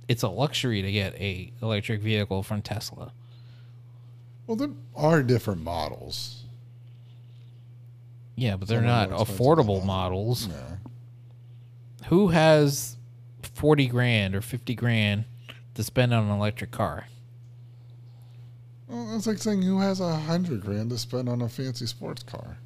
it's 0.07 0.23
a 0.23 0.27
luxury 0.27 0.81
to 0.81 0.91
get 0.91 1.15
a 1.15 1.51
electric 1.61 2.01
vehicle 2.01 2.43
from 2.43 2.61
Tesla. 2.61 3.13
Well, 4.47 4.55
there 4.55 4.69
are 4.95 5.21
different 5.21 5.61
models. 5.61 6.45
Yeah, 8.35 8.55
but 8.55 8.67
they're 8.67 8.81
not 8.81 9.09
affordable 9.09 9.83
models. 9.85 10.47
Yeah. 10.47 12.07
who 12.07 12.29
has 12.29 12.95
40 13.41 13.87
grand 13.87 14.35
or 14.35 14.41
50 14.41 14.73
grand 14.75 15.25
to 15.73 15.83
spend 15.83 16.13
on 16.13 16.25
an 16.25 16.29
electric 16.31 16.71
car 16.71 17.07
Well, 18.87 19.15
it's 19.15 19.27
like 19.27 19.39
saying 19.39 19.63
who 19.63 19.79
has 19.79 19.99
a 19.99 20.15
hundred 20.15 20.61
grand 20.61 20.91
to 20.91 20.97
spend 20.97 21.27
on 21.27 21.41
a 21.41 21.49
fancy 21.49 21.85
sports 21.87 22.23
car. 22.23 22.57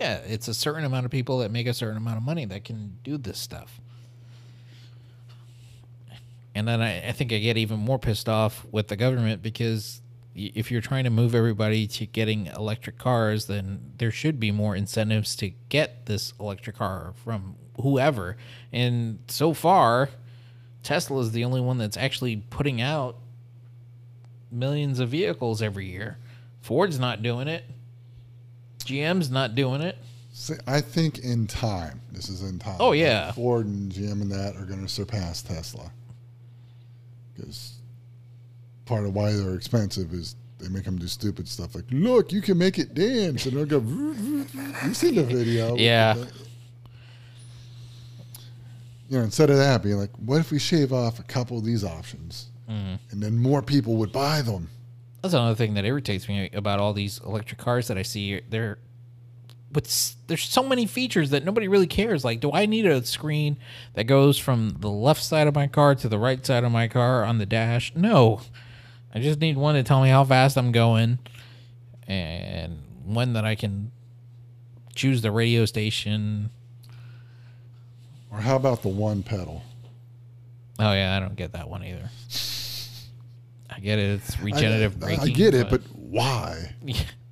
Yeah, 0.00 0.16
it's 0.26 0.48
a 0.48 0.54
certain 0.54 0.84
amount 0.84 1.06
of 1.06 1.10
people 1.12 1.38
that 1.38 1.50
make 1.50 1.66
a 1.66 1.72
certain 1.72 1.96
amount 1.96 2.18
of 2.18 2.22
money 2.22 2.44
that 2.44 2.64
can 2.64 2.98
do 3.02 3.16
this 3.16 3.38
stuff. 3.38 3.80
And 6.56 6.66
then 6.66 6.80
I, 6.80 7.08
I 7.08 7.12
think 7.12 7.34
I 7.34 7.38
get 7.38 7.58
even 7.58 7.78
more 7.78 7.98
pissed 7.98 8.30
off 8.30 8.64
with 8.72 8.88
the 8.88 8.96
government 8.96 9.42
because 9.42 10.00
if 10.34 10.70
you're 10.70 10.80
trying 10.80 11.04
to 11.04 11.10
move 11.10 11.34
everybody 11.34 11.86
to 11.86 12.06
getting 12.06 12.46
electric 12.46 12.96
cars, 12.96 13.44
then 13.44 13.92
there 13.98 14.10
should 14.10 14.40
be 14.40 14.50
more 14.50 14.74
incentives 14.74 15.36
to 15.36 15.50
get 15.68 16.06
this 16.06 16.32
electric 16.40 16.76
car 16.76 17.12
from 17.22 17.56
whoever. 17.82 18.38
And 18.72 19.18
so 19.28 19.52
far, 19.52 20.08
Tesla 20.82 21.20
is 21.20 21.32
the 21.32 21.44
only 21.44 21.60
one 21.60 21.76
that's 21.76 21.98
actually 21.98 22.36
putting 22.48 22.80
out 22.80 23.16
millions 24.50 24.98
of 24.98 25.10
vehicles 25.10 25.60
every 25.60 25.90
year. 25.90 26.16
Ford's 26.62 26.98
not 26.98 27.22
doing 27.22 27.48
it. 27.48 27.64
GM's 28.78 29.28
not 29.28 29.54
doing 29.54 29.82
it. 29.82 29.98
See, 30.32 30.54
I 30.66 30.80
think 30.80 31.18
in 31.18 31.46
time, 31.46 32.00
this 32.12 32.30
is 32.30 32.42
in 32.42 32.58
time. 32.58 32.76
Oh, 32.80 32.92
yeah. 32.92 33.32
Ford 33.32 33.66
and 33.66 33.92
GM 33.92 34.22
and 34.22 34.32
that 34.32 34.56
are 34.56 34.64
going 34.64 34.80
to 34.80 34.88
surpass 34.88 35.42
Tesla 35.42 35.92
because 37.36 37.74
part 38.84 39.04
of 39.04 39.14
why 39.14 39.32
they're 39.32 39.54
expensive 39.54 40.12
is 40.14 40.36
they 40.58 40.68
make 40.68 40.84
them 40.84 40.96
do 40.98 41.06
stupid 41.06 41.46
stuff 41.48 41.74
like, 41.74 41.84
"Look, 41.90 42.32
you 42.32 42.40
can 42.40 42.56
make 42.58 42.78
it 42.78 42.94
dance," 42.94 43.44
and 43.46 43.56
they'll 43.56 43.66
go. 43.66 43.78
You've 44.84 44.96
seen 44.96 45.14
the 45.16 45.24
video, 45.24 45.76
Yeah. 45.78 46.16
You 49.08 49.18
know, 49.18 49.24
instead 49.24 49.50
of 49.50 49.56
that, 49.58 49.82
being 49.82 49.96
like, 49.96 50.10
"What 50.16 50.40
if 50.40 50.50
we 50.50 50.58
shave 50.58 50.92
off 50.92 51.18
a 51.18 51.22
couple 51.22 51.58
of 51.58 51.64
these 51.64 51.84
options, 51.84 52.46
Mm. 52.68 52.98
and 53.12 53.22
then 53.22 53.36
more 53.38 53.62
people 53.62 53.96
would 53.96 54.12
buy 54.12 54.42
them?" 54.42 54.68
That's 55.22 55.34
another 55.34 55.54
thing 55.54 55.74
that 55.74 55.84
irritates 55.84 56.28
me 56.28 56.50
about 56.52 56.78
all 56.80 56.92
these 56.92 57.20
electric 57.24 57.58
cars 57.58 57.88
that 57.88 57.96
I 57.98 58.02
see. 58.02 58.40
They're 58.50 58.78
but 59.76 60.14
there's 60.26 60.42
so 60.42 60.62
many 60.62 60.86
features 60.86 61.28
that 61.28 61.44
nobody 61.44 61.68
really 61.68 61.86
cares. 61.86 62.24
Like, 62.24 62.40
do 62.40 62.50
I 62.50 62.64
need 62.64 62.86
a 62.86 63.04
screen 63.04 63.58
that 63.92 64.04
goes 64.04 64.38
from 64.38 64.78
the 64.80 64.88
left 64.88 65.22
side 65.22 65.46
of 65.46 65.54
my 65.54 65.66
car 65.66 65.94
to 65.96 66.08
the 66.08 66.18
right 66.18 66.44
side 66.46 66.64
of 66.64 66.72
my 66.72 66.88
car 66.88 67.26
on 67.26 67.36
the 67.36 67.44
dash? 67.44 67.94
No, 67.94 68.40
I 69.14 69.20
just 69.20 69.38
need 69.38 69.58
one 69.58 69.74
to 69.74 69.82
tell 69.82 70.00
me 70.00 70.08
how 70.08 70.24
fast 70.24 70.56
I'm 70.56 70.72
going, 70.72 71.18
and 72.08 72.78
one 73.04 73.34
that 73.34 73.44
I 73.44 73.54
can 73.54 73.92
choose 74.94 75.20
the 75.20 75.30
radio 75.30 75.66
station. 75.66 76.48
Or 78.32 78.38
how 78.38 78.56
about 78.56 78.80
the 78.80 78.88
one 78.88 79.22
pedal? 79.22 79.62
Oh 80.78 80.94
yeah, 80.94 81.14
I 81.14 81.20
don't 81.20 81.36
get 81.36 81.52
that 81.52 81.68
one 81.68 81.84
either. 81.84 82.08
I 83.68 83.80
get 83.80 83.98
it; 83.98 84.22
it's 84.22 84.40
regenerative 84.40 84.96
I, 85.02 85.06
braking. 85.06 85.24
I 85.24 85.28
get 85.28 85.52
it, 85.52 85.68
but 85.68 85.82
why? 85.92 86.74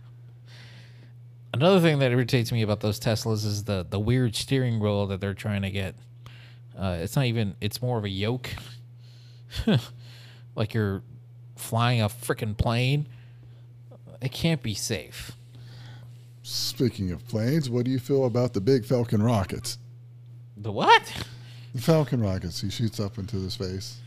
Another 1.54 1.78
thing 1.78 2.00
that 2.00 2.10
irritates 2.10 2.50
me 2.50 2.62
about 2.62 2.80
those 2.80 2.98
Teslas 2.98 3.46
is 3.46 3.62
the 3.62 3.86
the 3.88 4.00
weird 4.00 4.34
steering 4.34 4.80
wheel 4.80 5.06
that 5.06 5.20
they're 5.20 5.34
trying 5.34 5.62
to 5.62 5.70
get. 5.70 5.94
Uh, 6.76 6.98
it's 7.00 7.14
not 7.14 7.26
even. 7.26 7.54
It's 7.60 7.80
more 7.80 7.96
of 7.96 8.04
a 8.04 8.08
yoke. 8.08 8.50
like 10.56 10.74
you're 10.74 11.02
flying 11.54 12.02
a 12.02 12.08
freaking 12.08 12.58
plane. 12.58 13.06
It 14.20 14.32
can't 14.32 14.64
be 14.64 14.74
safe. 14.74 15.32
Speaking 16.42 17.12
of 17.12 17.26
planes, 17.28 17.70
what 17.70 17.84
do 17.84 17.92
you 17.92 18.00
feel 18.00 18.24
about 18.24 18.52
the 18.52 18.60
big 18.60 18.84
Falcon 18.84 19.22
rockets? 19.22 19.78
The 20.56 20.72
what? 20.72 21.24
The 21.72 21.80
Falcon 21.80 22.20
rockets, 22.20 22.60
he 22.60 22.68
shoots 22.68 22.98
up 22.98 23.16
into 23.16 23.36
the 23.36 23.50
space. 23.50 24.00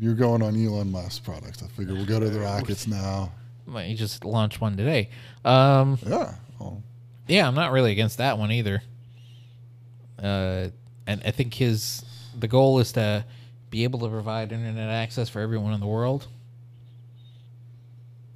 You're 0.00 0.14
going 0.14 0.42
on 0.42 0.56
Elon 0.56 0.90
Musk 0.90 1.22
products. 1.22 1.62
I 1.62 1.66
figure 1.66 1.92
we'll 1.94 2.06
go 2.06 2.18
to 2.18 2.30
the 2.30 2.40
rockets 2.40 2.86
now. 2.86 3.30
Well, 3.66 3.84
he 3.84 3.94
just 3.94 4.24
launched 4.24 4.60
one 4.60 4.76
today. 4.76 5.10
Um, 5.44 5.98
Yeah. 6.06 6.34
Oh, 6.60 6.82
yeah, 7.28 7.46
I'm 7.46 7.54
not 7.54 7.72
really 7.72 7.92
against 7.92 8.18
that 8.18 8.38
one 8.38 8.50
either. 8.52 8.82
Uh, 10.18 10.68
and 11.06 11.22
I 11.24 11.30
think 11.30 11.54
his 11.54 12.04
the 12.38 12.48
goal 12.48 12.78
is 12.78 12.92
to 12.92 13.24
be 13.70 13.84
able 13.84 13.98
to 14.00 14.08
provide 14.08 14.52
internet 14.52 14.88
access 14.88 15.28
for 15.28 15.40
everyone 15.40 15.72
in 15.72 15.80
the 15.80 15.86
world. 15.86 16.28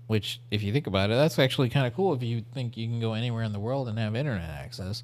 Which, 0.06 0.40
if 0.50 0.62
you 0.62 0.72
think 0.72 0.86
about 0.86 1.10
it, 1.10 1.14
that's 1.14 1.38
actually 1.38 1.68
kind 1.68 1.86
of 1.86 1.94
cool. 1.94 2.14
If 2.14 2.22
you 2.22 2.44
think 2.54 2.76
you 2.76 2.86
can 2.86 3.00
go 3.00 3.14
anywhere 3.14 3.42
in 3.42 3.52
the 3.52 3.58
world 3.58 3.88
and 3.88 3.98
have 3.98 4.14
internet 4.14 4.48
access, 4.48 5.02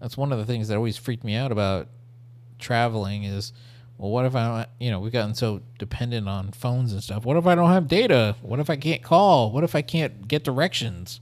that's 0.00 0.16
one 0.16 0.32
of 0.32 0.38
the 0.38 0.46
things 0.46 0.68
that 0.68 0.76
always 0.76 0.96
freaked 0.96 1.24
me 1.24 1.34
out 1.34 1.52
about 1.52 1.88
traveling. 2.58 3.24
Is 3.24 3.52
well, 3.98 4.10
what 4.10 4.24
if 4.24 4.34
I, 4.34 4.58
don't, 4.58 4.68
you 4.80 4.90
know, 4.90 5.00
we've 5.00 5.12
gotten 5.12 5.34
so 5.34 5.60
dependent 5.78 6.28
on 6.28 6.50
phones 6.52 6.92
and 6.92 7.02
stuff. 7.02 7.24
What 7.24 7.36
if 7.36 7.46
I 7.46 7.54
don't 7.54 7.70
have 7.70 7.88
data? 7.88 8.36
What 8.42 8.60
if 8.60 8.68
I 8.68 8.76
can't 8.76 9.02
call? 9.02 9.52
What 9.52 9.64
if 9.64 9.74
I 9.74 9.82
can't 9.82 10.26
get 10.28 10.44
directions? 10.44 11.20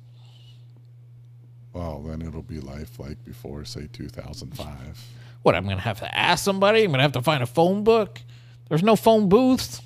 well, 1.73 2.01
then 2.01 2.23
it'll 2.23 2.43
be 2.43 2.61
life 2.61 2.99
like 2.99 3.25
before, 3.25 3.65
say, 3.65 3.89
2005. 3.93 5.07
What, 5.43 5.55
I'm 5.55 5.65
going 5.65 5.77
to 5.77 5.83
have 5.83 6.01
to 6.01 6.19
ask 6.19 6.45
somebody? 6.45 6.83
I'm 6.85 6.89
going 6.89 6.99
to 6.99 7.03
have 7.03 7.13
to 7.13 7.23
find 7.23 7.43
a 7.43 7.47
phone 7.47 7.83
book? 7.83 8.21
There's 8.69 8.83
no 8.83 8.97
phone 8.97 9.29
booths. 9.29 9.81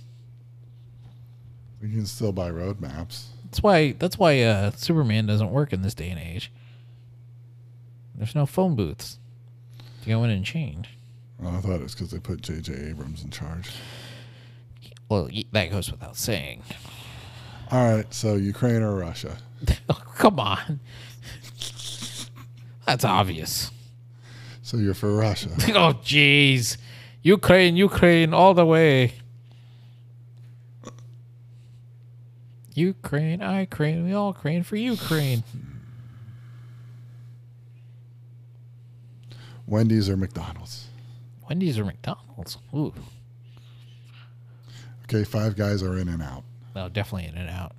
We 1.81 1.91
can 1.91 2.07
still 2.07 2.33
buy 2.33 2.51
road 2.51 2.81
maps. 2.81 3.29
That's 3.45 3.63
why 3.63 3.93
that's 3.93 4.19
why 4.19 4.43
uh, 4.43 4.73
Superman 4.73 5.27
doesn't 5.27 5.51
work 5.51 5.73
in 5.73 5.83
this 5.83 5.95
day 5.95 6.11
and 6.11 6.19
age. 6.19 6.53
There's 8.15 8.35
no 8.35 8.47
phone 8.47 8.75
booths 8.75 9.19
to 10.03 10.09
go 10.09 10.25
in 10.25 10.31
and 10.31 10.45
change. 10.45 10.96
Well, 11.39 11.55
I 11.55 11.61
thought 11.61 11.73
it 11.73 11.83
was 11.83 11.95
because 11.95 12.11
they 12.11 12.19
put 12.19 12.41
J.J. 12.41 12.73
Abrams 12.89 13.23
in 13.23 13.31
charge. 13.31 13.71
Well, 15.09 15.29
that 15.53 15.71
goes 15.71 15.91
without 15.91 16.17
saying. 16.17 16.63
All 17.71 17.97
right, 17.97 18.13
so 18.13 18.35
Ukraine 18.35 18.83
or 18.83 18.97
Russia? 18.97 19.37
oh, 19.89 20.03
come 20.17 20.41
on. 20.41 20.81
That's 22.87 23.05
obvious. 23.05 23.71
So 24.63 24.79
you're 24.79 24.95
for 24.95 25.15
Russia. 25.15 25.51
oh, 25.69 25.99
jeez. 26.03 26.77
Ukraine, 27.23 27.77
Ukraine, 27.77 28.33
all 28.33 28.55
the 28.55 28.65
way. 28.65 29.15
Ukraine, 32.75 33.43
I 33.43 33.65
crane, 33.65 34.05
we 34.05 34.13
all 34.13 34.33
crane 34.33 34.63
for 34.63 34.77
Ukraine. 34.77 35.43
Wendy's 39.67 40.09
or 40.09 40.17
McDonald's? 40.17 40.89
Wendy's 41.49 41.79
or 41.79 41.85
McDonald's? 41.85 42.59
Ooh, 42.75 42.93
Okay, 45.05 45.23
Five 45.23 45.55
Guys 45.57 45.83
are 45.83 45.97
In-N-Out. 45.97 46.43
no, 46.75 46.89
definitely 46.89 47.29
In-N-Out. 47.29 47.73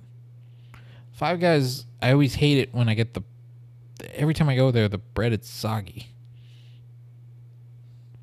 Five 1.12 1.40
Guys, 1.40 1.84
I 2.00 2.12
always 2.12 2.34
hate 2.36 2.58
it 2.58 2.72
when 2.74 2.88
I 2.88 2.94
get 2.94 3.14
the. 3.14 3.22
Every 4.14 4.32
time 4.32 4.48
I 4.48 4.56
go 4.56 4.70
there, 4.70 4.88
the 4.88 4.98
bread 4.98 5.32
is 5.32 5.46
soggy. 5.46 6.08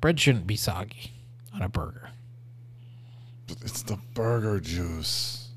Bread 0.00 0.18
shouldn't 0.18 0.46
be 0.46 0.56
soggy 0.56 1.12
on 1.54 1.62
a 1.62 1.68
burger. 1.68 2.10
But 3.46 3.58
it's 3.62 3.82
the 3.82 3.98
burger 4.14 4.58
juice. 4.60 5.48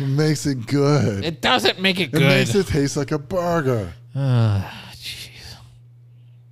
It 0.00 0.06
makes 0.06 0.46
it 0.46 0.66
good. 0.66 1.24
It, 1.24 1.42
doesn't 1.42 1.80
make 1.80 1.98
it 1.98 2.12
good. 2.12 2.22
It 2.22 2.26
makes 2.26 2.54
it 2.54 2.68
taste 2.68 2.96
like 2.96 3.10
a 3.10 3.18
burger. 3.18 3.92
Jeez. 4.16 5.56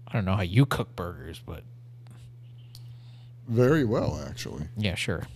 I 0.09 0.12
don't 0.12 0.24
know 0.24 0.34
how 0.34 0.42
you 0.42 0.66
cook 0.66 0.97
burgers, 0.97 1.40
but 1.47 1.62
Very 3.49 3.84
well, 3.84 4.20
actually. 4.28 4.68
yeah, 4.76 4.94
sure. 4.97 5.26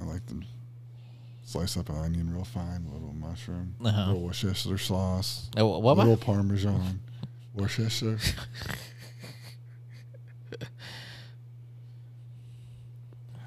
I 0.00 0.04
like 0.04 0.26
to 0.26 0.40
slice 1.44 1.76
up 1.76 1.88
an 1.88 1.96
onion 1.96 2.32
real 2.34 2.44
fine, 2.44 2.86
a 2.88 2.92
little 2.92 3.14
mushroom, 3.14 3.74
Uh-huh. 3.84 4.00
a 4.00 4.06
little 4.08 4.22
Worcestershire 4.22 4.78
sauce, 4.78 5.50
Uh, 5.58 5.66
wha- 5.66 5.78
what? 5.78 5.98
a 5.98 6.00
little 6.00 6.16
Parmesan, 6.16 7.00
Worcestershire. 7.54 8.18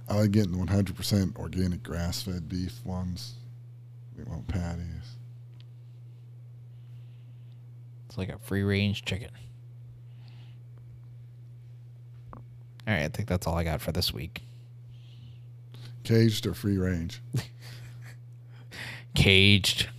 I 0.07 0.15
like 0.15 0.31
getting 0.31 0.53
100% 0.55 1.37
organic 1.37 1.83
grass 1.83 2.21
fed 2.23 2.49
beef 2.49 2.85
ones. 2.85 3.35
We 4.17 4.23
want 4.25 4.47
patties. 4.47 5.15
It's 8.07 8.17
like 8.17 8.29
a 8.29 8.37
free 8.39 8.63
range 8.63 9.05
chicken. 9.05 9.29
All 12.87 12.93
right, 12.93 13.03
I 13.03 13.09
think 13.09 13.27
that's 13.29 13.45
all 13.47 13.55
I 13.55 13.63
got 13.63 13.81
for 13.81 13.91
this 13.91 14.13
week. 14.13 14.41
Caged 16.03 16.47
or 16.47 16.53
free 16.53 16.77
range? 16.77 17.21
Caged. 19.15 19.89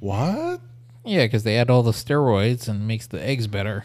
What? 0.00 0.60
Yeah, 1.04 1.24
because 1.24 1.42
they 1.44 1.56
add 1.58 1.70
all 1.70 1.82
the 1.82 1.92
steroids 1.92 2.68
and 2.68 2.86
makes 2.88 3.06
the 3.06 3.22
eggs 3.22 3.46
better. 3.46 3.84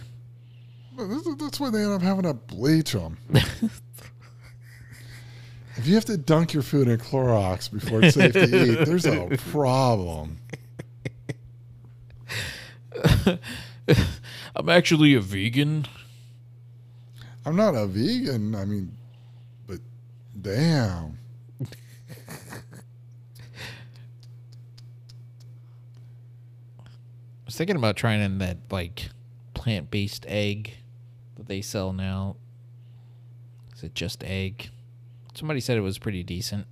That's- 0.97 1.59
why 1.59 1.69
they 1.69 1.83
end 1.83 1.93
up 1.93 2.01
having 2.01 2.23
to 2.23 2.33
bleach 2.33 2.93
them. 2.93 3.17
if 3.31 3.81
you 5.85 5.95
have 5.95 6.05
to 6.05 6.17
dunk 6.17 6.53
your 6.53 6.63
food 6.63 6.87
in 6.87 6.97
Clorox 6.97 7.71
before 7.71 8.03
it's 8.03 8.15
safe 8.15 8.33
to 8.33 8.43
eat, 8.43 8.85
there's 8.85 9.05
a 9.05 9.27
problem. 9.49 10.39
I'm 14.55 14.69
actually 14.69 15.13
a 15.15 15.21
vegan. 15.21 15.85
I'm 17.45 17.55
not 17.55 17.75
a 17.75 17.87
vegan. 17.87 18.55
I 18.55 18.65
mean, 18.65 18.95
but 19.67 19.79
damn. 20.39 21.17
I 21.61 21.65
was 27.45 27.55
thinking 27.55 27.75
about 27.75 27.95
trying 27.95 28.21
in 28.21 28.37
that 28.39 28.57
like 28.69 29.09
plant 29.53 29.91
based 29.91 30.25
egg 30.27 30.73
that 31.35 31.47
they 31.47 31.61
sell 31.61 31.93
now. 31.93 32.35
Is 33.75 33.83
it 33.83 33.95
just 33.95 34.23
egg? 34.23 34.69
Somebody 35.33 35.59
said 35.59 35.77
it 35.77 35.81
was 35.81 35.97
pretty 35.97 36.23
decent. 36.23 36.67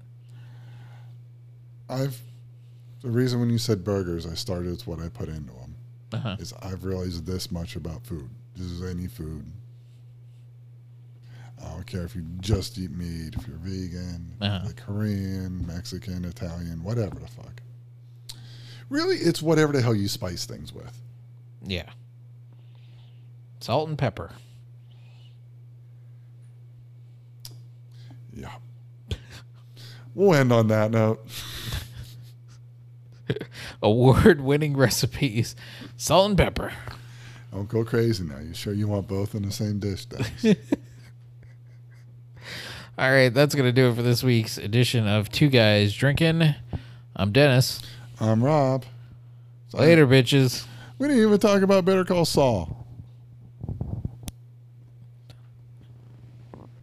I've 1.90 2.22
the 3.02 3.10
reason 3.10 3.40
when 3.40 3.50
you 3.50 3.58
said 3.58 3.84
burgers, 3.84 4.28
I 4.28 4.34
started 4.34 4.72
with 4.72 4.86
what 4.86 5.00
I 5.00 5.10
put 5.10 5.30
into 5.30 5.54
them. 5.54 5.76
Uh-huh. 6.12 6.36
Is 6.40 6.54
I've 6.62 6.84
realized 6.84 7.26
this 7.26 7.52
much 7.52 7.76
about 7.76 8.06
food. 8.06 8.30
This 8.56 8.68
is 8.68 8.84
any 8.84 9.08
food. 9.08 9.46
I 11.62 11.70
don't 11.72 11.86
care 11.86 12.04
if 12.04 12.16
you 12.16 12.24
just 12.40 12.78
eat 12.78 12.92
meat, 12.92 13.36
if 13.38 13.48
you're 13.48 13.58
vegan, 13.58 14.34
Uh-huh. 14.42 14.62
like 14.66 14.78
Korean, 14.78 15.66
Mexican, 15.68 16.24
Italian, 16.26 16.84
whatever 16.84 17.16
the 17.20 17.28
fuck. 17.28 17.62
Really, 18.90 19.18
it's 19.18 19.42
whatever 19.42 19.74
the 19.74 19.82
hell 19.82 19.94
you 19.94 20.08
spice 20.08 20.46
things 20.46 20.74
with. 20.74 21.00
Yeah. 21.66 21.90
Salt 23.60 23.90
and 23.90 23.98
pepper. 23.98 24.32
Yeah. 28.34 28.54
we'll 30.16 30.34
end 30.34 30.52
on 30.54 30.68
that 30.70 30.92
note. 30.92 31.26
Award 33.84 34.42
winning 34.42 34.76
recipes. 34.78 35.56
Salt 35.98 36.30
and 36.30 36.38
pepper. 36.38 36.72
Don't 37.52 37.68
go 37.68 37.84
crazy 37.84 38.24
now. 38.24 38.40
You 38.40 38.54
sure 38.54 38.74
you 38.74 38.88
want 38.88 39.08
both 39.08 39.36
in 39.36 39.44
the 39.44 39.52
same 39.52 39.80
dish? 39.80 40.06
All 43.00 43.10
right, 43.10 43.34
that's 43.34 43.56
going 43.56 43.66
to 43.66 43.72
do 43.72 43.90
it 43.90 43.96
for 43.96 44.02
this 44.02 44.24
week's 44.24 44.58
edition 44.58 45.08
of 45.08 45.30
Two 45.30 45.48
Guys 45.48 45.94
Drinking. 45.94 46.54
I'm 47.16 47.32
Dennis. 47.32 47.82
I'm 48.20 48.44
Rob. 48.44 48.84
Later, 49.72 50.06
bitches. 50.06 50.66
We 50.98 51.08
didn't 51.08 51.24
even 51.24 51.40
talk 51.40 51.62
about 51.62 51.86
Better 51.86 52.04
Call 52.04 52.26
Saul. 52.26 52.86